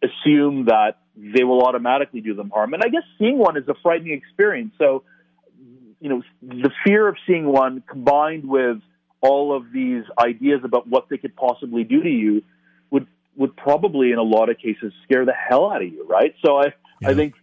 assume 0.02 0.66
that 0.66 0.98
they 1.16 1.44
will 1.44 1.62
automatically 1.62 2.20
do 2.20 2.34
them 2.34 2.50
harm. 2.50 2.74
And 2.74 2.82
I 2.82 2.88
guess 2.88 3.02
seeing 3.18 3.38
one 3.38 3.56
is 3.56 3.68
a 3.68 3.74
frightening 3.82 4.12
experience. 4.12 4.72
So 4.78 5.04
you 6.00 6.08
know, 6.08 6.22
the 6.42 6.70
fear 6.84 7.06
of 7.06 7.16
seeing 7.26 7.46
one 7.46 7.82
combined 7.88 8.48
with 8.48 8.78
all 9.20 9.54
of 9.54 9.70
these 9.72 10.02
ideas 10.18 10.60
about 10.64 10.88
what 10.88 11.08
they 11.10 11.18
could 11.18 11.36
possibly 11.36 11.84
do 11.84 12.02
to 12.02 12.08
you 12.08 12.42
would 12.90 13.06
would 13.36 13.54
probably 13.56 14.10
in 14.10 14.18
a 14.18 14.22
lot 14.22 14.48
of 14.48 14.56
cases 14.56 14.92
scare 15.04 15.26
the 15.26 15.34
hell 15.34 15.70
out 15.70 15.82
of 15.82 15.88
you, 15.92 16.06
right? 16.08 16.34
So 16.44 16.56
I 16.56 16.72
yeah. 17.00 17.10
I 17.10 17.14
think 17.14 17.34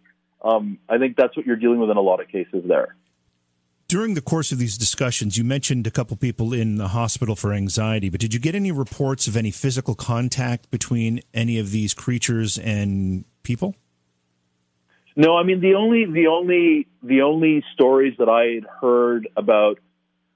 um, 0.42 0.78
I 0.88 0.98
think 0.98 1.16
that's 1.16 1.36
what 1.36 1.46
you're 1.46 1.56
dealing 1.56 1.78
with 1.78 1.90
in 1.90 1.96
a 1.96 2.02
lot 2.02 2.20
of 2.20 2.28
cases 2.28 2.64
there. 2.66 2.96
During 3.88 4.12
the 4.12 4.20
course 4.20 4.52
of 4.52 4.58
these 4.58 4.76
discussions, 4.76 5.38
you 5.38 5.44
mentioned 5.44 5.86
a 5.86 5.90
couple 5.90 6.14
people 6.18 6.52
in 6.52 6.76
the 6.76 6.88
hospital 6.88 7.34
for 7.34 7.54
anxiety, 7.54 8.10
but 8.10 8.20
did 8.20 8.34
you 8.34 8.38
get 8.38 8.54
any 8.54 8.70
reports 8.70 9.26
of 9.26 9.34
any 9.34 9.50
physical 9.50 9.94
contact 9.94 10.70
between 10.70 11.22
any 11.32 11.58
of 11.58 11.70
these 11.70 11.94
creatures 11.94 12.58
and 12.58 13.24
people? 13.44 13.74
No, 15.16 15.38
I 15.38 15.42
mean 15.42 15.60
the 15.60 15.74
only 15.74 16.04
the 16.04 16.26
only 16.26 16.86
the 17.02 17.22
only 17.22 17.64
stories 17.72 18.14
that 18.18 18.28
I 18.28 18.56
had 18.56 18.66
heard 18.78 19.26
about, 19.38 19.78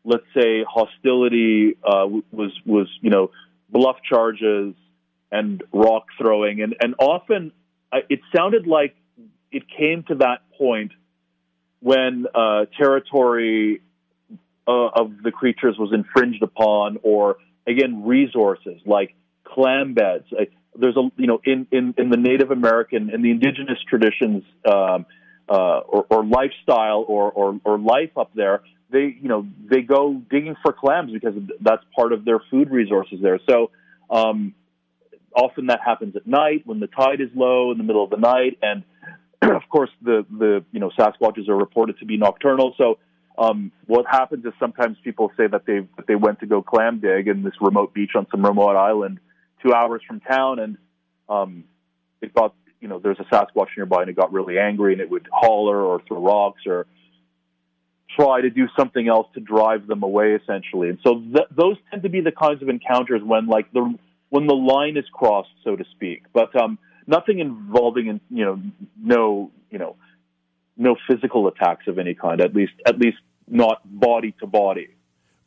let's 0.02 0.24
say 0.34 0.64
hostility, 0.66 1.76
uh, 1.84 2.06
was 2.32 2.58
was 2.64 2.88
you 3.02 3.10
know 3.10 3.32
bluff 3.68 3.96
charges 4.08 4.74
and 5.30 5.62
rock 5.74 6.06
throwing, 6.16 6.62
and 6.62 6.74
and 6.80 6.94
often 6.98 7.52
it 7.92 8.20
sounded 8.34 8.66
like 8.66 8.96
it 9.50 9.64
came 9.68 10.04
to 10.04 10.14
that 10.16 10.40
point 10.56 10.92
when 11.82 12.26
uh, 12.34 12.66
territory 12.78 13.82
uh, 14.66 14.88
of 14.88 15.22
the 15.22 15.32
creatures 15.32 15.76
was 15.78 15.92
infringed 15.92 16.42
upon, 16.42 16.98
or 17.02 17.36
again 17.66 18.04
resources 18.04 18.80
like 18.86 19.14
clam 19.44 19.92
beds 19.94 20.24
there's 20.76 20.96
a 20.96 21.10
you 21.16 21.26
know 21.26 21.40
in 21.44 21.66
in, 21.70 21.94
in 21.98 22.10
the 22.10 22.16
Native 22.16 22.50
American 22.50 23.10
in 23.10 23.22
the 23.22 23.30
indigenous 23.30 23.78
traditions 23.88 24.44
um, 24.66 25.06
uh, 25.48 25.80
or, 25.80 26.06
or 26.08 26.24
lifestyle 26.24 27.04
or, 27.06 27.30
or 27.30 27.60
or 27.64 27.78
life 27.78 28.16
up 28.16 28.30
there, 28.34 28.62
they 28.90 29.16
you 29.20 29.28
know 29.28 29.46
they 29.70 29.82
go 29.82 30.20
digging 30.30 30.56
for 30.62 30.72
clams 30.72 31.12
because 31.12 31.34
that's 31.60 31.82
part 31.94 32.12
of 32.12 32.24
their 32.24 32.40
food 32.50 32.70
resources 32.70 33.18
there. 33.20 33.38
So 33.48 33.70
um, 34.10 34.54
often 35.34 35.66
that 35.66 35.80
happens 35.84 36.16
at 36.16 36.26
night 36.26 36.62
when 36.64 36.80
the 36.80 36.86
tide 36.86 37.20
is 37.20 37.28
low 37.34 37.72
in 37.72 37.78
the 37.78 37.84
middle 37.84 38.04
of 38.04 38.10
the 38.10 38.16
night, 38.16 38.58
and 38.62 38.82
of 39.56 39.68
course 39.68 39.90
the 40.00 40.24
the 40.30 40.64
you 40.72 40.80
know 40.80 40.90
Sasquatches 40.98 41.48
are 41.48 41.56
reported 41.56 41.98
to 41.98 42.06
be 42.06 42.16
nocturnal. 42.16 42.74
So 42.78 42.98
um, 43.38 43.72
what 43.86 44.06
happens 44.08 44.44
is 44.44 44.52
sometimes 44.60 44.96
people 45.02 45.32
say 45.36 45.46
that 45.46 45.66
they 45.66 45.80
that 45.96 46.06
they 46.06 46.14
went 46.14 46.40
to 46.40 46.46
go 46.46 46.62
clam 46.62 47.00
dig 47.00 47.28
in 47.28 47.42
this 47.42 47.54
remote 47.60 47.92
beach 47.94 48.12
on 48.14 48.26
some 48.30 48.44
remote 48.44 48.76
island 48.76 49.18
two 49.62 49.72
hours 49.72 50.02
from 50.06 50.20
town, 50.20 50.58
and 50.58 50.76
um, 51.28 51.64
it 52.20 52.34
got 52.34 52.54
you 52.80 52.88
know 52.88 52.98
there's 52.98 53.18
a 53.20 53.24
Sasquatch 53.24 53.68
nearby, 53.76 54.02
and 54.02 54.10
it 54.10 54.16
got 54.16 54.32
really 54.32 54.58
angry, 54.58 54.92
and 54.92 55.00
it 55.00 55.10
would 55.10 55.28
holler 55.32 55.80
or 55.80 56.00
throw 56.06 56.22
rocks 56.22 56.62
or 56.66 56.86
try 58.16 58.42
to 58.42 58.50
do 58.50 58.68
something 58.78 59.08
else 59.08 59.26
to 59.34 59.40
drive 59.40 59.86
them 59.86 60.02
away, 60.02 60.34
essentially. 60.34 60.90
And 60.90 60.98
so 61.02 61.14
th- 61.14 61.48
those 61.50 61.76
tend 61.90 62.02
to 62.02 62.10
be 62.10 62.20
the 62.20 62.32
kinds 62.32 62.60
of 62.60 62.68
encounters 62.68 63.22
when 63.24 63.46
like 63.46 63.72
the 63.72 63.94
when 64.28 64.46
the 64.46 64.54
line 64.54 64.96
is 64.96 65.04
crossed, 65.12 65.50
so 65.64 65.76
to 65.76 65.84
speak. 65.92 66.24
But 66.32 66.54
um, 66.60 66.78
nothing 67.06 67.38
involving 67.38 68.06
in 68.06 68.20
you 68.30 68.44
know 68.44 68.60
no 69.00 69.50
you 69.70 69.78
know 69.78 69.96
no 70.76 70.96
physical 71.08 71.48
attacks 71.48 71.86
of 71.86 71.98
any 71.98 72.14
kind, 72.14 72.40
at 72.40 72.54
least 72.54 72.72
at 72.86 72.98
least 72.98 73.18
not 73.48 73.80
body 73.84 74.34
to 74.40 74.46
body. 74.46 74.88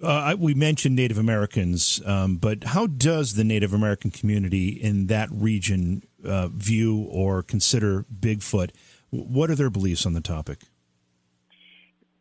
Uh, 0.01 0.35
we 0.37 0.53
mentioned 0.53 0.95
Native 0.95 1.17
Americans, 1.17 2.01
um, 2.05 2.35
but 2.35 2.65
how 2.65 2.85
does 2.85 3.35
the 3.35 3.43
Native 3.43 3.73
American 3.73 4.11
community 4.11 4.69
in 4.69 5.07
that 5.07 5.29
region 5.31 6.03
uh, 6.25 6.49
view 6.49 7.07
or 7.09 7.41
consider 7.41 8.05
Bigfoot? 8.13 8.71
What 9.09 9.49
are 9.49 9.55
their 9.55 9.69
beliefs 9.69 10.05
on 10.05 10.13
the 10.13 10.21
topic? 10.21 10.63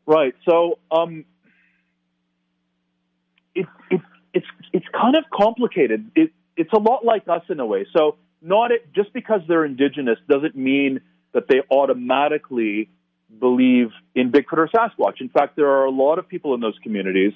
Right. 0.07 0.35
So 0.49 0.79
um, 0.91 1.25
it's 3.55 3.69
it's 3.91 4.05
it's 4.33 4.47
it's 4.73 4.87
kind 4.93 5.17
of 5.17 5.25
complicated. 5.33 6.11
It, 6.15 6.33
it's 6.57 6.73
a 6.73 6.79
lot 6.79 7.05
like 7.05 7.27
us 7.29 7.43
in 7.49 7.59
a 7.59 7.67
way. 7.67 7.87
So 7.97 8.17
not 8.45 8.71
it, 8.71 8.93
just 8.95 9.13
because 9.13 9.41
they're 9.49 9.65
indigenous 9.65 10.19
doesn't 10.29 10.55
mean 10.55 11.01
that 11.33 11.49
they 11.49 11.63
automatically 11.71 12.91
believe 13.41 13.91
in 14.15 14.31
Bigfoot 14.31 14.59
or 14.59 14.69
Sasquatch. 14.69 15.21
In 15.21 15.29
fact, 15.29 15.57
there 15.57 15.69
are 15.69 15.85
a 15.85 15.91
lot 15.91 16.19
of 16.19 16.29
people 16.29 16.55
in 16.55 16.61
those 16.61 16.79
communities 16.83 17.33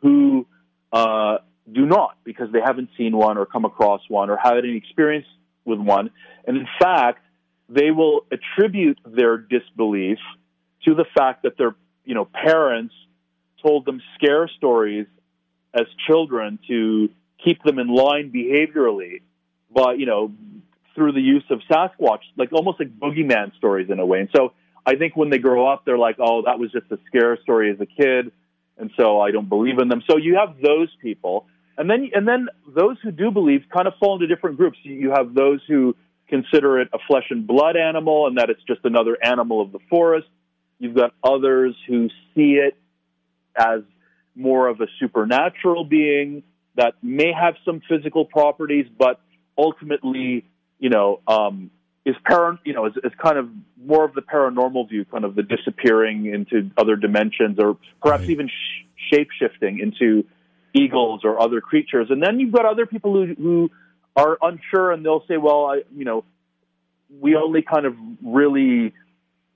who 0.00 0.46
uh, 0.92 1.38
do 1.70 1.86
not 1.86 2.16
because 2.24 2.48
they 2.52 2.60
haven't 2.64 2.90
seen 2.96 3.16
one 3.16 3.38
or 3.38 3.46
come 3.46 3.64
across 3.64 4.02
one 4.08 4.30
or 4.30 4.36
had 4.36 4.58
any 4.58 4.76
experience 4.76 5.26
with 5.64 5.78
one. 5.78 6.10
And 6.46 6.56
in 6.56 6.68
fact, 6.80 7.24
they 7.68 7.90
will 7.90 8.26
attribute 8.30 8.98
their 9.04 9.38
disbelief 9.38 10.18
to 10.84 10.94
the 10.94 11.04
fact 11.16 11.44
that 11.44 11.56
their 11.56 11.74
you 12.04 12.14
know 12.14 12.26
parents 12.26 12.94
told 13.62 13.84
them 13.86 14.02
scare 14.16 14.48
stories 14.48 15.06
as 15.72 15.86
children 16.06 16.58
to 16.68 17.08
keep 17.42 17.62
them 17.62 17.78
in 17.78 17.88
line 17.88 18.30
behaviorally, 18.32 19.22
but 19.74 19.98
you 19.98 20.06
know 20.06 20.32
through 20.94 21.12
the 21.12 21.20
use 21.20 21.44
of 21.50 21.60
Sasquatch, 21.70 22.20
like 22.36 22.52
almost 22.52 22.78
like 22.78 22.90
boogeyman 22.98 23.56
stories 23.56 23.88
in 23.90 23.98
a 23.98 24.04
way. 24.04 24.20
And 24.20 24.28
so 24.36 24.52
I 24.84 24.96
think 24.96 25.16
when 25.16 25.30
they 25.30 25.38
grow 25.38 25.66
up, 25.66 25.86
they're 25.86 25.96
like, 25.96 26.16
oh, 26.18 26.42
that 26.44 26.58
was 26.58 26.70
just 26.70 26.84
a 26.90 26.98
scare 27.06 27.38
story 27.42 27.70
as 27.70 27.80
a 27.80 27.86
kid 27.86 28.30
and 28.78 28.90
so 28.98 29.20
I 29.20 29.30
don't 29.30 29.48
believe 29.48 29.78
in 29.78 29.88
them. 29.88 30.02
So 30.10 30.16
you 30.16 30.36
have 30.36 30.56
those 30.60 30.88
people, 31.00 31.46
and 31.76 31.88
then 31.88 32.10
and 32.14 32.26
then 32.26 32.48
those 32.66 32.96
who 33.02 33.10
do 33.10 33.30
believe 33.30 33.62
kind 33.72 33.86
of 33.86 33.94
fall 34.00 34.14
into 34.14 34.26
different 34.26 34.56
groups. 34.56 34.78
You 34.82 35.12
have 35.14 35.34
those 35.34 35.60
who 35.68 35.96
consider 36.28 36.80
it 36.80 36.88
a 36.92 36.98
flesh 37.06 37.26
and 37.30 37.46
blood 37.46 37.76
animal, 37.76 38.26
and 38.26 38.38
that 38.38 38.50
it's 38.50 38.62
just 38.64 38.80
another 38.84 39.16
animal 39.22 39.60
of 39.60 39.72
the 39.72 39.78
forest. 39.90 40.28
You've 40.78 40.96
got 40.96 41.14
others 41.22 41.76
who 41.86 42.08
see 42.34 42.54
it 42.54 42.76
as 43.56 43.82
more 44.34 44.68
of 44.68 44.80
a 44.80 44.86
supernatural 44.98 45.84
being 45.84 46.42
that 46.74 46.94
may 47.02 47.32
have 47.32 47.54
some 47.66 47.82
physical 47.86 48.24
properties, 48.24 48.86
but 48.98 49.20
ultimately, 49.56 50.44
you 50.78 50.90
know, 50.90 51.20
um, 51.26 51.70
is 52.04 52.16
para, 52.24 52.58
you 52.64 52.72
know, 52.72 52.86
is, 52.86 52.94
is 53.04 53.12
kind 53.22 53.38
of 53.38 53.48
more 53.84 54.04
of 54.04 54.14
the 54.14 54.22
paranormal 54.22 54.88
view, 54.88 55.04
kind 55.04 55.24
of 55.24 55.34
the 55.34 55.42
disappearing 55.42 56.26
into 56.26 56.70
other 56.76 56.96
dimensions, 56.96 57.58
or 57.58 57.76
perhaps 58.02 58.22
Right. 58.22 58.30
even 58.30 58.48
sh- 58.48 58.84
shape 59.12 59.28
shifting 59.38 59.78
into 59.78 60.24
eagles 60.74 61.20
or 61.24 61.40
other 61.40 61.60
creatures. 61.60 62.08
And 62.10 62.22
then 62.22 62.40
you've 62.40 62.52
got 62.52 62.64
other 62.64 62.86
people 62.86 63.12
who 63.14 63.34
who 63.34 63.70
are 64.16 64.36
unsure, 64.42 64.92
and 64.92 65.04
they'll 65.04 65.24
say, 65.26 65.36
well, 65.36 65.66
I, 65.66 65.82
you 65.96 66.04
know, 66.04 66.24
we 67.20 67.36
only 67.36 67.62
kind 67.62 67.86
of 67.86 67.94
really, 68.22 68.92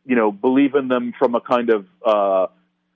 you 0.04 0.16
know, 0.16 0.30
believe 0.30 0.74
in 0.74 0.88
them 0.88 1.12
from 1.18 1.34
a 1.34 1.40
kind 1.40 1.70
of 1.70 1.86
uh, 2.04 2.46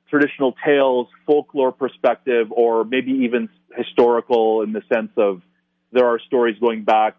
traditional 0.09 0.55
tales, 0.65 1.09
folklore 1.27 1.73
perspective, 1.73 2.49
or 2.51 2.85
maybe 2.85 3.13
even 3.25 3.49
historical 3.77 4.63
in 4.63 4.73
the 4.73 4.83
sense 4.93 5.11
of 5.17 5.43
there 5.93 6.07
are 6.07 6.19
stories 6.21 6.57
going 6.61 6.85
back, 6.85 7.17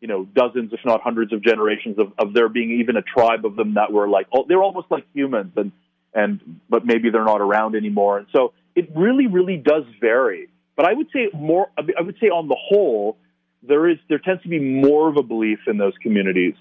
you 0.00 0.08
know, 0.08 0.24
dozens, 0.24 0.72
if 0.72 0.80
not 0.84 1.00
hundreds 1.02 1.32
of 1.32 1.42
generations 1.42 1.98
of, 1.98 2.12
of 2.18 2.32
there 2.32 2.48
being 2.48 2.80
even 2.80 2.96
a 2.96 3.02
tribe 3.02 3.44
of 3.44 3.56
them 3.56 3.74
that 3.74 3.92
were 3.92 4.08
like, 4.08 4.26
oh, 4.32 4.44
they're 4.48 4.62
almost 4.62 4.90
like 4.90 5.06
humans 5.12 5.52
and, 5.56 5.72
and, 6.14 6.60
but 6.68 6.84
maybe 6.84 7.10
they're 7.10 7.24
not 7.24 7.40
around 7.40 7.76
anymore. 7.76 8.18
And 8.18 8.26
so 8.32 8.52
it 8.74 8.90
really, 8.96 9.26
really 9.26 9.56
does 9.56 9.84
vary. 10.00 10.48
But 10.76 10.86
I 10.88 10.94
would 10.94 11.08
say 11.12 11.28
more, 11.34 11.68
I 11.76 12.00
would 12.00 12.16
say 12.20 12.28
on 12.28 12.48
the 12.48 12.56
whole, 12.58 13.16
there 13.62 13.88
is, 13.88 13.98
there 14.08 14.18
tends 14.18 14.42
to 14.42 14.48
be 14.48 14.58
more 14.58 15.08
of 15.08 15.16
a 15.16 15.22
belief 15.22 15.58
in 15.66 15.76
those 15.76 15.92
communities 16.02 16.54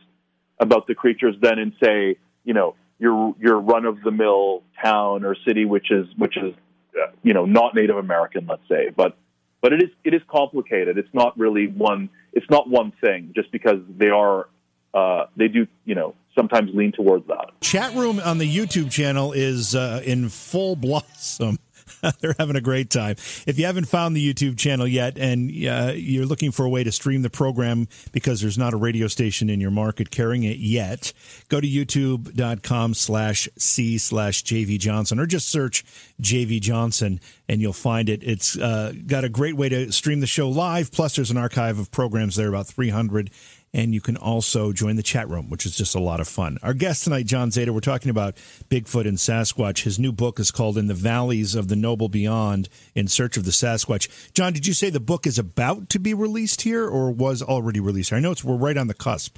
about 0.59 0.87
the 0.87 0.95
creatures 0.95 1.35
than 1.41 1.57
in 1.57 1.73
say, 1.81 2.17
you 2.43 2.53
know, 2.53 2.75
your, 2.99 3.33
your 3.39 3.59
run 3.59 3.85
of 3.85 4.01
the 4.01 4.11
mill 4.11 4.63
town 4.83 5.23
or 5.23 5.35
city, 5.47 5.63
which 5.63 5.89
is, 5.91 6.05
which 6.17 6.35
is, 6.35 6.53
uh, 7.01 7.11
you 7.23 7.33
know, 7.33 7.45
not 7.45 7.73
Native 7.73 7.95
American, 7.95 8.45
let's 8.47 8.67
say, 8.67 8.89
but, 8.93 9.17
but 9.61 9.73
it 9.73 9.83
is 9.83 9.89
it 10.03 10.13
is 10.13 10.21
complicated. 10.29 10.97
It's 10.97 11.13
not 11.13 11.37
really 11.37 11.67
one. 11.67 12.09
It's 12.33 12.49
not 12.49 12.69
one 12.69 12.91
thing. 13.01 13.31
Just 13.35 13.51
because 13.51 13.79
they 13.97 14.09
are, 14.09 14.47
uh, 14.93 15.25
they 15.35 15.47
do 15.47 15.67
you 15.85 15.95
know 15.95 16.15
sometimes 16.35 16.71
lean 16.73 16.91
towards 16.91 17.27
that. 17.27 17.51
Chat 17.61 17.93
room 17.95 18.19
on 18.19 18.37
the 18.37 18.55
YouTube 18.57 18.91
channel 18.91 19.33
is 19.33 19.75
uh, 19.75 20.01
in 20.05 20.29
full 20.29 20.75
blossom. 20.75 21.57
They're 22.19 22.35
having 22.37 22.55
a 22.55 22.61
great 22.61 22.89
time. 22.89 23.15
If 23.45 23.57
you 23.57 23.65
haven't 23.65 23.85
found 23.85 24.15
the 24.15 24.33
YouTube 24.33 24.57
channel 24.57 24.87
yet 24.87 25.17
and 25.17 25.49
uh, 25.49 25.93
you're 25.95 26.25
looking 26.25 26.51
for 26.51 26.65
a 26.65 26.69
way 26.69 26.83
to 26.83 26.91
stream 26.91 27.21
the 27.21 27.29
program 27.29 27.87
because 28.11 28.41
there's 28.41 28.57
not 28.57 28.73
a 28.73 28.77
radio 28.77 29.07
station 29.07 29.49
in 29.49 29.59
your 29.59 29.71
market 29.71 30.11
carrying 30.11 30.43
it 30.43 30.57
yet, 30.57 31.13
go 31.49 31.59
to 31.59 31.67
youtube.com 31.67 32.93
slash 32.93 33.47
C 33.57 33.97
slash 33.97 34.43
JV 34.43 34.79
Johnson 34.79 35.19
or 35.19 35.25
just 35.25 35.49
search 35.49 35.83
JV 36.21 36.59
Johnson 36.59 37.19
and 37.47 37.61
you'll 37.61 37.73
find 37.73 38.09
it. 38.09 38.23
It's 38.23 38.57
uh, 38.57 38.93
got 39.07 39.23
a 39.23 39.29
great 39.29 39.55
way 39.55 39.69
to 39.69 39.91
stream 39.91 40.19
the 40.19 40.27
show 40.27 40.49
live. 40.49 40.91
Plus, 40.91 41.15
there's 41.15 41.31
an 41.31 41.37
archive 41.37 41.79
of 41.79 41.91
programs 41.91 42.35
there, 42.35 42.49
about 42.49 42.67
300 42.67 43.31
and 43.73 43.93
you 43.93 44.01
can 44.01 44.17
also 44.17 44.71
join 44.71 44.95
the 44.95 45.03
chat 45.03 45.29
room, 45.29 45.49
which 45.49 45.65
is 45.65 45.75
just 45.75 45.95
a 45.95 45.99
lot 45.99 46.19
of 46.19 46.27
fun. 46.27 46.57
Our 46.63 46.73
guest 46.73 47.03
tonight, 47.03 47.25
John 47.25 47.51
Zada, 47.51 47.71
we're 47.71 47.79
talking 47.81 48.09
about 48.09 48.35
Bigfoot 48.69 49.07
and 49.07 49.17
Sasquatch. 49.17 49.83
His 49.83 49.99
new 49.99 50.11
book 50.11 50.39
is 50.39 50.51
called 50.51 50.77
In 50.77 50.87
the 50.87 50.93
Valleys 50.93 51.55
of 51.55 51.67
the 51.67 51.75
Noble 51.75 52.09
Beyond 52.09 52.69
in 52.95 53.07
Search 53.07 53.37
of 53.37 53.45
the 53.45 53.51
Sasquatch. 53.51 54.33
John, 54.33 54.53
did 54.53 54.65
you 54.65 54.73
say 54.73 54.89
the 54.89 54.99
book 54.99 55.27
is 55.27 55.37
about 55.37 55.89
to 55.89 55.99
be 55.99 56.13
released 56.13 56.61
here 56.61 56.87
or 56.87 57.11
was 57.11 57.41
already 57.41 57.79
released? 57.79 58.11
I 58.11 58.19
know 58.19 58.31
it's 58.31 58.43
we're 58.43 58.55
right 58.55 58.77
on 58.77 58.87
the 58.87 58.93
cusp. 58.93 59.37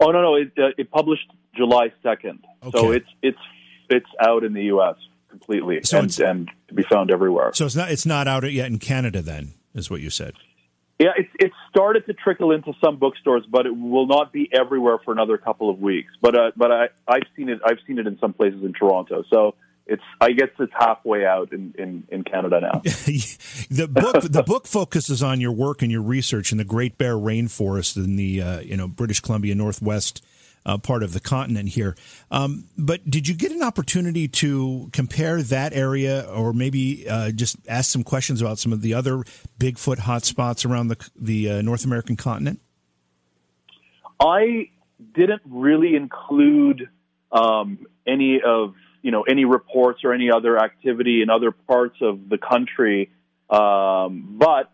Oh 0.00 0.10
no 0.10 0.22
no 0.22 0.34
it 0.34 0.52
uh, 0.58 0.70
it 0.76 0.90
published 0.90 1.30
July 1.54 1.92
second, 2.02 2.44
so 2.72 2.90
it's 2.90 3.06
it's 3.22 3.38
it's 3.88 4.08
out 4.20 4.42
in 4.42 4.52
the 4.52 4.64
U.S. 4.64 4.96
completely 5.30 5.80
So 5.84 6.00
and 6.00 6.20
and 6.20 6.50
to 6.68 6.74
be 6.74 6.82
found 6.82 7.12
everywhere. 7.12 7.52
So 7.54 7.64
it's 7.64 7.76
not 7.76 7.92
it's 7.92 8.04
not 8.04 8.26
out 8.26 8.50
yet 8.50 8.66
in 8.66 8.80
Canada 8.80 9.22
then, 9.22 9.54
is 9.72 9.90
what 9.90 10.00
you 10.00 10.10
said. 10.10 10.34
Yeah, 11.04 11.10
it's 11.18 11.28
it's 11.38 11.54
started 11.68 12.06
to 12.06 12.14
trickle 12.14 12.50
into 12.50 12.72
some 12.82 12.96
bookstores, 12.96 13.44
but 13.46 13.66
it 13.66 13.76
will 13.76 14.06
not 14.06 14.32
be 14.32 14.48
everywhere 14.50 14.96
for 15.04 15.12
another 15.12 15.36
couple 15.36 15.68
of 15.68 15.78
weeks. 15.78 16.10
But 16.22 16.34
uh, 16.34 16.52
but 16.56 16.72
I 16.72 16.86
I've 17.06 17.26
seen 17.36 17.50
it 17.50 17.60
I've 17.62 17.76
seen 17.86 17.98
it 17.98 18.06
in 18.06 18.18
some 18.20 18.32
places 18.32 18.64
in 18.64 18.72
Toronto, 18.72 19.22
so. 19.28 19.54
It's 19.86 20.02
I 20.18 20.32
guess 20.32 20.48
it's 20.58 20.72
halfway 20.72 21.26
out 21.26 21.52
in, 21.52 21.74
in, 21.78 22.04
in 22.08 22.24
Canada 22.24 22.58
now. 22.58 22.80
the 22.84 23.86
book 23.86 24.22
the 24.22 24.42
book 24.42 24.66
focuses 24.66 25.22
on 25.22 25.42
your 25.42 25.52
work 25.52 25.82
and 25.82 25.92
your 25.92 26.00
research 26.00 26.52
in 26.52 26.56
the 26.56 26.64
Great 26.64 26.96
Bear 26.96 27.16
Rainforest 27.16 27.98
in 27.98 28.16
the 28.16 28.40
uh, 28.40 28.60
you 28.60 28.78
know 28.78 28.88
British 28.88 29.20
Columbia 29.20 29.54
Northwest 29.54 30.24
uh, 30.66 30.78
part 30.78 31.02
of 31.02 31.12
the 31.12 31.20
continent 31.20 31.70
here. 31.70 31.96
Um, 32.30 32.64
but 32.76 33.08
did 33.08 33.28
you 33.28 33.34
get 33.34 33.52
an 33.52 33.62
opportunity 33.62 34.28
to 34.28 34.88
compare 34.92 35.42
that 35.42 35.72
area, 35.72 36.26
or 36.30 36.52
maybe 36.52 37.08
uh, 37.08 37.30
just 37.30 37.56
ask 37.68 37.90
some 37.90 38.04
questions 38.04 38.40
about 38.40 38.58
some 38.58 38.72
of 38.72 38.80
the 38.80 38.94
other 38.94 39.24
Bigfoot 39.58 39.98
hotspots 39.98 40.68
around 40.68 40.88
the 40.88 41.10
the 41.16 41.50
uh, 41.50 41.62
North 41.62 41.84
American 41.84 42.16
continent? 42.16 42.60
I 44.20 44.70
didn't 45.14 45.42
really 45.44 45.96
include 45.96 46.88
um, 47.32 47.86
any 48.06 48.40
of 48.44 48.74
you 49.02 49.10
know 49.10 49.22
any 49.22 49.44
reports 49.44 50.00
or 50.04 50.12
any 50.12 50.30
other 50.30 50.58
activity 50.58 51.22
in 51.22 51.30
other 51.30 51.50
parts 51.50 51.96
of 52.00 52.28
the 52.28 52.38
country, 52.38 53.10
um, 53.50 54.36
but 54.38 54.70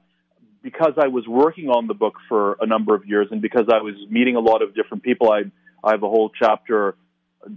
because 0.62 0.92
I 0.98 1.08
was 1.08 1.26
working 1.26 1.68
on 1.68 1.86
the 1.86 1.94
book 1.94 2.14
for 2.28 2.56
a 2.60 2.66
number 2.66 2.94
of 2.94 3.06
years 3.06 3.28
and 3.30 3.40
because 3.40 3.66
I 3.72 3.78
was 3.82 3.94
meeting 4.10 4.36
a 4.36 4.40
lot 4.40 4.60
of 4.60 4.74
different 4.74 5.02
people, 5.02 5.32
I 5.32 5.44
I 5.82 5.92
have 5.92 6.02
a 6.02 6.08
whole 6.08 6.30
chapter 6.30 6.96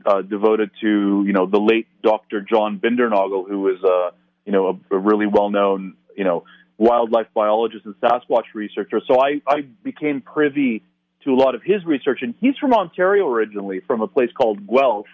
uh, 0.05 0.21
devoted 0.21 0.71
to 0.81 1.23
you 1.25 1.33
know 1.33 1.45
the 1.45 1.59
late 1.59 1.87
Dr. 2.01 2.41
John 2.41 2.79
Bindernagel, 2.79 3.47
who 3.47 3.61
was 3.61 3.83
uh, 3.83 4.15
you 4.45 4.51
know 4.51 4.79
a, 4.91 4.95
a 4.95 4.99
really 4.99 5.27
well 5.27 5.49
known 5.49 5.95
you 6.15 6.23
know 6.23 6.45
wildlife 6.77 7.27
biologist 7.33 7.85
and 7.85 7.95
Sasquatch 7.95 8.53
researcher. 8.53 9.01
So 9.07 9.21
I, 9.21 9.41
I 9.47 9.61
became 9.83 10.21
privy 10.21 10.83
to 11.23 11.31
a 11.31 11.35
lot 11.35 11.55
of 11.55 11.61
his 11.63 11.85
research, 11.85 12.19
and 12.21 12.33
he's 12.41 12.57
from 12.57 12.73
Ontario 12.73 13.27
originally, 13.27 13.81
from 13.85 14.01
a 14.01 14.07
place 14.07 14.29
called 14.35 14.67
Guelph, 14.67 15.05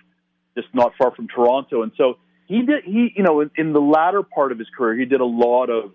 just 0.56 0.68
not 0.74 0.94
far 0.98 1.14
from 1.16 1.28
Toronto. 1.28 1.84
And 1.84 1.92
so 1.98 2.18
he 2.48 2.64
did 2.64 2.84
he 2.86 3.12
you 3.16 3.24
know 3.24 3.42
in, 3.42 3.52
in 3.56 3.74
the 3.74 3.82
latter 3.82 4.24
part 4.24 4.52
of 4.52 4.60
his 4.60 4.68
career, 4.76 4.98
he 4.98 5.06
did 5.06 5.22
a 5.22 5.26
lot 5.26 5.70
of 5.70 5.94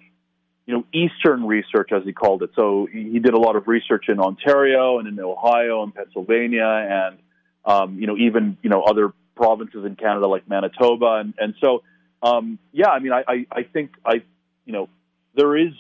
you 0.67 0.75
know 0.75 0.85
Eastern 0.93 1.47
research 1.47 1.91
as 1.93 2.05
he 2.05 2.13
called 2.13 2.43
it. 2.43 2.51
So 2.57 2.89
he, 2.91 3.19
did 3.19 3.35
a 3.35 3.39
lot 3.39 3.57
of 3.57 3.69
research 3.69 4.07
in 4.09 4.19
Ontario 4.19 4.99
and 4.99 5.07
in 5.07 5.19
Ohio 5.21 5.83
and 5.83 5.95
Pennsylvania, 5.95 6.65
and 6.65 7.19
um, 7.65 7.99
you 7.99 8.07
know 8.07 8.17
even 8.17 8.57
you 8.63 8.71
know 8.71 8.83
other 8.83 9.13
provinces 9.35 9.85
in 9.85 9.97
Canada 9.97 10.27
like 10.27 10.49
Manitoba, 10.49 11.17
and 11.21 11.35
and 11.39 11.55
so 11.63 11.83
um, 12.23 12.59
yeah, 12.73 12.89
I 12.89 12.99
mean 13.01 13.13
I, 13.13 13.25
I 13.29 13.47
I 13.53 13.63
think 13.65 13.93
I 14.05 14.23
you 14.65 14.73
know 14.73 14.89
there 15.35 15.57
is 15.57 15.73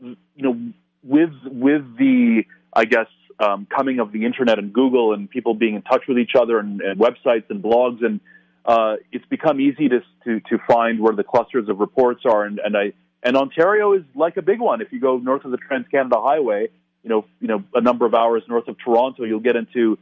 you 0.00 0.16
know 0.36 0.72
with 1.02 1.32
with 1.44 1.96
the 1.98 2.44
I 2.72 2.86
guess 2.86 3.08
um, 3.38 3.66
coming 3.66 3.98
of 3.98 4.12
the 4.12 4.24
internet 4.24 4.58
and 4.58 4.72
Google 4.72 5.12
and 5.12 5.28
people 5.28 5.54
being 5.54 5.74
in 5.74 5.82
touch 5.82 6.04
with 6.08 6.18
each 6.18 6.32
other 6.38 6.58
and, 6.58 6.80
and 6.80 6.98
websites 6.98 7.50
and 7.50 7.62
blogs 7.62 8.04
and 8.04 8.20
uh, 8.64 8.94
it's 9.10 9.26
become 9.26 9.60
easy 9.60 9.88
to, 9.88 10.00
to 10.24 10.40
to 10.48 10.58
find 10.66 11.00
where 11.00 11.14
the 11.14 11.24
clusters 11.24 11.68
of 11.68 11.78
reports 11.78 12.22
are 12.24 12.44
and, 12.44 12.58
and 12.64 12.76
I 12.76 12.92
and 13.22 13.36
Ontario 13.36 13.92
is 13.94 14.02
like 14.14 14.36
a 14.36 14.42
big 14.42 14.60
one. 14.60 14.80
If 14.80 14.92
you 14.92 15.00
go 15.00 15.18
north 15.18 15.44
of 15.44 15.50
the 15.50 15.56
Trans 15.56 15.86
Canada 15.88 16.16
Highway, 16.20 16.68
you 17.02 17.10
know 17.10 17.24
you 17.40 17.48
know 17.48 17.64
a 17.74 17.80
number 17.80 18.06
of 18.06 18.14
hours 18.14 18.42
north 18.48 18.68
of 18.68 18.76
Toronto, 18.78 19.24
you'll 19.24 19.40
get 19.40 19.56
into 19.56 19.98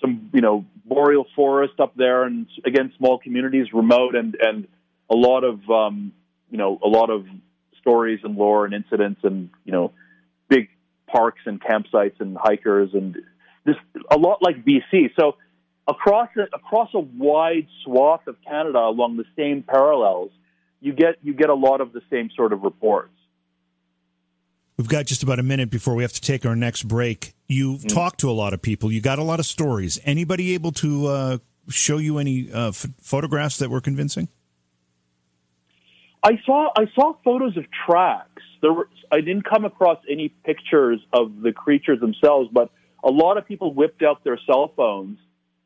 some 0.00 0.30
you 0.32 0.40
know 0.40 0.64
boreal 0.84 1.26
forest 1.34 1.74
up 1.78 1.94
there 1.96 2.24
and 2.24 2.46
again 2.64 2.92
small 2.98 3.18
communities, 3.18 3.66
remote 3.72 4.14
and 4.14 4.36
and 4.40 4.68
a 5.10 5.14
lot 5.14 5.44
of 5.44 5.68
um, 5.70 6.12
you 6.50 6.58
know 6.58 6.78
a 6.82 6.88
lot 6.88 7.10
of 7.10 7.26
stories 7.80 8.20
and 8.22 8.36
lore 8.36 8.64
and 8.64 8.74
incidents 8.74 9.20
and 9.24 9.50
you 9.64 9.72
know 9.72 9.92
big 10.48 10.68
parks 11.06 11.40
and 11.46 11.60
campsites 11.60 12.20
and 12.20 12.36
hikers 12.40 12.90
and 12.94 13.16
just 13.66 13.78
a 14.10 14.16
lot 14.16 14.38
like 14.42 14.64
BC. 14.64 15.10
So 15.18 15.36
across 15.86 16.28
a, 16.36 16.42
across 16.54 16.90
a 16.94 17.00
wide 17.00 17.66
swath 17.84 18.26
of 18.26 18.36
Canada 18.46 18.78
along 18.78 19.16
the 19.16 19.24
same 19.36 19.62
parallels, 19.62 20.30
you 20.82 20.92
get 20.92 21.16
you 21.22 21.32
get 21.34 21.48
a 21.48 21.54
lot 21.54 21.80
of 21.80 21.92
the 21.92 22.02
same 22.10 22.28
sort 22.36 22.52
of 22.52 22.62
reports. 22.62 23.12
We've 24.76 24.88
got 24.88 25.06
just 25.06 25.22
about 25.22 25.38
a 25.38 25.42
minute 25.42 25.70
before 25.70 25.94
we 25.94 26.02
have 26.02 26.12
to 26.14 26.20
take 26.20 26.44
our 26.44 26.56
next 26.56 26.84
break. 26.84 27.34
You 27.48 27.74
Mm. 27.74 27.88
talked 27.94 28.20
to 28.20 28.30
a 28.30 28.32
lot 28.32 28.52
of 28.54 28.60
people. 28.62 28.90
You 28.90 29.00
got 29.00 29.18
a 29.18 29.22
lot 29.22 29.38
of 29.38 29.46
stories. 29.46 29.98
Anybody 30.04 30.54
able 30.54 30.72
to 30.72 31.06
uh, 31.06 31.38
show 31.68 31.98
you 31.98 32.18
any 32.18 32.50
uh, 32.50 32.68
f- 32.68 32.86
photographs 33.00 33.58
that 33.58 33.70
were 33.70 33.80
convincing? 33.80 34.28
I 36.22 36.38
saw 36.46 36.70
I 36.76 36.86
saw 36.94 37.14
photos 37.24 37.56
of 37.56 37.64
tracks. 37.86 38.42
There 38.60 38.72
were 38.72 38.88
I 39.10 39.20
didn't 39.20 39.42
come 39.44 39.64
across 39.64 39.98
any 40.10 40.28
pictures 40.28 41.00
of 41.12 41.42
the 41.42 41.52
creatures 41.52 42.00
themselves, 42.00 42.48
but 42.52 42.70
a 43.04 43.10
lot 43.10 43.36
of 43.38 43.46
people 43.46 43.74
whipped 43.74 44.02
out 44.02 44.22
their 44.24 44.38
cell 44.46 44.72
phones 44.76 45.18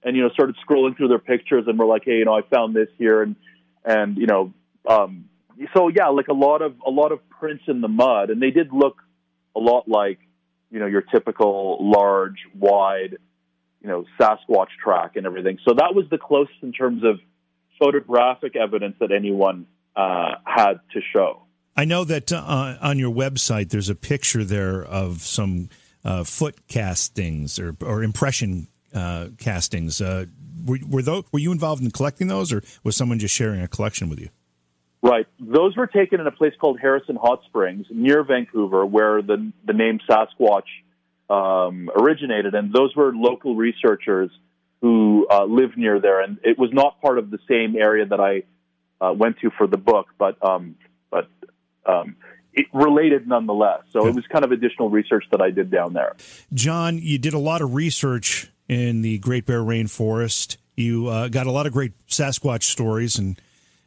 and 0.03 0.17
you 0.17 0.23
know 0.23 0.31
started 0.31 0.57
scrolling 0.67 0.97
through 0.97 1.09
their 1.09 1.19
pictures 1.19 1.65
and 1.67 1.79
were 1.79 1.87
like, 1.87 2.03
hey, 2.05 2.19
you 2.19 2.25
know, 2.25 2.35
I 2.35 2.43
found 2.43 2.75
this 2.75 2.89
here 2.99 3.23
and 3.23 3.37
and 3.85 4.17
you 4.17 4.27
know, 4.27 4.53
um, 4.87 5.27
so 5.75 5.89
yeah, 5.89 6.09
like 6.09 6.29
a 6.29 6.35
lot 6.35 6.63
of 6.63 6.75
a 6.87 6.91
lot 6.91 7.13
of 7.13 7.27
prints 7.29 7.65
in 7.69 7.81
the 7.81 7.89
mud, 7.89 8.31
and 8.31 8.41
they 8.41 8.51
did 8.51 8.73
look 8.73 8.97
a 9.55 9.61
lot 9.61 9.89
like 9.89 10.19
you 10.71 10.79
know 10.79 10.87
your 10.87 11.03
typical 11.03 11.79
large, 11.81 12.39
wide 12.55 13.19
you 13.83 13.89
know 13.89 14.05
Sasquatch 14.21 14.69
track 14.83 15.17
and 15.17 15.27
everything. 15.27 15.59
So 15.67 15.75
that 15.75 15.95
was 15.95 16.07
the 16.11 16.19
closest 16.19 16.63
in 16.63 16.73
terms 16.73 17.03
of 17.05 17.21
photographic 17.79 18.57
evidence 18.57 18.97
that 19.01 19.13
anyone 19.13 19.67
uh, 19.95 20.37
had 20.45 20.75
to 20.93 21.01
show. 21.15 21.43
I 21.77 21.85
know 21.85 22.05
that 22.05 22.33
uh, 22.33 22.77
on 22.81 22.99
your 22.99 23.13
website 23.13 23.71
there's 23.71 23.91
a 23.91 23.95
picture 23.95 24.45
there 24.45 24.83
of 24.83 25.23
some 25.23 25.69
uh, 26.05 26.25
foot 26.25 26.67
castings 26.69 27.59
or, 27.59 27.77
or 27.83 28.03
impression 28.03 28.69
uh, 28.95 29.29
castings. 29.39 30.01
Uh, 30.01 30.27
were, 30.65 30.79
were, 30.89 31.03
those, 31.03 31.25
were 31.33 31.39
you 31.39 31.53
involved 31.53 31.83
in 31.83 31.91
collecting 31.91 32.29
those, 32.29 32.53
or 32.53 32.63
was 32.83 32.97
someone 32.97 33.19
just 33.19 33.35
sharing 33.35 33.61
a 33.61 33.69
collection 33.69 34.09
with 34.09 34.21
you? 34.21 34.31
Right. 35.07 35.27
Those 35.39 35.77
were 35.77 35.87
taken 35.87 36.21
in 36.21 36.27
a 36.27 36.33
place 36.33 36.53
called 36.61 36.81
Harrison 36.81 37.15
Hot 37.15 37.41
Springs 37.47 37.87
near 37.91 38.25
Vancouver, 38.25 38.85
where 38.85 39.23
the 39.23 39.53
the 39.65 39.73
name 39.73 40.01
Sasquatch 40.09 40.67
um, 41.31 41.89
originated, 41.97 42.57
and 42.57 42.73
those 42.73 42.95
were 42.97 43.15
local 43.15 43.55
researchers 43.55 44.31
who 44.81 45.29
uh, 45.31 45.45
lived 45.45 45.77
near 45.77 46.01
there, 46.01 46.21
and 46.21 46.39
it 46.43 46.59
was 46.59 46.71
not 46.73 47.01
part 47.01 47.19
of 47.19 47.31
the 47.31 47.39
same 47.49 47.77
area 47.77 48.05
that 48.05 48.19
I 48.19 48.43
uh, 49.01 49.13
went 49.13 49.39
to 49.41 49.51
for 49.57 49.69
the 49.69 49.77
book, 49.77 50.09
but 50.19 50.45
um, 50.45 50.75
but 51.09 51.29
um, 51.85 52.17
it 52.53 52.67
related 52.73 53.29
nonetheless. 53.29 53.83
So 53.93 54.09
it 54.09 54.15
was 54.15 54.25
kind 54.27 54.45
of 54.45 54.51
additional 54.51 54.91
research 54.91 55.25
that 55.31 55.41
I 55.41 55.51
did 55.51 55.71
down 55.71 55.93
there. 55.93 56.17
John, 56.53 56.99
you 56.99 57.19
did 57.19 57.33
a 57.33 57.39
lot 57.39 57.63
of 57.63 57.75
research 57.75 58.51
in 58.69 59.03
the 59.03 59.19
Great 59.19 59.47
Bear 59.47 59.61
Rainforest. 59.61 60.57
You 60.75 61.07
uh, 61.07 61.29
got 61.29 61.47
a 61.47 61.53
lot 61.53 61.67
of 61.67 61.73
great 61.73 61.93
Sasquatch 62.09 62.65
stories 62.65 63.19
and 63.19 63.41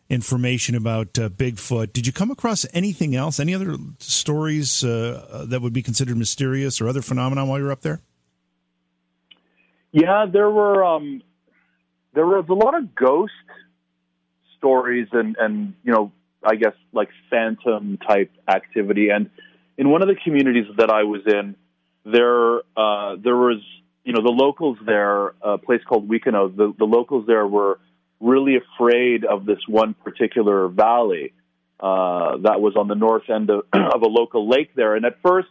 information 0.09 0.75
about 0.75 1.19
uh, 1.19 1.29
Bigfoot. 1.29 1.93
Did 1.93 2.07
you 2.07 2.13
come 2.13 2.31
across 2.31 2.65
anything 2.73 3.15
else? 3.15 3.39
Any 3.39 3.53
other 3.53 3.75
stories 3.99 4.83
uh, 4.83 5.45
that 5.47 5.61
would 5.61 5.73
be 5.73 5.83
considered 5.83 6.17
mysterious 6.17 6.81
or 6.81 6.87
other 6.87 7.01
phenomena 7.01 7.45
while 7.45 7.59
you 7.59 7.65
were 7.65 7.71
up 7.71 7.81
there? 7.81 8.01
Yeah, 9.91 10.25
there 10.31 10.49
were 10.49 10.83
um, 10.83 11.21
there 12.13 12.25
was 12.25 12.45
a 12.49 12.53
lot 12.53 12.75
of 12.75 12.95
ghost 12.95 13.31
stories 14.57 15.07
and 15.11 15.35
and 15.39 15.73
you 15.83 15.91
know 15.91 16.11
I 16.43 16.55
guess 16.55 16.73
like 16.91 17.09
phantom 17.29 17.97
type 17.97 18.31
activity. 18.47 19.09
And 19.09 19.29
in 19.77 19.89
one 19.89 20.01
of 20.01 20.07
the 20.07 20.15
communities 20.23 20.65
that 20.77 20.89
I 20.89 21.03
was 21.03 21.21
in, 21.25 21.55
there 22.05 22.57
uh, 22.77 23.15
there 23.23 23.35
was 23.35 23.61
you 24.03 24.13
know 24.13 24.21
the 24.21 24.29
locals 24.29 24.77
there, 24.85 25.33
a 25.41 25.57
place 25.57 25.81
called 25.87 26.07
Wekeno. 26.09 26.55
The, 26.55 26.73
the 26.77 26.85
locals 26.85 27.25
there 27.27 27.47
were 27.47 27.79
really 28.19 28.57
afraid 28.57 29.25
of 29.25 29.45
this 29.45 29.59
one 29.67 29.93
particular 29.93 30.67
valley 30.67 31.33
uh, 31.79 32.37
that 32.37 32.59
was 32.59 32.75
on 32.77 32.87
the 32.87 32.95
north 32.95 33.29
end 33.29 33.49
of, 33.49 33.65
of 33.73 34.01
a 34.01 34.07
local 34.07 34.49
lake 34.49 34.71
there. 34.75 34.95
And 34.95 35.05
at 35.05 35.21
first, 35.25 35.47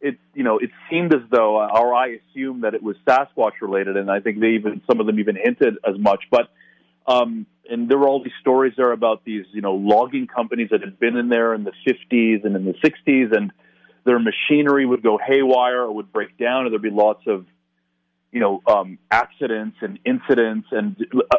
it 0.00 0.18
you 0.34 0.44
know 0.44 0.58
it 0.58 0.70
seemed 0.90 1.14
as 1.14 1.22
though, 1.30 1.56
or 1.56 1.94
I 1.94 2.18
assumed 2.18 2.64
that 2.64 2.74
it 2.74 2.82
was 2.82 2.96
Sasquatch 3.06 3.60
related, 3.62 3.96
and 3.96 4.10
I 4.10 4.20
think 4.20 4.38
they 4.38 4.50
even 4.50 4.82
some 4.88 5.00
of 5.00 5.06
them 5.06 5.18
even 5.18 5.36
hinted 5.36 5.78
as 5.88 5.98
much. 5.98 6.24
But 6.30 6.50
um, 7.06 7.46
and 7.68 7.88
there 7.88 7.98
were 7.98 8.08
all 8.08 8.22
these 8.22 8.32
stories 8.40 8.74
there 8.76 8.92
about 8.92 9.24
these, 9.24 9.46
you 9.52 9.62
know, 9.62 9.74
logging 9.74 10.26
companies 10.26 10.68
that 10.70 10.82
had 10.82 10.98
been 10.98 11.16
in 11.16 11.28
there 11.28 11.54
in 11.54 11.64
the 11.64 11.72
50s 11.86 12.44
and 12.44 12.56
in 12.56 12.64
the 12.64 12.74
60s, 12.74 13.34
and 13.34 13.52
their 14.04 14.18
machinery 14.18 14.84
would 14.84 15.02
go 15.02 15.18
haywire 15.18 15.82
or 15.82 15.92
would 15.92 16.12
break 16.12 16.36
down, 16.38 16.64
and 16.64 16.72
there'd 16.72 16.82
be 16.82 16.90
lots 16.90 17.22
of, 17.26 17.46
you 18.34 18.40
know, 18.40 18.54
um, 18.66 18.98
accidents 19.10 19.76
and 19.80 19.98
incidents, 20.04 20.68
and 20.78 20.96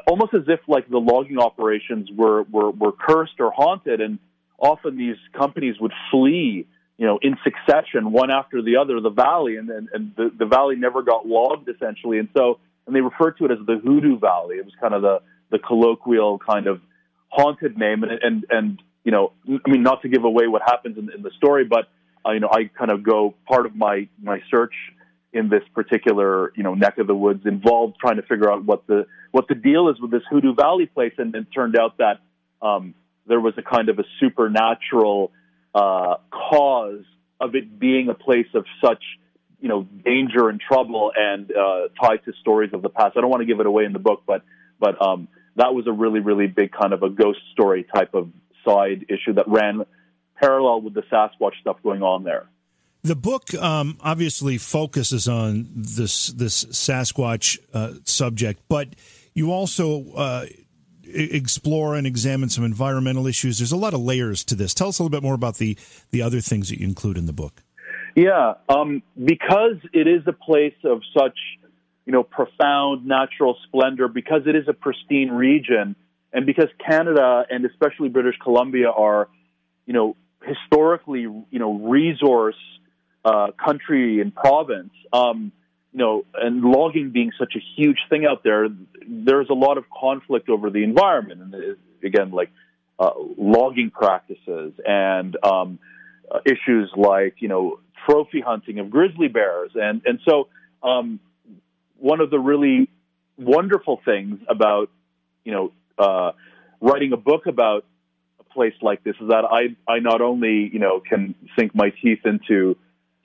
almost 0.07 0.33
as 0.33 0.45
if 0.47 0.61
like 0.67 0.89
the 0.89 0.97
logging 1.11 1.39
operations 1.49 2.09
were 2.21 2.43
were, 2.43 2.71
were 2.71 2.93
cursed 3.07 3.37
or 3.39 3.51
haunted, 3.51 3.99
and 4.05 4.17
often 4.57 4.97
these 4.97 5.19
companies 5.37 5.75
would 5.79 5.93
flee, 6.09 6.65
you 6.97 7.05
know, 7.05 7.19
in 7.21 7.33
succession, 7.43 8.11
one 8.11 8.31
after 8.31 8.57
the 8.61 8.77
other, 8.77 8.99
the 9.01 9.15
valley, 9.27 9.57
and 9.57 9.69
and, 9.69 9.89
and 9.93 10.03
the, 10.15 10.31
the 10.41 10.45
valley 10.45 10.75
never 10.87 11.03
got 11.03 11.27
logged 11.27 11.67
essentially, 11.69 12.17
and 12.17 12.29
so 12.35 12.59
and 12.87 12.95
they 12.95 13.01
referred 13.01 13.37
to 13.37 13.45
it 13.45 13.51
as 13.51 13.61
the 13.67 13.77
Hoodoo 13.83 14.17
Valley. 14.17 14.55
It 14.55 14.65
was 14.65 14.73
kind 14.81 14.93
of 14.93 15.01
the 15.01 15.17
the 15.51 15.59
colloquial 15.59 16.39
kind 16.39 16.67
of 16.67 16.81
haunted 17.35 17.77
name. 17.77 18.03
And, 18.03 18.11
and, 18.21 18.45
and 18.49 18.81
you 19.03 19.11
know, 19.11 19.33
I 19.47 19.69
mean, 19.69 19.83
not 19.83 20.01
to 20.01 20.09
give 20.09 20.23
away 20.23 20.47
what 20.47 20.61
happens 20.65 20.97
in, 20.97 21.11
in 21.13 21.21
the 21.21 21.31
story, 21.37 21.65
but, 21.65 21.89
uh, 22.25 22.31
you 22.31 22.39
know, 22.39 22.49
I 22.51 22.69
kind 22.77 22.91
of 22.91 23.03
go 23.03 23.35
part 23.47 23.65
of 23.65 23.75
my, 23.75 24.07
my 24.21 24.39
search 24.49 24.73
in 25.35 25.49
this 25.49 25.63
particular, 25.73 26.51
you 26.55 26.63
know, 26.63 26.73
neck 26.73 26.97
of 26.97 27.07
the 27.07 27.13
woods 27.13 27.45
involved 27.45 27.97
trying 27.99 28.15
to 28.15 28.23
figure 28.23 28.49
out 28.49 28.63
what 28.63 28.87
the, 28.87 29.05
what 29.31 29.47
the 29.49 29.53
deal 29.53 29.89
is 29.89 29.99
with 29.99 30.09
this 30.09 30.23
Hoodoo 30.31 30.55
Valley 30.55 30.85
place. 30.85 31.13
And 31.17 31.35
it 31.35 31.47
turned 31.53 31.77
out 31.77 31.97
that, 31.97 32.21
um, 32.61 32.95
there 33.27 33.41
was 33.41 33.53
a 33.57 33.61
kind 33.61 33.89
of 33.89 33.99
a 33.99 34.05
supernatural, 34.19 35.31
uh, 35.73 36.15
cause 36.31 37.03
of 37.39 37.53
it 37.53 37.77
being 37.77 38.07
a 38.09 38.13
place 38.13 38.47
of 38.53 38.65
such, 38.83 39.03
you 39.59 39.67
know, 39.67 39.83
danger 39.83 40.47
and 40.47 40.61
trouble 40.61 41.11
and, 41.15 41.51
uh, 41.51 41.89
tied 42.01 42.23
to 42.23 42.33
stories 42.39 42.71
of 42.73 42.81
the 42.81 42.89
past. 42.89 43.17
I 43.17 43.21
don't 43.21 43.29
want 43.29 43.41
to 43.41 43.45
give 43.45 43.59
it 43.59 43.65
away 43.65 43.83
in 43.83 43.93
the 43.93 43.99
book, 43.99 44.23
but, 44.25 44.41
but, 44.79 45.01
um, 45.05 45.27
that 45.57 45.73
was 45.73 45.85
a 45.87 45.91
really, 45.91 46.21
really 46.21 46.47
big 46.47 46.71
kind 46.71 46.93
of 46.93 47.03
a 47.03 47.09
ghost 47.09 47.39
story 47.53 47.85
type 47.93 48.13
of 48.13 48.29
side 48.65 49.05
issue 49.09 49.33
that 49.33 49.47
ran 49.47 49.85
parallel 50.41 50.81
with 50.81 50.93
the 50.93 51.03
Sasquatch 51.11 51.59
stuff 51.61 51.77
going 51.83 52.03
on 52.03 52.23
there. 52.23 52.47
The 53.05 53.15
book 53.15 53.53
um, 53.53 53.97
obviously 54.01 54.57
focuses 54.57 55.27
on 55.27 55.67
this 55.75 56.27
this 56.27 56.65
Sasquatch 56.65 57.59
uh, 57.71 57.93
subject, 58.03 58.61
but 58.67 58.89
you 59.35 59.51
also 59.51 60.11
uh, 60.13 60.45
explore 61.03 61.95
and 61.95 62.07
examine 62.07 62.49
some 62.49 62.63
environmental 62.63 63.27
issues. 63.27 63.59
There's 63.59 63.71
a 63.71 63.77
lot 63.77 63.93
of 63.93 63.99
layers 63.99 64.43
to 64.45 64.55
this. 64.55 64.73
Tell 64.73 64.87
us 64.87 64.97
a 64.97 65.03
little 65.03 65.11
bit 65.11 65.21
more 65.21 65.35
about 65.35 65.57
the 65.57 65.77
the 66.09 66.23
other 66.23 66.41
things 66.41 66.69
that 66.69 66.79
you 66.79 66.87
include 66.87 67.17
in 67.17 67.27
the 67.27 67.33
book. 67.33 67.61
Yeah, 68.15 68.55
um, 68.69 69.03
because 69.23 69.77
it 69.93 70.07
is 70.07 70.23
a 70.25 70.33
place 70.33 70.73
of 70.83 71.01
such 71.15 71.37
you 72.05 72.11
know, 72.11 72.23
profound 72.23 73.05
natural 73.05 73.57
splendor 73.67 74.07
because 74.07 74.41
it 74.45 74.55
is 74.55 74.67
a 74.67 74.73
pristine 74.73 75.29
region 75.29 75.95
and 76.31 76.45
because 76.45 76.69
Canada 76.87 77.45
and 77.49 77.65
especially 77.65 78.09
British 78.09 78.35
Columbia 78.43 78.89
are, 78.89 79.27
you 79.85 79.93
know, 79.93 80.15
historically, 80.43 81.21
you 81.21 81.59
know, 81.59 81.73
resource 81.73 82.55
uh, 83.25 83.47
country 83.63 84.21
and 84.21 84.33
province, 84.33 84.93
um, 85.11 85.51
you 85.91 85.99
know, 85.99 86.25
and 86.35 86.61
logging 86.61 87.09
being 87.11 87.31
such 87.37 87.55
a 87.55 87.59
huge 87.75 87.97
thing 88.09 88.25
out 88.25 88.43
there, 88.43 88.69
there's 89.07 89.49
a 89.49 89.53
lot 89.53 89.77
of 89.77 89.85
conflict 89.89 90.47
over 90.47 90.69
the 90.69 90.83
environment. 90.83 91.41
And 91.41 91.77
again, 92.03 92.31
like 92.31 92.51
uh, 92.99 93.11
logging 93.37 93.91
practices 93.91 94.73
and 94.85 95.35
um, 95.43 95.79
uh, 96.31 96.39
issues 96.45 96.91
like, 96.95 97.35
you 97.39 97.49
know, 97.49 97.79
trophy 98.07 98.41
hunting 98.41 98.79
of 98.79 98.89
grizzly 98.89 99.27
bears. 99.27 99.71
And, 99.75 100.01
and 100.05 100.19
so, 100.27 100.47
um, 100.83 101.19
one 101.97 102.21
of 102.21 102.29
the 102.29 102.39
really 102.39 102.89
wonderful 103.37 104.01
things 104.05 104.39
about 104.47 104.89
you 105.43 105.51
know 105.51 105.71
uh, 105.97 106.31
writing 106.81 107.13
a 107.13 107.17
book 107.17 107.47
about 107.47 107.85
a 108.39 108.43
place 108.53 108.73
like 108.81 109.03
this 109.03 109.15
is 109.19 109.29
that 109.29 109.43
I 109.45 109.75
I 109.91 109.99
not 109.99 110.21
only 110.21 110.69
you 110.71 110.79
know 110.79 110.99
can 110.99 111.35
sink 111.57 111.75
my 111.75 111.91
teeth 112.01 112.25
into 112.25 112.77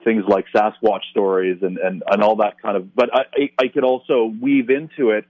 things 0.05 0.25
like 0.27 0.47
Sasquatch 0.55 1.03
stories 1.11 1.59
and 1.63 1.79
and, 1.79 2.03
and 2.07 2.23
all 2.23 2.37
that 2.37 2.61
kind 2.61 2.77
of, 2.77 2.95
but 2.95 3.11
I 3.13 3.51
I 3.59 3.69
could 3.69 3.85
also 3.85 4.33
weave 4.41 4.71
into 4.71 5.11
it 5.11 5.27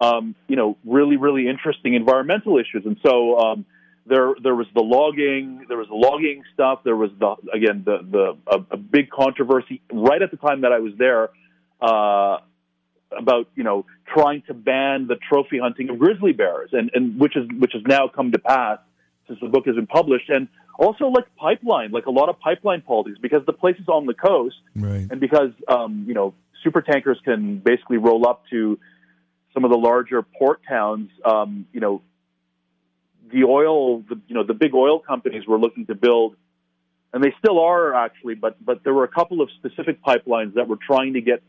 um, 0.00 0.34
you 0.48 0.56
know 0.56 0.76
really 0.84 1.16
really 1.16 1.48
interesting 1.48 1.94
environmental 1.94 2.58
issues, 2.58 2.84
and 2.84 2.96
so. 3.04 3.38
Um, 3.38 3.66
there, 4.10 4.32
there 4.42 4.54
was 4.54 4.66
the 4.74 4.80
logging, 4.80 5.66
there 5.68 5.76
was 5.76 5.88
the 5.88 5.94
logging 5.94 6.42
stuff. 6.54 6.80
There 6.82 6.96
was 6.96 7.10
the, 7.20 7.36
again, 7.52 7.82
the, 7.84 7.98
the, 8.10 8.38
a, 8.46 8.74
a 8.74 8.76
big 8.78 9.10
controversy 9.10 9.82
right 9.92 10.22
at 10.22 10.30
the 10.30 10.38
time 10.38 10.62
that 10.62 10.72
I 10.72 10.78
was 10.78 10.94
there, 10.96 11.28
uh, 11.82 12.38
about 13.16 13.48
you 13.54 13.64
know 13.64 13.86
trying 14.06 14.42
to 14.46 14.54
ban 14.54 15.06
the 15.06 15.16
trophy 15.16 15.58
hunting 15.58 15.90
of 15.90 15.98
grizzly 15.98 16.32
bears, 16.32 16.70
and, 16.72 16.90
and 16.94 17.18
which 17.18 17.36
is 17.36 17.48
which 17.58 17.72
has 17.72 17.82
now 17.86 18.08
come 18.08 18.32
to 18.32 18.38
pass 18.38 18.78
since 19.26 19.38
the 19.40 19.48
book 19.48 19.66
has 19.66 19.76
been 19.76 19.86
published, 19.86 20.28
and 20.28 20.48
also 20.78 21.06
like 21.08 21.24
pipeline, 21.36 21.90
like 21.90 22.06
a 22.06 22.10
lot 22.10 22.28
of 22.28 22.38
pipeline 22.38 22.80
politics, 22.80 23.18
because 23.20 23.44
the 23.44 23.52
place 23.52 23.76
is 23.78 23.88
on 23.88 24.06
the 24.06 24.14
coast, 24.14 24.56
right. 24.76 25.06
and 25.10 25.20
because 25.20 25.50
um, 25.66 26.04
you 26.06 26.14
know 26.14 26.34
super 26.62 26.80
tankers 26.80 27.18
can 27.24 27.58
basically 27.58 27.98
roll 27.98 28.26
up 28.26 28.44
to 28.50 28.78
some 29.52 29.64
of 29.64 29.70
the 29.70 29.76
larger 29.76 30.22
port 30.22 30.60
towns. 30.66 31.10
Um, 31.24 31.66
you 31.72 31.80
know, 31.80 32.02
the 33.30 33.44
oil, 33.44 34.00
the, 34.00 34.20
you 34.28 34.34
know, 34.34 34.44
the 34.44 34.54
big 34.54 34.72
oil 34.72 35.00
companies 35.00 35.46
were 35.46 35.58
looking 35.58 35.86
to 35.86 35.94
build, 35.94 36.36
and 37.12 37.22
they 37.22 37.34
still 37.38 37.58
are 37.58 37.94
actually, 37.94 38.36
but 38.36 38.64
but 38.64 38.84
there 38.84 38.94
were 38.94 39.04
a 39.04 39.08
couple 39.08 39.42
of 39.42 39.50
specific 39.58 40.02
pipelines 40.02 40.54
that 40.54 40.68
were 40.68 40.78
trying 40.80 41.14
to 41.14 41.20
get 41.20 41.42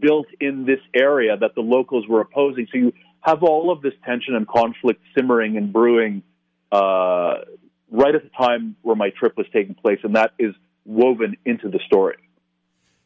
built 0.00 0.26
in 0.40 0.64
this 0.64 0.80
area 0.94 1.36
that 1.36 1.54
the 1.54 1.60
locals 1.60 2.06
were 2.08 2.20
opposing. 2.20 2.68
So 2.72 2.78
you 2.78 2.92
have 3.20 3.42
all 3.42 3.70
of 3.70 3.82
this 3.82 3.92
tension 4.06 4.34
and 4.34 4.48
conflict 4.48 5.02
simmering 5.14 5.58
and 5.58 5.72
brewing 5.72 6.22
uh, 6.72 7.38
right 7.90 8.14
at 8.14 8.22
the 8.22 8.30
time 8.30 8.76
where 8.82 8.96
my 8.96 9.10
trip 9.10 9.36
was 9.36 9.46
taking 9.52 9.74
place, 9.74 9.98
and 10.02 10.16
that 10.16 10.32
is 10.38 10.54
woven 10.84 11.36
into 11.44 11.68
the 11.68 11.80
story. 11.86 12.16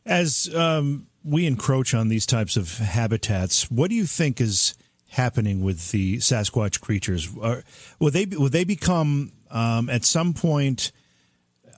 As 0.07 0.55
um, 0.55 1.07
we 1.24 1.47
encroach 1.47 1.95
on 1.95 2.09
these 2.09 2.26
types 2.26 2.57
of 2.57 2.78
habitats, 2.78 3.70
what 3.70 3.89
do 3.89 3.97
you 3.97 4.05
think 4.05 4.41
is 4.41 4.74
happening 5.09 5.62
with 5.62 5.91
the 5.91 6.18
Sasquatch 6.18 6.80
creatures? 6.80 7.30
Are, 7.41 7.64
will 7.99 8.11
they 8.11 8.26
will 8.26 8.51
they 8.51 8.64
become 8.64 9.32
um, 9.51 9.89
at 9.89 10.05
some 10.05 10.35
point? 10.35 10.93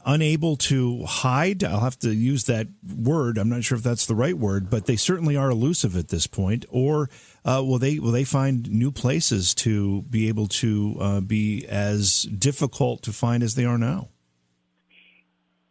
Unable 0.07 0.57
to 0.57 1.05
hide. 1.05 1.65
I'll 1.65 1.81
have 1.81 1.99
to 1.99 2.15
use 2.15 2.45
that 2.45 2.69
word. 2.97 3.37
I'm 3.37 3.49
not 3.49 3.65
sure 3.65 3.77
if 3.77 3.83
that's 3.83 4.07
the 4.07 4.15
right 4.15 4.39
word, 4.39 4.71
but 4.71 4.87
they 4.87 4.97
certainly 4.97 5.37
are 5.37 5.51
elusive 5.51 5.97
at 5.97 6.09
this 6.09 6.27
point. 6.27 6.65
Or 6.71 7.11
uh, 7.45 7.63
will 7.67 7.79
they 7.79 7.99
will 7.99 8.13
they 8.13 8.25
find 8.25 8.71
new 8.71 8.93
places 8.93 9.55
to 9.57 10.03
be 10.03 10.29
able 10.29 10.47
to 10.47 10.97
uh, 11.01 11.21
be 11.21 11.67
as 11.67 12.23
difficult 12.23 13.03
to 13.03 13.13
find 13.13 13.43
as 13.43 13.57
they 13.57 13.65
are 13.65 13.79
now? 13.79 14.09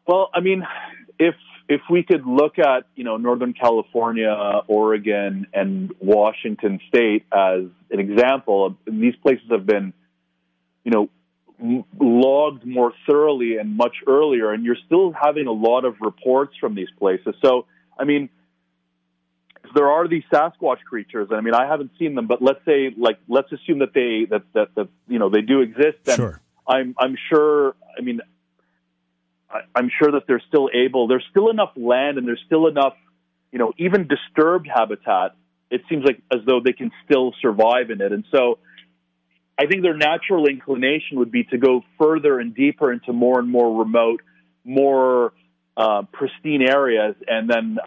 Well, 0.06 0.30
I 0.34 0.42
mean, 0.42 0.68
if 1.18 1.36
if 1.68 1.82
we 1.90 2.04
could 2.04 2.26
look 2.26 2.60
at 2.60 2.84
you 2.96 3.06
know 3.06 3.18
Northern 3.18 3.54
California, 3.54 4.62
Oregon, 4.68 5.48
and 5.54 5.94
Washington 6.00 6.80
State 6.90 7.26
as 7.32 7.64
an 7.90 8.00
example, 8.00 8.76
these 8.86 9.16
places 9.16 9.46
have 9.50 9.66
been, 9.66 9.94
you 10.84 10.92
know, 10.92 11.10
logged 12.00 12.66
more 12.66 12.94
thoroughly 13.08 13.58
and 13.58 13.78
much 13.78 13.96
earlier, 14.08 14.52
and 14.52 14.64
you're 14.66 14.78
still 14.86 15.14
having 15.14 15.48
a 15.48 15.52
lot 15.52 15.86
of 15.86 15.96
reports 16.02 16.54
from 16.60 16.76
these 16.76 16.90
places. 17.00 17.36
So, 17.44 17.66
I 17.98 18.04
mean, 18.04 18.30
there 19.74 19.90
are 19.90 20.08
these 20.08 20.24
Sasquatch 20.32 20.84
creatures, 20.88 21.28
and 21.30 21.38
I 21.38 21.42
mean, 21.42 21.54
I 21.54 21.68
haven't 21.68 21.92
seen 21.98 22.16
them, 22.16 22.28
but 22.28 22.42
let's 22.42 22.64
say, 22.66 22.94
like, 22.98 23.18
let's 23.28 23.52
assume 23.52 23.80
that 23.80 23.94
they 23.94 24.26
that 24.30 24.44
that, 24.54 24.76
that 24.76 24.90
you 25.08 25.20
know 25.20 25.30
they 25.30 25.42
do 25.42 25.62
exist. 25.62 25.98
Then 26.04 26.18
sure. 26.18 26.42
I'm 26.68 26.96
I'm 27.00 27.16
sure. 27.30 27.76
I 27.98 28.02
mean, 28.02 28.22
I'm 29.76 29.90
sure 30.02 30.12
that 30.12 30.24
they're 30.28 30.44
still 30.48 30.70
able. 30.74 31.08
There's 31.08 31.26
still 31.30 31.50
enough 31.50 31.72
land, 31.76 32.18
and 32.18 32.28
there's 32.28 32.42
still 32.46 32.68
enough, 32.68 32.96
you 33.52 33.60
know, 33.60 33.74
even 33.78 34.08
disturbed 34.08 34.68
habitat. 34.74 35.36
It 35.72 35.82
seems 35.90 36.04
like 36.06 36.22
as 36.32 36.40
though 36.46 36.60
they 36.64 36.74
can 36.74 36.92
still 37.06 37.34
survive 37.42 37.90
in 37.90 38.02
it, 38.02 38.12
and 38.12 38.26
so 38.32 38.60
I 39.58 39.68
think 39.68 39.84
their 39.84 39.96
natural 39.96 40.48
inclination 40.48 41.20
would 41.20 41.32
be 41.32 41.46
to 41.46 41.58
go 41.58 41.84
further 41.98 42.40
and 42.40 42.54
deeper 42.54 42.92
into 42.92 43.14
more 43.14 43.40
and 43.40 43.50
more 43.50 43.80
remote, 43.80 44.22
more 44.64 45.34
uh, 45.78 46.04
pristine 46.12 46.62
areas, 46.62 47.16
and 47.28 47.50
then 47.50 47.78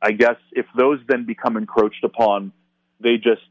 I 0.00 0.12
guess 0.12 0.36
if 0.52 0.66
those 0.76 1.00
then 1.06 1.24
become 1.26 1.56
encroached 1.56 2.02
upon, 2.02 2.52
they 3.00 3.16
just, 3.16 3.42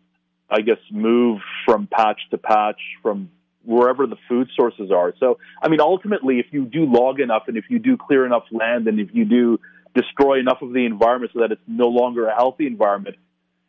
I 0.50 0.62
guess, 0.62 0.80
move 0.92 1.40
from 1.66 1.88
patch 1.88 2.20
to 2.32 2.38
patch, 2.38 2.80
from 3.02 3.30
wherever 3.64 4.08
the 4.08 4.18
food 4.28 4.50
sources 4.56 4.92
are. 4.92 5.14
So, 5.20 5.38
I 5.62 5.70
mean, 5.70 5.80
ultimately, 5.82 6.40
if 6.40 6.48
you 6.52 6.66
do 6.66 6.86
log 6.86 7.20
enough 7.20 7.44
and 7.48 7.58
if 7.58 7.66
you 7.70 7.80
do 7.80 7.96
clear 7.96 8.26
enough 8.26 8.44
land 8.52 8.88
and 8.88 9.00
if 9.00 9.10
you 9.14 9.24
do 9.26 9.60
destroy 9.94 10.40
enough 10.40 10.62
of 10.62 10.74
the 10.74 10.86
environment 10.86 11.32
so 11.34 11.42
that 11.42 11.52
it's 11.52 11.62
no 11.68 11.88
longer 11.88 12.28
a 12.28 12.36
healthy 12.36 12.66
environment, 12.66 13.18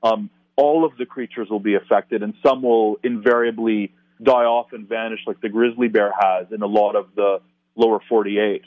um, 0.03 0.31
all 0.57 0.85
of 0.85 0.97
the 0.97 1.07
creatures 1.07 1.49
will 1.49 1.61
be 1.61 1.75
affected 1.75 2.23
and 2.23 2.35
some 2.45 2.63
will 2.63 2.97
invariably 3.03 3.93
die 4.23 4.45
off 4.45 4.73
and 4.73 4.89
vanish 4.89 5.21
like 5.27 5.41
the 5.41 5.49
grizzly 5.49 5.89
bear 5.89 6.13
has 6.19 6.47
in 6.53 6.63
a 6.63 6.67
lot 6.67 6.95
of 6.95 7.15
the 7.15 7.41
lower 7.75 8.01
48. 8.09 8.63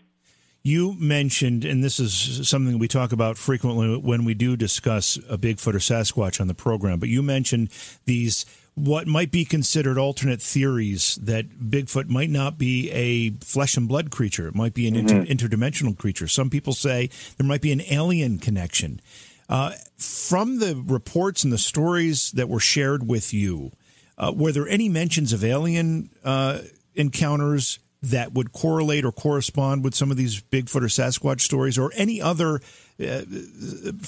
You 0.63 0.95
mentioned, 0.99 1.63
and 1.63 1.83
this 1.83 1.99
is 1.99 2.49
something 2.49 2.79
we 2.79 2.87
talk 2.87 3.11
about 3.11 3.37
frequently 3.37 3.97
when 3.97 4.25
we 4.25 4.33
do 4.33 4.57
discuss 4.57 5.17
a 5.29 5.37
Bigfoot 5.37 5.75
or 5.75 5.79
Sasquatch 5.79 6.41
on 6.41 6.47
the 6.47 6.55
program, 6.55 6.99
but 6.99 7.07
you 7.07 7.21
mentioned 7.21 7.69
these 8.05 8.47
what 8.73 9.07
might 9.07 9.31
be 9.31 9.45
considered 9.45 9.97
alternate 9.97 10.41
theories 10.41 11.15
that 11.21 11.49
Bigfoot 11.69 12.09
might 12.09 12.29
not 12.29 12.57
be 12.57 12.91
a 12.91 13.29
flesh 13.45 13.77
and 13.77 13.87
blood 13.87 14.11
creature. 14.11 14.47
It 14.47 14.55
might 14.55 14.73
be 14.73 14.87
an 14.87 14.95
mm-hmm. 14.95 15.17
inter- 15.31 15.47
interdimensional 15.47 15.97
creature. 15.97 16.27
Some 16.27 16.49
people 16.49 16.73
say 16.73 17.09
there 17.37 17.47
might 17.47 17.61
be 17.61 17.71
an 17.71 17.81
alien 17.89 18.37
connection. 18.37 18.99
Uh, 19.47 19.73
from 19.97 20.59
the 20.59 20.81
reports 20.87 21.43
and 21.43 21.53
the 21.53 21.57
stories 21.57 22.31
that 22.31 22.49
were 22.49 22.59
shared 22.59 23.07
with 23.07 23.33
you, 23.33 23.71
uh, 24.17 24.33
were 24.35 24.51
there 24.51 24.67
any 24.67 24.89
mentions 24.89 25.33
of 25.33 25.43
alien 25.43 26.09
uh, 26.23 26.59
encounters 26.95 27.79
that 28.01 28.33
would 28.33 28.51
correlate 28.51 29.03
or 29.03 29.11
correspond 29.11 29.83
with 29.83 29.95
some 29.95 30.11
of 30.11 30.17
these 30.17 30.41
Bigfoot 30.41 30.81
or 30.81 30.87
Sasquatch 30.87 31.41
stories, 31.41 31.77
or 31.77 31.91
any 31.95 32.21
other 32.21 32.55
uh, 32.99 33.25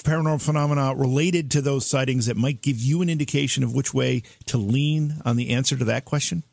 paranormal 0.03 0.41
phenomena 0.41 0.93
related 0.95 1.49
to 1.51 1.61
those 1.61 1.85
sightings 1.85 2.27
that 2.27 2.37
might 2.37 2.61
give 2.61 2.77
you 2.77 3.01
an 3.01 3.09
indication 3.09 3.63
of 3.63 3.73
which 3.73 3.93
way 3.93 4.21
to 4.45 4.57
lean 4.57 5.21
on 5.25 5.35
the 5.35 5.49
answer 5.49 5.75
to 5.75 5.85
that 5.85 6.05
question? 6.05 6.43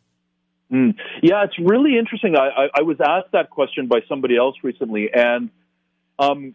Mm. 0.73 0.95
Yeah, 1.23 1.45
it's 1.45 1.59
really 1.59 1.99
interesting. 1.99 2.35
I, 2.37 2.49
I, 2.49 2.69
I, 2.79 2.83
was 2.83 2.97
asked 3.01 3.33
that 3.33 3.51
question 3.51 3.87
by 3.87 4.01
somebody 4.09 4.37
else 4.37 4.57
recently, 4.63 5.11
and 5.13 5.51
um, 6.19 6.55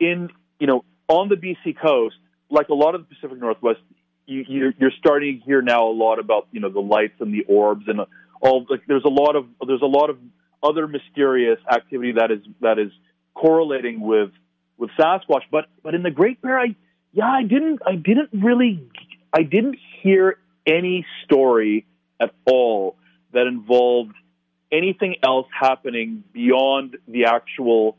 in 0.00 0.30
you 0.58 0.66
know 0.66 0.84
on 1.12 1.28
the 1.28 1.36
BC 1.36 1.76
coast, 1.78 2.16
like 2.50 2.68
a 2.68 2.74
lot 2.74 2.94
of 2.94 3.02
the 3.02 3.14
Pacific 3.14 3.38
Northwest, 3.38 3.80
you, 4.26 4.44
you're, 4.48 4.72
you're 4.78 4.92
starting 4.98 5.40
to 5.40 5.44
hear 5.44 5.62
now 5.62 5.86
a 5.88 5.92
lot 5.92 6.18
about 6.18 6.48
you 6.52 6.60
know 6.60 6.70
the 6.70 6.80
lights 6.80 7.14
and 7.20 7.32
the 7.32 7.44
orbs 7.48 7.84
and 7.86 8.00
all. 8.40 8.66
Like 8.68 8.82
there's 8.86 9.04
a 9.04 9.10
lot 9.10 9.36
of 9.36 9.46
there's 9.66 9.82
a 9.82 9.86
lot 9.86 10.10
of 10.10 10.18
other 10.62 10.86
mysterious 10.86 11.58
activity 11.70 12.12
that 12.12 12.30
is 12.30 12.40
that 12.60 12.78
is 12.78 12.92
correlating 13.34 14.00
with 14.00 14.30
with 14.78 14.90
Sasquatch, 14.98 15.42
but 15.50 15.66
but 15.82 15.94
in 15.94 16.02
the 16.02 16.10
Great 16.10 16.40
Bear, 16.40 16.58
I 16.58 16.76
yeah, 17.12 17.30
I 17.30 17.42
didn't 17.42 17.80
I 17.86 17.96
didn't 17.96 18.30
really 18.32 18.82
I 19.32 19.42
didn't 19.42 19.78
hear 20.02 20.38
any 20.66 21.04
story 21.24 21.84
at 22.20 22.32
all 22.46 22.96
that 23.32 23.46
involved 23.46 24.14
anything 24.70 25.16
else 25.22 25.46
happening 25.58 26.24
beyond 26.32 26.96
the 27.06 27.26
actual 27.26 27.96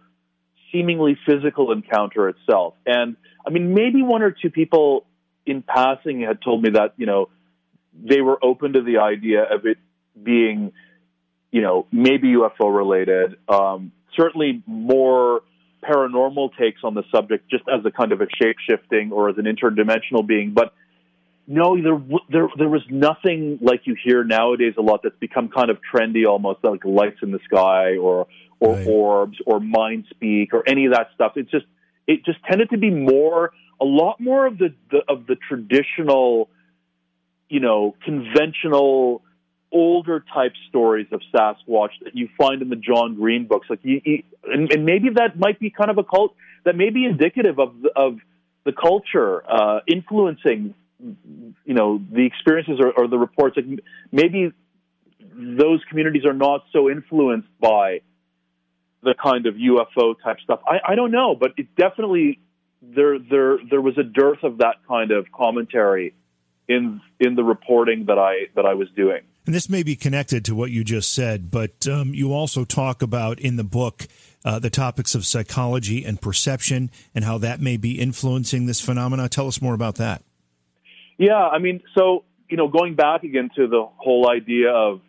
seemingly 0.74 1.18
physical 1.26 1.72
encounter 1.72 2.28
itself. 2.28 2.74
And 2.86 3.16
I 3.48 3.52
mean, 3.52 3.74
maybe 3.74 4.02
one 4.02 4.22
or 4.22 4.32
two 4.32 4.50
people 4.50 5.06
in 5.46 5.62
passing 5.62 6.22
had 6.22 6.42
told 6.42 6.64
me 6.64 6.72
that 6.72 6.96
you 6.98 7.06
know 7.06 7.30
they 7.94 8.22
were 8.22 8.44
open 8.44 8.74
to 8.74 8.82
the 8.82 8.98
idea 8.98 9.44
of 9.44 9.66
it 9.66 9.78
being 10.22 10.74
you 11.52 11.62
know 11.62 11.86
maybe 11.92 12.34
UFO 12.34 12.76
related. 12.76 13.38
Um, 13.48 13.92
certainly 14.18 14.62
more 14.66 15.42
paranormal 15.84 16.58
takes 16.58 16.82
on 16.84 16.94
the 16.94 17.04
subject 17.14 17.50
just 17.50 17.64
as 17.72 17.86
a 17.86 17.92
kind 17.92 18.12
of 18.12 18.22
a 18.22 18.28
shape 18.42 18.56
shifting 18.70 19.12
or 19.12 19.30
as 19.30 19.36
an 19.38 19.46
interdimensional 19.46 20.26
being. 20.26 20.54
But 20.54 20.74
no, 21.46 21.76
there, 21.82 22.20
there, 22.30 22.48
there 22.58 22.70
was 22.70 22.84
nothing 22.90 23.60
like 23.62 23.82
you 23.86 23.96
hear 24.02 24.24
nowadays 24.24 24.76
a 24.78 24.82
lot 24.82 25.02
that's 25.04 25.18
become 25.20 25.50
kind 25.50 25.70
of 25.70 25.78
trendy, 25.94 26.26
almost 26.26 26.60
like 26.64 26.86
lights 26.86 27.18
in 27.22 27.32
the 27.32 27.40
sky 27.46 27.98
or 27.98 28.28
or 28.60 28.76
right. 28.76 28.88
orbs 28.88 29.38
or 29.46 29.60
mind 29.60 30.06
speak 30.10 30.54
or 30.54 30.64
any 30.68 30.86
of 30.86 30.94
that 30.94 31.08
stuff. 31.16 31.34
It's 31.36 31.52
just 31.52 31.66
it 32.08 32.24
just 32.26 32.40
tended 32.46 32.70
to 32.70 32.78
be 32.78 32.90
more 32.90 33.52
a 33.82 33.86
lot 33.86 34.20
more 34.20 34.46
of 34.46 34.58
the, 34.58 34.74
the 34.92 35.00
of 35.10 35.28
the 35.28 35.36
traditional, 35.36 36.50
you 37.50 37.60
know, 37.60 37.96
conventional 38.06 39.22
older 39.74 40.24
type 40.34 40.54
stories 40.70 41.08
of 41.12 41.22
Sasquatch 41.34 41.90
that 42.04 42.16
you 42.16 42.30
find 42.38 42.62
in 42.62 42.70
the 42.70 42.76
John 42.76 43.16
Green 43.16 43.48
books. 43.48 43.68
Like, 43.70 43.80
you, 43.82 44.02
you, 44.06 44.24
and, 44.44 44.72
and, 44.72 44.86
maybe 44.86 45.10
that 45.16 45.38
might 45.38 45.60
be 45.60 45.72
kind 45.72 45.90
of 45.90 45.98
a 45.98 46.04
cult 46.04 46.36
that 46.64 46.76
may 46.76 46.92
be 46.92 47.06
indicative 47.06 47.60
of 47.60 47.82
the, 47.82 47.90
of 47.96 48.20
the 48.66 48.72
culture 48.72 49.44
uh, 49.50 49.80
influencing, 49.88 50.76
you 51.66 51.74
know, 51.74 52.02
the 52.12 52.26
experiences 52.26 52.80
or, 52.80 52.92
or 52.92 53.08
the 53.08 53.18
reports. 53.18 53.58
Maybe 54.12 54.52
those 55.20 55.82
communities 55.90 56.26
are 56.26 56.34
not 56.34 56.64
so 56.72 56.90
influenced 56.90 57.50
by 57.60 58.02
the 59.02 59.14
kind 59.22 59.46
of 59.46 59.56
UFO 59.56 60.16
type 60.24 60.38
stuff. 60.44 60.62
I, 60.66 60.92
I 60.94 60.96
don't 60.96 61.12
know, 61.12 61.36
but 61.36 61.52
it 61.58 61.76
definitely 61.76 62.40
there 62.82 63.18
there 63.20 63.58
there 63.70 63.82
was 63.82 63.98
a 63.98 64.04
dearth 64.04 64.44
of 64.44 64.60
that 64.60 64.76
kind 64.88 65.12
of 65.12 65.32
commentary 65.32 66.14
in 66.68 67.02
in 67.20 67.36
the 67.36 67.44
reporting 67.44 68.06
that 68.08 68.18
I 68.18 68.48
that 68.56 68.66
I 68.66 68.74
was 68.74 68.88
doing. 68.96 69.22
And 69.46 69.54
this 69.54 69.70
may 69.70 69.84
be 69.84 69.98
connected 69.98 70.46
to 70.46 70.56
what 70.56 70.72
you 70.72 70.86
just 70.86 71.12
said, 71.12 71.52
but 71.52 71.86
um, 71.86 72.14
you 72.14 72.32
also 72.32 72.64
talk 72.64 73.02
about 73.02 73.40
in 73.40 73.58
the 73.58 73.64
book 73.64 74.08
uh, 74.46 74.60
the 74.60 74.70
topics 74.70 75.16
of 75.16 75.26
psychology 75.26 76.06
and 76.06 76.22
perception 76.22 76.92
and 77.14 77.26
how 77.26 77.38
that 77.40 77.60
may 77.60 77.76
be 77.76 78.00
influencing 78.00 78.68
this 78.68 78.80
phenomena. 78.80 79.28
Tell 79.28 79.48
us 79.48 79.62
more 79.62 79.74
about 79.74 79.96
that. 79.96 80.24
Yeah, 81.18 81.48
I 81.48 81.60
mean, 81.60 81.82
so, 81.98 82.24
you 82.50 82.58
know, 82.58 82.68
going 82.68 82.96
back 82.96 83.24
again 83.24 83.50
to 83.56 83.68
the 83.68 83.86
whole 83.98 84.30
idea 84.30 84.72
of 84.72 85.02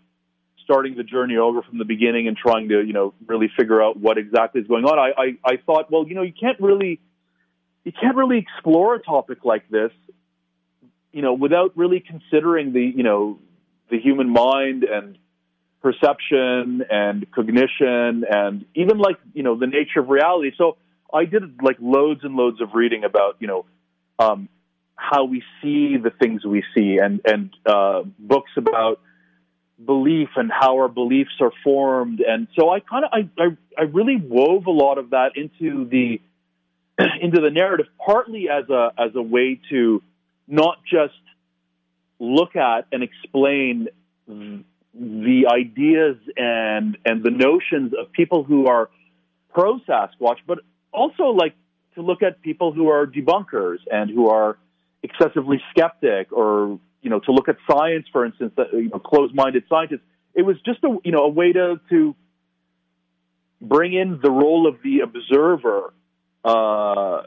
starting 0.64 0.96
the 0.96 1.02
journey 1.02 1.36
over 1.36 1.62
from 1.62 1.78
the 1.78 1.84
beginning 1.84 2.28
and 2.28 2.36
trying 2.36 2.68
to, 2.70 2.82
you 2.82 2.92
know, 2.92 3.14
really 3.26 3.50
figure 3.56 3.82
out 3.82 3.98
what 3.98 4.18
exactly 4.18 4.60
is 4.60 4.66
going 4.66 4.84
on, 4.84 4.98
I, 4.98 5.12
I, 5.20 5.52
I 5.54 5.56
thought, 5.64 5.90
well, 5.90 6.06
you 6.06 6.14
know, 6.14 6.22
you 6.22 6.32
can't 6.38 6.58
really 6.60 7.00
you 7.84 7.92
can't 7.92 8.16
really 8.16 8.38
explore 8.38 8.94
a 8.94 9.02
topic 9.02 9.44
like 9.44 9.68
this, 9.68 9.90
you 11.12 11.20
know, 11.20 11.34
without 11.34 11.76
really 11.76 12.00
considering 12.00 12.72
the, 12.72 12.80
you 12.80 13.02
know, 13.02 13.38
the 13.90 14.00
human 14.00 14.30
mind 14.30 14.84
and 14.84 15.18
perception 15.82 16.82
and 16.90 17.30
cognition 17.30 18.24
and 18.28 18.64
even 18.74 18.96
like 18.96 19.18
you 19.34 19.42
know 19.42 19.58
the 19.58 19.66
nature 19.66 20.00
of 20.00 20.08
reality. 20.08 20.50
So 20.56 20.78
I 21.12 21.26
did 21.26 21.62
like 21.62 21.76
loads 21.78 22.20
and 22.24 22.34
loads 22.34 22.62
of 22.62 22.70
reading 22.72 23.04
about 23.04 23.36
you 23.38 23.46
know 23.46 23.66
um, 24.18 24.48
how 24.96 25.24
we 25.24 25.42
see 25.62 25.96
the 25.96 26.10
things 26.10 26.44
we 26.44 26.62
see 26.76 26.98
and 26.98 27.20
and 27.24 27.50
uh, 27.66 28.02
books 28.18 28.52
about 28.56 29.00
belief 29.84 30.28
and 30.36 30.50
how 30.52 30.76
our 30.76 30.88
beliefs 30.88 31.34
are 31.40 31.52
formed. 31.62 32.20
And 32.20 32.46
so 32.56 32.70
I 32.70 32.80
kind 32.80 33.04
of 33.04 33.10
I, 33.12 33.42
I 33.42 33.48
I 33.78 33.82
really 33.84 34.16
wove 34.16 34.66
a 34.66 34.70
lot 34.70 34.98
of 34.98 35.10
that 35.10 35.32
into 35.36 35.88
the 35.88 36.20
into 37.20 37.40
the 37.40 37.50
narrative, 37.50 37.86
partly 38.04 38.48
as 38.48 38.68
a 38.70 38.92
as 38.98 39.14
a 39.14 39.22
way 39.22 39.60
to 39.70 40.02
not 40.46 40.78
just 40.90 41.14
look 42.18 42.56
at 42.56 42.86
and 42.92 43.02
explain 43.02 43.88
the 44.26 45.46
ideas 45.52 46.16
and 46.36 46.96
and 47.04 47.22
the 47.22 47.30
notions 47.30 47.92
of 47.98 48.12
people 48.12 48.44
who 48.44 48.66
are 48.66 48.90
pro 49.52 49.78
Sasquatch, 49.80 50.38
but 50.46 50.58
also 50.92 51.24
like 51.24 51.54
to 51.94 52.02
look 52.02 52.22
at 52.22 52.42
people 52.42 52.72
who 52.72 52.88
are 52.88 53.06
debunkers 53.06 53.78
and 53.90 54.10
who 54.10 54.28
are 54.28 54.56
excessively 55.04 55.62
skeptic, 55.70 56.32
or 56.32 56.80
you 57.02 57.10
know, 57.10 57.20
to 57.20 57.30
look 57.30 57.48
at 57.48 57.56
science, 57.70 58.06
for 58.10 58.24
instance, 58.24 58.52
that 58.56 58.72
you 58.72 58.88
know, 58.88 58.98
closed-minded 58.98 59.64
scientists. 59.68 60.00
It 60.34 60.42
was 60.42 60.56
just 60.64 60.82
a 60.82 60.96
you 61.04 61.12
know 61.12 61.24
a 61.24 61.28
way 61.28 61.52
to 61.52 61.78
to 61.90 62.16
bring 63.60 63.92
in 63.92 64.18
the 64.20 64.30
role 64.30 64.66
of 64.66 64.76
the 64.82 65.00
observer 65.00 65.94
uh, 66.44 67.22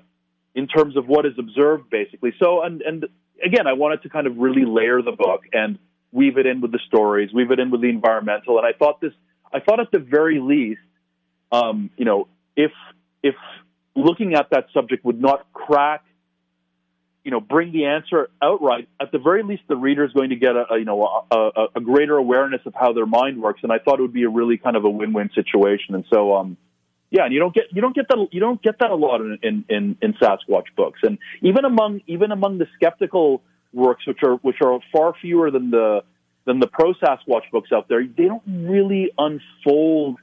in 0.55 0.67
terms 0.67 0.97
of 0.97 1.07
what 1.07 1.25
is 1.25 1.33
observed, 1.37 1.89
basically. 1.89 2.33
So, 2.41 2.63
and 2.63 2.81
and 2.81 3.05
again, 3.45 3.67
I 3.67 3.73
wanted 3.73 4.01
to 4.03 4.09
kind 4.09 4.27
of 4.27 4.37
really 4.37 4.65
layer 4.65 5.01
the 5.01 5.13
book 5.13 5.43
and 5.53 5.77
weave 6.11 6.37
it 6.37 6.47
in 6.47 6.61
with 6.61 6.71
the 6.71 6.79
stories, 6.87 7.31
weave 7.33 7.51
it 7.51 7.59
in 7.59 7.69
with 7.69 7.81
the 7.81 7.89
environmental. 7.89 8.57
And 8.57 8.65
I 8.65 8.73
thought 8.77 8.99
this, 8.99 9.13
I 9.53 9.59
thought 9.59 9.79
at 9.79 9.91
the 9.91 9.99
very 9.99 10.39
least, 10.39 10.81
um, 11.51 11.91
you 11.95 12.05
know, 12.05 12.27
if 12.55 12.71
if 13.21 13.35
looking 13.95 14.33
at 14.33 14.49
that 14.49 14.65
subject 14.73 15.05
would 15.05 15.21
not 15.21 15.45
crack, 15.53 16.03
you 17.27 17.31
know, 17.31 17.41
bring 17.41 17.73
the 17.73 17.87
answer 17.87 18.29
outright, 18.41 18.87
at 19.01 19.11
the 19.11 19.19
very 19.19 19.43
least, 19.43 19.63
the 19.67 19.75
reader 19.75 20.05
is 20.05 20.13
going 20.13 20.29
to 20.29 20.37
get 20.37 20.55
a, 20.55 20.63
a 20.71 20.79
you 20.79 20.85
know 20.85 21.25
a, 21.29 21.35
a, 21.35 21.67
a, 21.75 21.81
greater 21.81 22.15
awareness 22.15 22.61
of 22.65 22.73
how 22.73 22.93
their 22.93 23.05
mind 23.05 23.41
works. 23.41 23.59
And 23.63 23.71
I 23.71 23.79
thought 23.79 23.99
it 23.99 24.01
would 24.01 24.13
be 24.13 24.23
a 24.23 24.29
really 24.29 24.57
kind 24.57 24.77
of 24.77 24.85
a 24.85 24.89
win-win 24.89 25.29
situation. 25.35 25.93
And 25.93 26.05
so, 26.09 26.37
um, 26.37 26.55
yeah, 27.09 27.25
and 27.25 27.33
you 27.33 27.41
don't 27.41 27.53
get 27.53 27.65
you 27.71 27.81
don't 27.81 27.93
get 27.93 28.07
that 28.07 28.29
you 28.31 28.39
don't 28.39 28.63
get 28.63 28.79
that 28.79 28.91
a 28.91 28.95
lot 28.95 29.19
in 29.19 29.39
in, 29.43 29.65
in, 29.67 29.97
in 30.01 30.13
Sasquatch 30.13 30.67
books, 30.77 31.01
and 31.03 31.17
even 31.41 31.65
among 31.65 31.99
even 32.07 32.31
among 32.31 32.59
the 32.59 32.67
skeptical 32.75 33.41
works, 33.73 34.07
which 34.07 34.19
are 34.23 34.35
which 34.37 34.61
are 34.63 34.79
far 34.93 35.13
fewer 35.19 35.51
than 35.51 35.69
the 35.69 36.05
than 36.45 36.61
the 36.61 36.67
pro 36.67 36.93
Sasquatch 36.93 37.51
books 37.51 37.71
out 37.73 37.89
there, 37.89 38.07
they 38.07 38.23
don't 38.23 38.43
really 38.47 39.11
unfold 39.17 40.17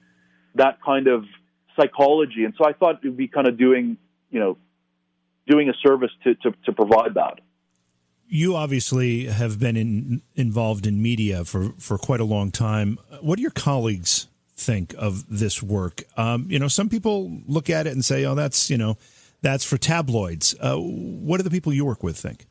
that 0.55 0.79
kind 0.83 1.07
of 1.07 1.25
psychology. 1.79 2.45
And 2.45 2.55
so 2.57 2.65
I 2.67 2.73
thought 2.73 3.01
it 3.05 3.09
would 3.09 3.19
be 3.19 3.29
kind 3.29 3.47
of 3.47 3.59
doing 3.59 3.99
you 4.31 4.41
know 4.41 4.57
doing 5.47 5.69
a 5.69 5.75
service 5.87 6.11
to 6.25 6.35
to, 6.37 6.53
to 6.65 6.73
provide 6.73 7.15
that. 7.15 7.41
You 8.27 8.57
obviously 8.57 9.27
have 9.27 9.59
been 9.61 9.77
in, 9.77 10.23
involved 10.35 10.87
in 10.87 11.03
media 11.03 11.45
for, 11.45 11.75
for 11.79 11.99
quite 11.99 12.21
a 12.21 12.25
long 12.25 12.51
time. 12.51 12.99
What 13.21 13.37
do 13.37 13.43
your 13.43 13.51
colleagues 13.51 14.29
think 14.57 14.95
of 14.97 15.29
this 15.29 15.63
work? 15.63 16.05
Um, 16.17 16.47
you 16.49 16.59
know, 16.59 16.69
some 16.69 16.89
people 16.89 17.39
look 17.47 17.69
at 17.69 17.87
it 17.87 17.93
and 17.93 18.05
say, 18.05 18.25
"Oh, 18.25 18.35
that's 18.35 18.71
you 18.71 18.79
know, 18.79 18.97
that's 19.43 19.65
for 19.65 19.77
tabloids." 19.77 20.55
Uh, 20.59 20.77
what 20.77 21.37
do 21.37 21.43
the 21.43 21.51
people 21.51 21.73
you 21.73 21.85
work 21.85 22.03
with 22.03 22.17
think? 22.17 22.47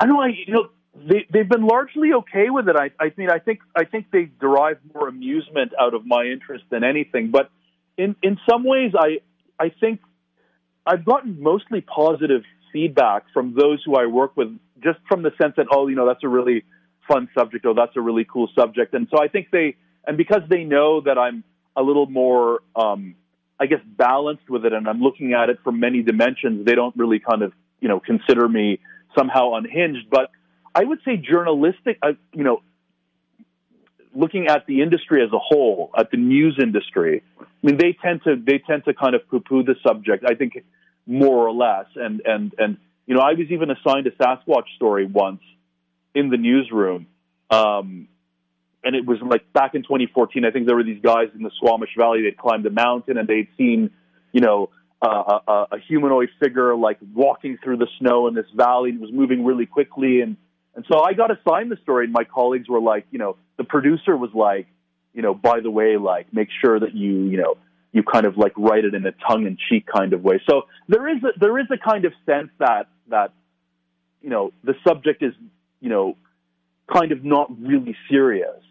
I 0.00 0.06
know. 0.06 0.20
I 0.20 0.28
you 0.28 0.54
know 0.54 0.68
they 0.94 1.26
they've 1.30 1.48
been 1.48 1.66
largely 1.66 2.12
okay 2.12 2.50
with 2.50 2.68
it. 2.68 2.76
I 2.76 2.90
I 2.98 3.12
mean 3.16 3.30
I 3.30 3.38
think 3.38 3.60
I 3.76 3.84
think 3.84 4.06
they 4.10 4.30
derive 4.40 4.78
more 4.94 5.08
amusement 5.08 5.72
out 5.78 5.94
of 5.94 6.06
my 6.06 6.24
interest 6.24 6.64
than 6.70 6.84
anything. 6.84 7.30
But 7.30 7.50
in 7.96 8.16
in 8.22 8.38
some 8.48 8.64
ways, 8.64 8.92
I 8.98 9.20
I 9.58 9.70
think 9.80 10.00
I've 10.86 11.04
gotten 11.04 11.40
mostly 11.42 11.80
positive 11.80 12.42
feedback 12.72 13.24
from 13.32 13.54
those 13.54 13.82
who 13.84 13.96
I 13.96 14.06
work 14.06 14.36
with, 14.36 14.58
just 14.82 14.98
from 15.08 15.22
the 15.22 15.30
sense 15.40 15.54
that 15.56 15.66
oh 15.70 15.86
you 15.88 15.96
know 15.96 16.06
that's 16.06 16.24
a 16.24 16.28
really 16.28 16.64
fun 17.08 17.28
subject, 17.36 17.64
oh 17.66 17.74
that's 17.74 17.96
a 17.96 18.00
really 18.00 18.24
cool 18.24 18.48
subject, 18.58 18.94
and 18.94 19.08
so 19.10 19.22
I 19.22 19.28
think 19.28 19.48
they 19.52 19.76
and 20.06 20.16
because 20.16 20.42
they 20.48 20.64
know 20.64 21.00
that 21.02 21.18
I'm 21.18 21.44
a 21.76 21.82
little 21.82 22.06
more 22.06 22.60
um, 22.74 23.14
I 23.60 23.66
guess 23.66 23.80
balanced 23.86 24.50
with 24.50 24.64
it 24.64 24.72
and 24.72 24.88
I'm 24.88 25.00
looking 25.00 25.32
at 25.34 25.48
it 25.48 25.58
from 25.62 25.78
many 25.78 26.02
dimensions, 26.02 26.66
they 26.66 26.74
don't 26.74 26.96
really 26.96 27.20
kind 27.20 27.42
of 27.42 27.52
you 27.80 27.88
know 27.88 28.00
consider 28.00 28.48
me 28.48 28.80
somehow 29.16 29.54
unhinged. 29.54 30.10
But 30.10 30.30
I 30.74 30.84
would 30.84 31.00
say 31.04 31.16
journalistic, 31.16 31.98
uh, 32.02 32.12
you 32.32 32.44
know, 32.44 32.62
looking 34.14 34.46
at 34.48 34.66
the 34.66 34.82
industry 34.82 35.22
as 35.22 35.32
a 35.32 35.38
whole, 35.38 35.90
at 35.96 36.10
the 36.10 36.16
news 36.16 36.58
industry, 36.60 37.22
I 37.40 37.44
mean, 37.62 37.76
they 37.76 37.96
tend 38.02 38.22
to 38.24 38.36
they 38.36 38.58
tend 38.58 38.84
to 38.84 38.94
kind 38.94 39.14
of 39.14 39.28
poo-poo 39.28 39.62
the 39.62 39.74
subject. 39.86 40.24
I 40.28 40.34
think 40.34 40.64
more 41.06 41.46
or 41.46 41.52
less, 41.52 41.86
and 41.96 42.22
and 42.24 42.54
and 42.58 42.76
you 43.06 43.14
know, 43.14 43.20
I 43.20 43.32
was 43.32 43.50
even 43.50 43.70
assigned 43.70 44.06
a 44.06 44.10
Sasquatch 44.12 44.74
story 44.76 45.06
once 45.06 45.40
in 46.14 46.30
the 46.30 46.36
newsroom. 46.36 47.06
Um, 47.50 48.08
and 48.84 48.96
it 48.96 49.06
was 49.06 49.18
like 49.22 49.52
back 49.52 49.74
in 49.74 49.82
2014. 49.82 50.44
I 50.44 50.50
think 50.50 50.66
there 50.66 50.76
were 50.76 50.84
these 50.84 51.02
guys 51.02 51.28
in 51.34 51.42
the 51.42 51.50
Squamish 51.56 51.90
Valley. 51.96 52.22
They'd 52.22 52.36
climbed 52.36 52.66
a 52.66 52.70
mountain 52.70 53.16
and 53.16 53.28
they'd 53.28 53.48
seen, 53.56 53.90
you 54.32 54.40
know, 54.40 54.70
uh, 55.00 55.38
a, 55.46 55.52
a 55.72 55.78
humanoid 55.86 56.30
figure 56.40 56.74
like 56.74 56.98
walking 57.14 57.58
through 57.62 57.76
the 57.76 57.88
snow 57.98 58.28
in 58.28 58.34
this 58.34 58.46
valley 58.54 58.90
and 58.90 59.00
was 59.00 59.10
moving 59.12 59.44
really 59.44 59.66
quickly. 59.66 60.20
And, 60.20 60.36
and 60.74 60.84
so 60.90 61.02
I 61.02 61.12
got 61.12 61.30
assigned 61.30 61.70
the 61.70 61.76
story 61.82 62.04
and 62.04 62.12
my 62.12 62.24
colleagues 62.24 62.68
were 62.68 62.80
like, 62.80 63.06
you 63.10 63.18
know, 63.18 63.36
the 63.56 63.64
producer 63.64 64.16
was 64.16 64.30
like, 64.34 64.66
you 65.12 65.22
know, 65.22 65.34
by 65.34 65.60
the 65.60 65.70
way, 65.70 65.96
like 65.96 66.32
make 66.32 66.48
sure 66.64 66.80
that 66.80 66.94
you, 66.94 67.24
you 67.24 67.36
know, 67.36 67.56
you 67.92 68.02
kind 68.02 68.24
of 68.24 68.38
like 68.38 68.52
write 68.56 68.84
it 68.84 68.94
in 68.94 69.04
a 69.04 69.12
tongue 69.12 69.46
in 69.46 69.58
cheek 69.68 69.86
kind 69.86 70.14
of 70.14 70.22
way. 70.22 70.40
So 70.48 70.62
there 70.88 71.08
is 71.08 71.22
a, 71.22 71.38
there 71.38 71.58
is 71.58 71.66
a 71.70 71.76
kind 71.76 72.06
of 72.06 72.12
sense 72.24 72.48
that, 72.58 72.88
that, 73.08 73.32
you 74.22 74.30
know, 74.30 74.52
the 74.64 74.74
subject 74.86 75.22
is, 75.22 75.34
you 75.80 75.90
know, 75.90 76.16
kind 76.90 77.12
of 77.12 77.22
not 77.24 77.50
really 77.60 77.96
serious. 78.08 78.62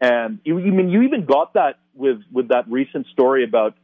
And 0.00 0.38
you, 0.44 0.58
you 0.58 0.72
mean 0.72 0.88
you 0.88 1.02
even 1.02 1.26
got 1.26 1.54
that 1.54 1.76
with, 1.94 2.22
with 2.32 2.48
that 2.48 2.64
recent 2.68 3.06
story 3.08 3.44
about 3.44 3.74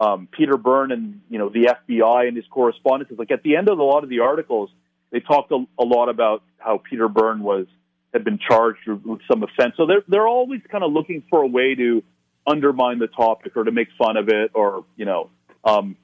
um, 0.00 0.28
Peter 0.30 0.56
Byrne 0.56 0.92
and 0.92 1.20
you 1.28 1.38
know 1.38 1.48
the 1.48 1.74
FBI 1.88 2.28
and 2.28 2.36
his 2.36 2.46
correspondences. 2.50 3.18
Like 3.18 3.30
at 3.30 3.42
the 3.42 3.56
end 3.56 3.68
of 3.68 3.78
a 3.78 3.82
lot 3.82 4.04
of 4.04 4.10
the 4.10 4.20
articles, 4.20 4.70
they 5.14 5.20
talked 5.20 5.52
a, 5.52 5.64
a 5.78 5.84
lot 5.84 6.08
about 6.08 6.42
how 6.58 6.82
Peter 6.90 7.08
Byrne 7.08 7.40
was 7.40 7.66
had 8.12 8.24
been 8.24 8.38
charged 8.38 8.80
with 8.88 9.20
some 9.30 9.44
offense. 9.44 9.74
So 9.76 9.86
they're 9.86 10.02
they're 10.08 10.26
always 10.26 10.60
kind 10.70 10.82
of 10.82 10.92
looking 10.92 11.22
for 11.30 11.40
a 11.40 11.46
way 11.46 11.76
to 11.76 12.02
undermine 12.44 12.98
the 12.98 13.06
topic 13.06 13.56
or 13.56 13.62
to 13.62 13.70
make 13.70 13.88
fun 13.96 14.16
of 14.16 14.28
it 14.28 14.50
or 14.54 14.84
you 14.96 15.04
know 15.04 15.30
um, 15.64 15.96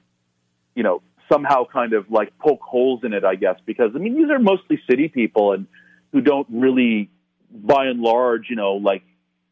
you 0.75 0.83
know 0.83 1.01
somehow 1.29 1.65
kind 1.65 1.91
of 1.91 2.09
like 2.09 2.37
poke 2.39 2.61
holes 2.61 3.01
in 3.03 3.11
it. 3.11 3.25
I 3.25 3.35
guess 3.35 3.57
because 3.65 3.91
I 3.93 3.97
mean 3.97 4.15
these 4.15 4.29
are 4.29 4.39
mostly 4.39 4.81
city 4.89 5.09
people 5.09 5.51
and 5.51 5.67
who 6.13 6.21
don't 6.21 6.47
really, 6.49 7.09
by 7.51 7.87
and 7.87 7.99
large, 7.99 8.45
you 8.49 8.55
know, 8.55 8.75
like 8.75 9.03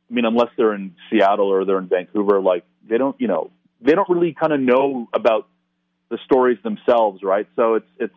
I 0.10 0.14
mean 0.14 0.24
unless 0.24 0.52
they're 0.56 0.74
in 0.74 0.96
Seattle 1.10 1.48
or 1.48 1.66
they're 1.66 1.80
in 1.80 1.90
Vancouver, 1.90 2.40
like 2.40 2.64
they 2.90 2.98
don't 2.98 3.20
you 3.20 3.28
know 3.28 3.52
they 3.82 3.92
don't 3.92 4.08
really 4.08 4.34
kind 4.40 4.54
of 4.54 4.62
know 4.62 5.10
about 5.14 5.50
the 6.10 6.18
stories 6.24 6.60
themselves, 6.64 7.24
right? 7.24 7.48
So 7.58 7.76
it's 7.76 7.92
it's 8.00 8.16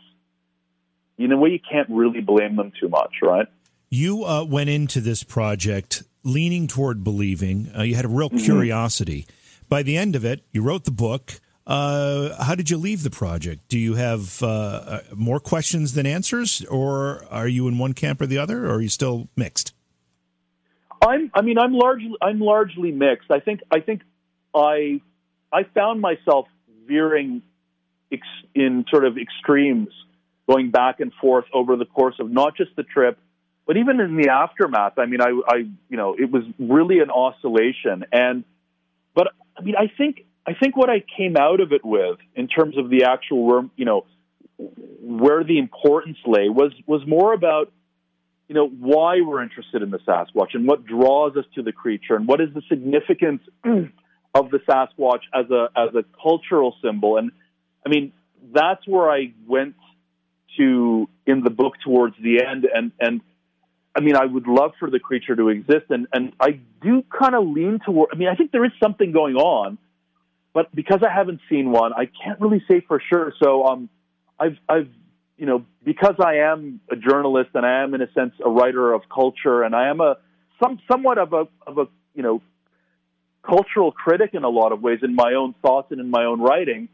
in 1.25 1.33
a 1.33 1.37
way 1.37 1.51
you 1.51 1.61
can't 1.61 1.89
really 1.91 2.21
blame 2.21 2.57
them 2.57 2.73
too 2.79 2.89
much, 2.89 3.15
right? 3.23 3.47
You 3.91 4.25
uh, 4.25 4.45
went 4.45 4.71
into 4.71 5.01
this 5.01 5.23
project 5.23 6.03
leaning 6.25 6.67
toward 6.67 7.05
believing. 7.05 7.71
Uh, 7.77 7.83
you 7.83 7.95
had 7.95 8.05
a 8.05 8.09
real 8.09 8.31
mm-hmm. 8.31 8.45
curiosity. 8.45 9.27
By 9.69 9.83
the 9.83 9.97
end 9.97 10.17
of 10.17 10.25
it, 10.25 10.43
you 10.53 10.63
wrote 10.63 10.85
the 10.85 10.91
book. 10.91 11.41
Uh, 11.67 12.43
how 12.43 12.55
did 12.55 12.71
you 12.71 12.77
leave 12.77 13.03
the 13.03 13.11
project? 13.11 13.69
Do 13.69 13.79
you 13.79 13.95
have 13.95 14.43
uh, 14.43 14.47
uh, 14.47 15.01
more 15.15 15.39
questions 15.39 15.95
than 15.95 16.07
answers, 16.07 16.65
or 16.67 17.25
are 17.31 17.47
you 17.47 17.69
in 17.69 17.79
one 17.79 17.93
camp 17.93 18.21
or 18.21 18.27
the 18.27 18.39
other, 18.39 18.67
or 18.67 18.75
are 18.75 18.81
you 18.81 18.89
still 18.89 19.29
mixed? 19.37 19.73
I'm. 21.01 21.31
I 21.35 21.43
mean, 21.43 21.59
I'm 21.59 21.73
largely. 21.73 22.15
I'm 22.21 22.41
largely 22.41 22.91
mixed. 22.91 23.31
I 23.31 23.41
think. 23.41 23.61
I 23.71 23.81
think 23.81 24.03
I 24.55 25.01
I 25.53 25.65
found 25.75 26.01
myself 26.01 26.49
veering 26.87 27.43
ex- 28.13 28.27
in 28.55 28.85
sort 28.91 29.05
of 29.05 29.17
extremes, 29.17 29.89
going 30.49 30.71
back 30.71 31.01
and 31.01 31.13
forth 31.21 31.45
over 31.53 31.77
the 31.77 31.85
course 31.85 32.17
of 32.19 32.31
not 32.31 32.57
just 32.57 32.75
the 32.77 32.83
trip, 32.83 33.19
but 33.67 33.77
even 33.77 34.01
in 34.01 34.17
the 34.17 34.31
aftermath. 34.31 34.99
I 34.99 35.07
mean, 35.07 35.21
I, 35.21 35.29
I, 35.47 35.57
you 35.89 35.97
know, 35.97 36.15
it 36.19 36.31
was 36.31 36.43
really 36.59 36.99
an 36.99 37.11
oscillation. 37.11 38.05
And, 38.13 38.45
but 39.15 39.29
I 39.57 39.63
mean, 39.63 39.77
I 39.79 39.91
think, 39.97 40.25
I 40.47 40.55
think 40.55 40.77
what 40.77 40.91
I 40.91 41.05
came 41.17 41.37
out 41.37 41.61
of 41.61 41.73
it 41.73 41.85
with, 41.85 42.19
in 42.35 42.49
terms 42.49 42.77
of 42.77 42.91
the 42.91 43.05
actual, 43.05 43.71
you 43.77 43.85
know, 43.85 44.07
where 45.03 45.45
the 45.45 45.59
importance 45.59 46.19
lay 46.27 46.49
was 46.49 46.73
was 46.87 47.03
more 47.07 47.33
about 47.33 47.73
you 48.49 48.55
know 48.55 48.69
why 48.69 49.21
we're 49.21 49.43
interested 49.43 49.83
in 49.83 49.91
the 49.91 49.99
Sasquatch 49.99 50.55
and 50.55 50.67
what 50.67 50.85
draws 50.85 51.37
us 51.37 51.45
to 51.55 51.63
the 51.63 51.73
creature 51.73 52.15
and 52.15 52.27
what 52.27 52.41
is 52.41 52.49
the 52.55 52.63
significance 52.69 53.43
of 53.65 54.51
the 54.51 54.59
Sasquatch 54.69 55.23
as 55.35 55.51
a 55.51 55.69
as 55.77 55.95
a 55.95 56.05
cultural 56.23 56.77
symbol. 56.83 57.17
And 57.17 57.33
I 57.85 57.89
mean, 57.89 58.13
that's 58.55 58.87
where 58.87 59.11
I 59.11 59.33
went 59.47 59.75
to 60.57 61.09
in 61.27 61.43
the 61.43 61.51
book 61.51 61.75
towards 61.85 62.17
the 62.23 62.45
end. 62.45 62.67
And 62.73 62.93
and 63.01 63.21
I 63.95 64.01
mean, 64.01 64.17
I 64.17 64.25
would 64.25 64.47
love 64.47 64.73
for 64.79 64.91
the 64.91 64.99
creature 64.99 65.37
to 65.37 65.49
exist. 65.49 65.87
And 65.91 66.07
and 66.13 66.33
I 66.41 66.61
do 66.83 67.05
kind 67.17 67.35
of 67.35 67.47
lean 67.47 67.81
toward. 67.85 68.11
I 68.13 68.17
mean, 68.17 68.29
I 68.29 68.35
think 68.35 68.53
there 68.53 68.65
is 68.65 68.73
something 68.83 69.13
going 69.13 69.37
on, 69.37 69.79
but 70.55 70.75
because 70.75 71.01
I 71.03 71.13
haven't 71.13 71.41
seen 71.49 71.71
one, 71.71 71.93
I 71.93 72.07
can't 72.07 72.41
really 72.41 72.63
say 72.71 72.81
for 72.87 73.01
sure. 73.11 73.33
So 73.43 73.65
um, 73.65 73.89
I've 74.39 74.57
I've 74.69 74.89
you 75.37 75.47
know 75.47 75.65
because 75.85 76.17
I 76.25 76.37
am 76.53 76.81
a 76.91 76.97
journalist 76.97 77.51
and 77.55 77.67
I 77.67 77.83
am 77.83 77.95
in 77.95 78.03
a 78.03 78.13
sense 78.13 78.33
a 78.45 78.49
writer 78.49 78.93
of 78.93 79.03
culture 79.13 79.63
and 79.63 79.75
I 79.75 79.89
am 79.89 80.01
a 80.01 80.17
some 80.63 80.79
somewhat 80.91 81.19
of 81.19 81.33
a 81.33 81.45
of 81.67 81.79
a 81.79 81.87
you 82.15 82.23
know 82.23 82.43
cultural 83.43 83.93
critic 83.93 84.31
in 84.35 84.45
a 84.45 84.49
lot 84.49 84.73
of 84.73 84.81
ways 84.83 85.01
in 85.03 85.15
my 85.15 85.35
own 85.35 85.55
thoughts 85.63 85.89
and 85.91 86.01
in 86.01 86.11
my 86.11 86.25
own 86.25 86.41
writing. 86.41 86.89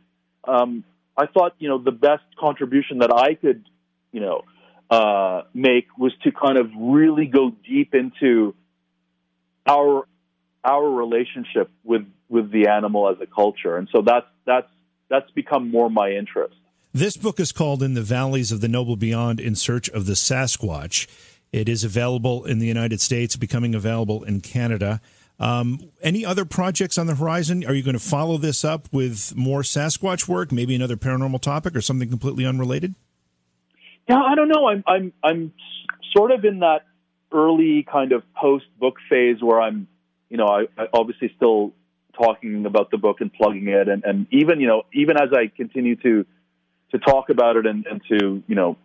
Um, 0.44 0.84
I 1.18 1.26
thought, 1.26 1.54
you 1.58 1.68
know, 1.68 1.78
the 1.78 1.90
best 1.90 2.22
contribution 2.38 2.98
that 2.98 3.12
I 3.12 3.34
could, 3.34 3.64
you 4.12 4.20
know, 4.20 4.44
uh, 4.88 5.42
make 5.52 5.86
was 5.98 6.12
to 6.22 6.30
kind 6.30 6.56
of 6.56 6.70
really 6.78 7.26
go 7.26 7.50
deep 7.68 7.94
into 7.94 8.54
our 9.66 10.06
our 10.64 10.88
relationship 10.88 11.70
with 11.84 12.06
with 12.28 12.50
the 12.52 12.68
animal 12.68 13.10
as 13.10 13.16
a 13.20 13.26
culture, 13.26 13.76
and 13.76 13.88
so 13.92 14.00
that's 14.00 14.26
that's 14.46 14.68
that's 15.10 15.30
become 15.32 15.70
more 15.70 15.90
my 15.90 16.12
interest. 16.12 16.54
This 16.94 17.16
book 17.16 17.40
is 17.40 17.52
called 17.52 17.82
"In 17.82 17.94
the 17.94 18.02
Valleys 18.02 18.52
of 18.52 18.60
the 18.60 18.68
Noble 18.68 18.96
Beyond: 18.96 19.40
In 19.40 19.56
Search 19.56 19.88
of 19.90 20.06
the 20.06 20.14
Sasquatch." 20.14 21.06
It 21.50 21.66
is 21.66 21.82
available 21.82 22.44
in 22.44 22.58
the 22.58 22.66
United 22.66 23.00
States, 23.00 23.34
becoming 23.34 23.74
available 23.74 24.22
in 24.22 24.42
Canada. 24.42 25.00
Um, 25.40 25.90
any 26.02 26.24
other 26.24 26.44
projects 26.44 26.98
on 26.98 27.06
the 27.06 27.14
horizon? 27.14 27.64
Are 27.64 27.74
you 27.74 27.82
going 27.82 27.94
to 27.96 28.00
follow 28.00 28.38
this 28.38 28.64
up 28.64 28.88
with 28.92 29.36
more 29.36 29.62
Sasquatch 29.62 30.26
work, 30.26 30.50
maybe 30.50 30.74
another 30.74 30.96
paranormal 30.96 31.40
topic, 31.40 31.76
or 31.76 31.80
something 31.80 32.08
completely 32.08 32.44
unrelated? 32.44 32.94
Yeah, 34.08 34.20
I 34.20 34.34
don't 34.34 34.48
know. 34.48 34.68
I'm 34.68 34.82
I'm 34.86 35.12
I'm 35.22 35.52
sort 36.16 36.32
of 36.32 36.44
in 36.44 36.60
that 36.60 36.86
early 37.30 37.86
kind 37.90 38.12
of 38.12 38.22
post 38.34 38.64
book 38.80 38.96
phase 39.08 39.36
where 39.42 39.60
I'm, 39.60 39.86
you 40.30 40.38
know, 40.38 40.46
I, 40.46 40.66
I 40.76 40.86
obviously 40.92 41.32
still 41.36 41.72
talking 42.16 42.66
about 42.66 42.90
the 42.90 42.98
book 42.98 43.20
and 43.20 43.32
plugging 43.32 43.68
it, 43.68 43.88
and, 43.88 44.02
and 44.04 44.26
even 44.32 44.60
you 44.60 44.66
know 44.66 44.82
even 44.92 45.16
as 45.16 45.28
I 45.32 45.46
continue 45.54 45.94
to 45.96 46.26
to 46.92 46.98
talk 46.98 47.30
about 47.30 47.56
it 47.56 47.66
and, 47.66 47.86
and 47.86 48.00
to 48.08 48.42
you 48.46 48.54
know 48.54 48.76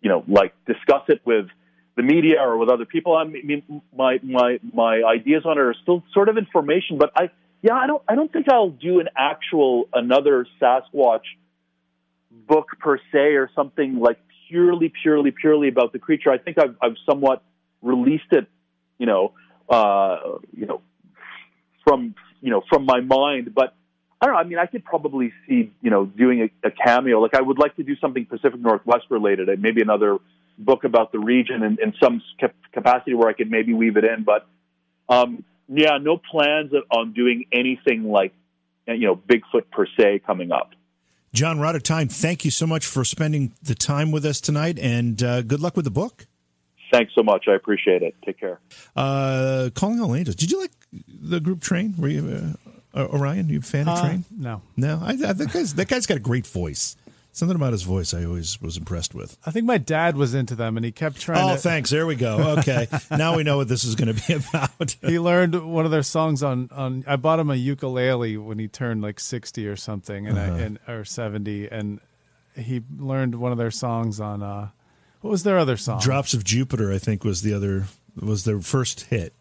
you 0.00 0.10
know 0.10 0.24
like 0.26 0.54
discuss 0.66 1.02
it 1.08 1.20
with 1.24 1.46
the 1.98 2.04
media 2.04 2.36
or 2.40 2.56
with 2.56 2.70
other 2.70 2.86
people. 2.86 3.16
I 3.16 3.24
mean, 3.24 3.82
my 3.94 4.20
my 4.22 4.60
my 4.72 5.02
ideas 5.02 5.42
on 5.44 5.58
it 5.58 5.60
are 5.60 5.74
still 5.82 6.04
sort 6.14 6.28
of 6.28 6.38
information, 6.38 6.96
but 6.96 7.10
I 7.16 7.30
yeah, 7.60 7.74
I 7.74 7.88
don't 7.88 8.02
I 8.08 8.14
don't 8.14 8.32
think 8.32 8.46
I'll 8.48 8.70
do 8.70 9.00
an 9.00 9.08
actual 9.16 9.88
another 9.92 10.46
Sasquatch 10.62 11.26
book 12.30 12.68
per 12.78 12.98
se 13.12 13.34
or 13.34 13.50
something 13.54 13.98
like 13.98 14.18
purely 14.48 14.92
purely 15.02 15.32
purely 15.32 15.68
about 15.68 15.92
the 15.92 15.98
creature. 15.98 16.30
I 16.30 16.38
think 16.38 16.56
I've 16.56 16.76
I've 16.80 16.96
somewhat 17.04 17.42
released 17.82 18.30
it, 18.30 18.46
you 18.98 19.06
know, 19.06 19.32
uh, 19.68 20.38
you 20.56 20.66
know, 20.66 20.80
from 21.84 22.14
you 22.40 22.50
know 22.50 22.62
from 22.70 22.86
my 22.86 23.00
mind, 23.00 23.54
but. 23.54 23.74
I 24.20 24.26
don't 24.26 24.34
know. 24.34 24.40
I 24.40 24.44
mean, 24.50 24.58
I 24.58 24.66
could 24.66 24.84
probably 24.84 25.32
see, 25.46 25.70
you 25.80 25.90
know, 25.90 26.04
doing 26.04 26.40
a, 26.40 26.66
a 26.66 26.72
cameo. 26.72 27.20
Like, 27.20 27.36
I 27.36 27.40
would 27.40 27.56
like 27.56 27.76
to 27.76 27.84
do 27.84 27.94
something 28.00 28.26
Pacific 28.26 28.58
Northwest 28.58 29.04
related, 29.10 29.48
maybe 29.60 29.80
another 29.80 30.18
book 30.58 30.84
about 30.84 31.12
the 31.12 31.18
region 31.18 31.62
in, 31.62 31.78
in 31.82 31.94
some 32.02 32.20
capacity 32.72 33.14
where 33.14 33.28
I 33.28 33.32
could 33.32 33.50
maybe 33.50 33.72
weave 33.72 33.96
it 33.96 34.04
in. 34.04 34.24
But 34.24 34.46
um, 35.08 35.44
yeah, 35.68 35.98
no 36.00 36.16
plans 36.18 36.72
on 36.90 37.12
doing 37.12 37.44
anything 37.52 38.10
like 38.10 38.32
you 38.86 39.06
know 39.06 39.16
Bigfoot 39.16 39.70
per 39.70 39.86
se 39.98 40.20
coming 40.26 40.52
up. 40.52 40.70
John, 41.34 41.58
we're 41.58 41.66
out 41.66 41.76
of 41.76 41.82
time. 41.82 42.08
Thank 42.08 42.44
you 42.44 42.50
so 42.50 42.66
much 42.66 42.86
for 42.86 43.04
spending 43.04 43.52
the 43.62 43.74
time 43.74 44.10
with 44.10 44.24
us 44.24 44.40
tonight, 44.40 44.78
and 44.78 45.22
uh, 45.22 45.42
good 45.42 45.60
luck 45.60 45.76
with 45.76 45.84
the 45.84 45.90
book. 45.90 46.26
Thanks 46.90 47.12
so 47.14 47.22
much. 47.22 47.44
I 47.48 47.54
appreciate 47.54 48.02
it. 48.02 48.14
Take 48.24 48.40
care. 48.40 48.60
Uh, 48.96 49.68
calling 49.74 50.00
all 50.00 50.14
angels. 50.14 50.36
Did 50.36 50.50
you 50.50 50.60
like 50.60 50.70
the 51.06 51.38
group 51.38 51.60
Train? 51.60 51.94
Were 51.98 52.08
you 52.08 52.56
uh, 52.94 53.06
Orion? 53.06 53.50
You 53.50 53.58
a 53.58 53.62
fan 53.62 53.88
of 53.88 53.98
uh, 53.98 54.00
Train? 54.00 54.24
No, 54.34 54.62
no. 54.76 54.98
I, 55.02 55.10
I, 55.10 55.32
that 55.34 55.52
guy's 55.52 55.74
that 55.74 55.88
guy's 55.88 56.06
got 56.06 56.16
a 56.16 56.20
great 56.20 56.46
voice. 56.46 56.96
Something 57.38 57.54
about 57.54 57.70
his 57.70 57.84
voice 57.84 58.14
I 58.14 58.24
always 58.24 58.60
was 58.60 58.76
impressed 58.76 59.14
with. 59.14 59.38
I 59.46 59.52
think 59.52 59.64
my 59.64 59.78
dad 59.78 60.16
was 60.16 60.34
into 60.34 60.56
them 60.56 60.76
and 60.76 60.84
he 60.84 60.90
kept 60.90 61.20
trying 61.20 61.48
oh, 61.48 61.54
to... 61.54 61.60
thanks. 61.60 61.88
There 61.88 62.04
we 62.04 62.16
go. 62.16 62.56
Okay. 62.58 62.88
now 63.12 63.36
we 63.36 63.44
know 63.44 63.58
what 63.58 63.68
this 63.68 63.84
is 63.84 63.94
going 63.94 64.12
to 64.12 64.26
be 64.26 64.44
about. 64.48 64.96
he 65.02 65.20
learned 65.20 65.54
one 65.72 65.84
of 65.84 65.92
their 65.92 66.02
songs 66.02 66.42
on, 66.42 66.68
on 66.72 67.04
I 67.06 67.14
bought 67.14 67.38
him 67.38 67.48
a 67.48 67.54
ukulele 67.54 68.36
when 68.38 68.58
he 68.58 68.66
turned 68.66 69.02
like 69.02 69.20
60 69.20 69.68
or 69.68 69.76
something 69.76 70.26
and, 70.26 70.36
uh-huh. 70.36 70.52
I, 70.52 70.58
and 70.58 70.78
or 70.88 71.04
70 71.04 71.68
and 71.68 72.00
he 72.56 72.82
learned 72.98 73.36
one 73.36 73.52
of 73.52 73.58
their 73.58 73.70
songs 73.70 74.18
on 74.18 74.42
uh 74.42 74.70
what 75.20 75.30
was 75.30 75.44
their 75.44 75.58
other 75.58 75.76
song? 75.76 76.00
Drops 76.00 76.34
of 76.34 76.42
Jupiter 76.42 76.92
I 76.92 76.98
think 76.98 77.22
was 77.22 77.42
the 77.42 77.54
other 77.54 77.84
was 78.20 78.46
their 78.46 78.58
first 78.58 79.02
hit. 79.02 79.32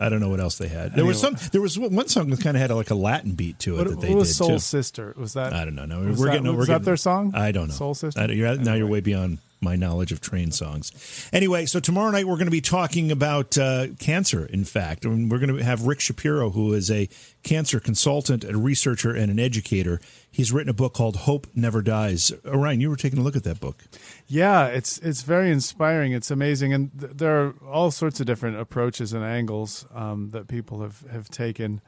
I 0.00 0.08
don't 0.08 0.20
know 0.20 0.28
what 0.28 0.40
else 0.40 0.58
they 0.58 0.68
had. 0.68 0.94
There 0.94 1.04
was 1.04 1.20
some. 1.20 1.36
There 1.52 1.60
was 1.60 1.78
one 1.78 2.08
song 2.08 2.30
that 2.30 2.40
kind 2.40 2.56
of 2.56 2.60
had 2.60 2.70
like 2.70 2.90
a 2.90 2.94
Latin 2.94 3.32
beat 3.32 3.58
to 3.60 3.74
it 3.74 3.78
what, 3.78 3.88
that 3.88 4.00
they 4.00 4.08
what 4.10 4.18
was 4.18 4.28
did 4.28 4.34
Soul 4.34 4.48
too. 4.48 4.58
Sister? 4.58 5.14
Was 5.16 5.34
that? 5.34 5.52
I 5.52 5.64
don't 5.64 5.74
know. 5.74 5.86
No, 5.86 6.00
we're 6.00 6.12
that, 6.12 6.32
getting. 6.32 6.46
Was 6.46 6.56
we're 6.56 6.66
that 6.66 6.72
getting, 6.72 6.84
their 6.84 6.96
song? 6.96 7.32
I 7.34 7.52
don't 7.52 7.68
know. 7.68 7.74
Soul 7.74 7.94
Sister. 7.94 8.20
I, 8.20 8.26
you're, 8.26 8.46
anyway. 8.46 8.64
Now 8.64 8.74
you're 8.74 8.86
way 8.86 9.00
beyond 9.00 9.38
my 9.66 9.74
knowledge 9.74 10.12
of 10.12 10.20
train 10.20 10.52
songs. 10.52 10.92
Anyway, 11.32 11.66
so 11.66 11.80
tomorrow 11.80 12.12
night 12.12 12.26
we're 12.26 12.36
going 12.36 12.46
to 12.46 12.52
be 12.52 12.60
talking 12.60 13.10
about 13.10 13.58
uh, 13.58 13.88
cancer. 13.98 14.46
In 14.46 14.64
fact, 14.64 15.04
and 15.04 15.28
we're 15.28 15.40
going 15.40 15.56
to 15.56 15.64
have 15.64 15.86
Rick 15.86 16.00
Shapiro, 16.00 16.50
who 16.50 16.72
is 16.72 16.88
a 16.88 17.08
cancer 17.42 17.80
consultant, 17.80 18.44
a 18.44 18.56
researcher, 18.56 19.10
and 19.10 19.28
an 19.28 19.40
educator. 19.40 20.00
He's 20.30 20.52
written 20.52 20.70
a 20.70 20.74
book 20.74 20.94
called 20.94 21.16
"Hope 21.16 21.48
Never 21.54 21.82
Dies." 21.82 22.32
Orion, 22.46 22.80
you 22.80 22.88
were 22.88 22.96
taking 22.96 23.18
a 23.18 23.22
look 23.22 23.34
at 23.34 23.42
that 23.44 23.58
book. 23.58 23.84
Yeah, 24.28 24.66
it's 24.66 24.98
it's 24.98 25.22
very 25.22 25.50
inspiring. 25.50 26.12
It's 26.12 26.30
amazing, 26.30 26.72
and 26.72 26.90
th- 26.98 27.12
there 27.16 27.42
are 27.42 27.54
all 27.68 27.90
sorts 27.90 28.20
of 28.20 28.26
different 28.26 28.58
approaches 28.58 29.12
and 29.12 29.24
angles 29.24 29.84
um, 29.94 30.30
that 30.30 30.46
people 30.46 30.82
have 30.82 31.00
have 31.10 31.28
taken. 31.28 31.80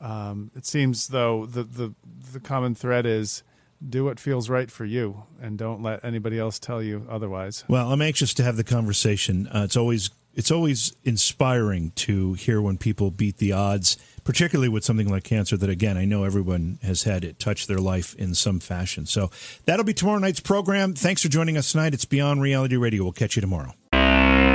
Um, 0.00 0.50
it 0.54 0.66
seems 0.66 1.08
though 1.08 1.46
the 1.46 1.64
the 1.64 1.94
the 2.32 2.40
common 2.40 2.74
thread 2.74 3.06
is 3.06 3.42
do 3.88 4.04
what 4.04 4.20
feels 4.20 4.48
right 4.48 4.70
for 4.70 4.84
you 4.84 5.24
and 5.40 5.58
don't 5.58 5.82
let 5.82 6.04
anybody 6.04 6.38
else 6.38 6.58
tell 6.58 6.82
you 6.82 7.06
otherwise. 7.08 7.64
Well, 7.68 7.92
I'm 7.92 8.02
anxious 8.02 8.34
to 8.34 8.42
have 8.44 8.56
the 8.56 8.64
conversation. 8.64 9.46
Uh, 9.48 9.62
it's 9.64 9.76
always 9.76 10.10
it's 10.34 10.50
always 10.50 10.94
inspiring 11.04 11.92
to 11.94 12.32
hear 12.34 12.62
when 12.62 12.78
people 12.78 13.10
beat 13.10 13.36
the 13.36 13.52
odds, 13.52 13.98
particularly 14.24 14.68
with 14.68 14.82
something 14.82 15.10
like 15.10 15.24
cancer 15.24 15.58
that 15.58 15.68
again, 15.68 15.98
I 15.98 16.06
know 16.06 16.24
everyone 16.24 16.78
has 16.82 17.02
had 17.02 17.22
it 17.22 17.38
touch 17.38 17.66
their 17.66 17.78
life 17.78 18.14
in 18.14 18.34
some 18.34 18.58
fashion. 18.58 19.04
So, 19.04 19.30
that'll 19.66 19.84
be 19.84 19.92
tomorrow 19.92 20.18
night's 20.18 20.40
program. 20.40 20.94
Thanks 20.94 21.22
for 21.22 21.28
joining 21.28 21.58
us 21.58 21.72
tonight. 21.72 21.92
It's 21.92 22.06
Beyond 22.06 22.40
Reality 22.40 22.76
Radio. 22.76 23.02
We'll 23.02 23.12
catch 23.12 23.36
you 23.36 23.42
tomorrow. 23.42 23.74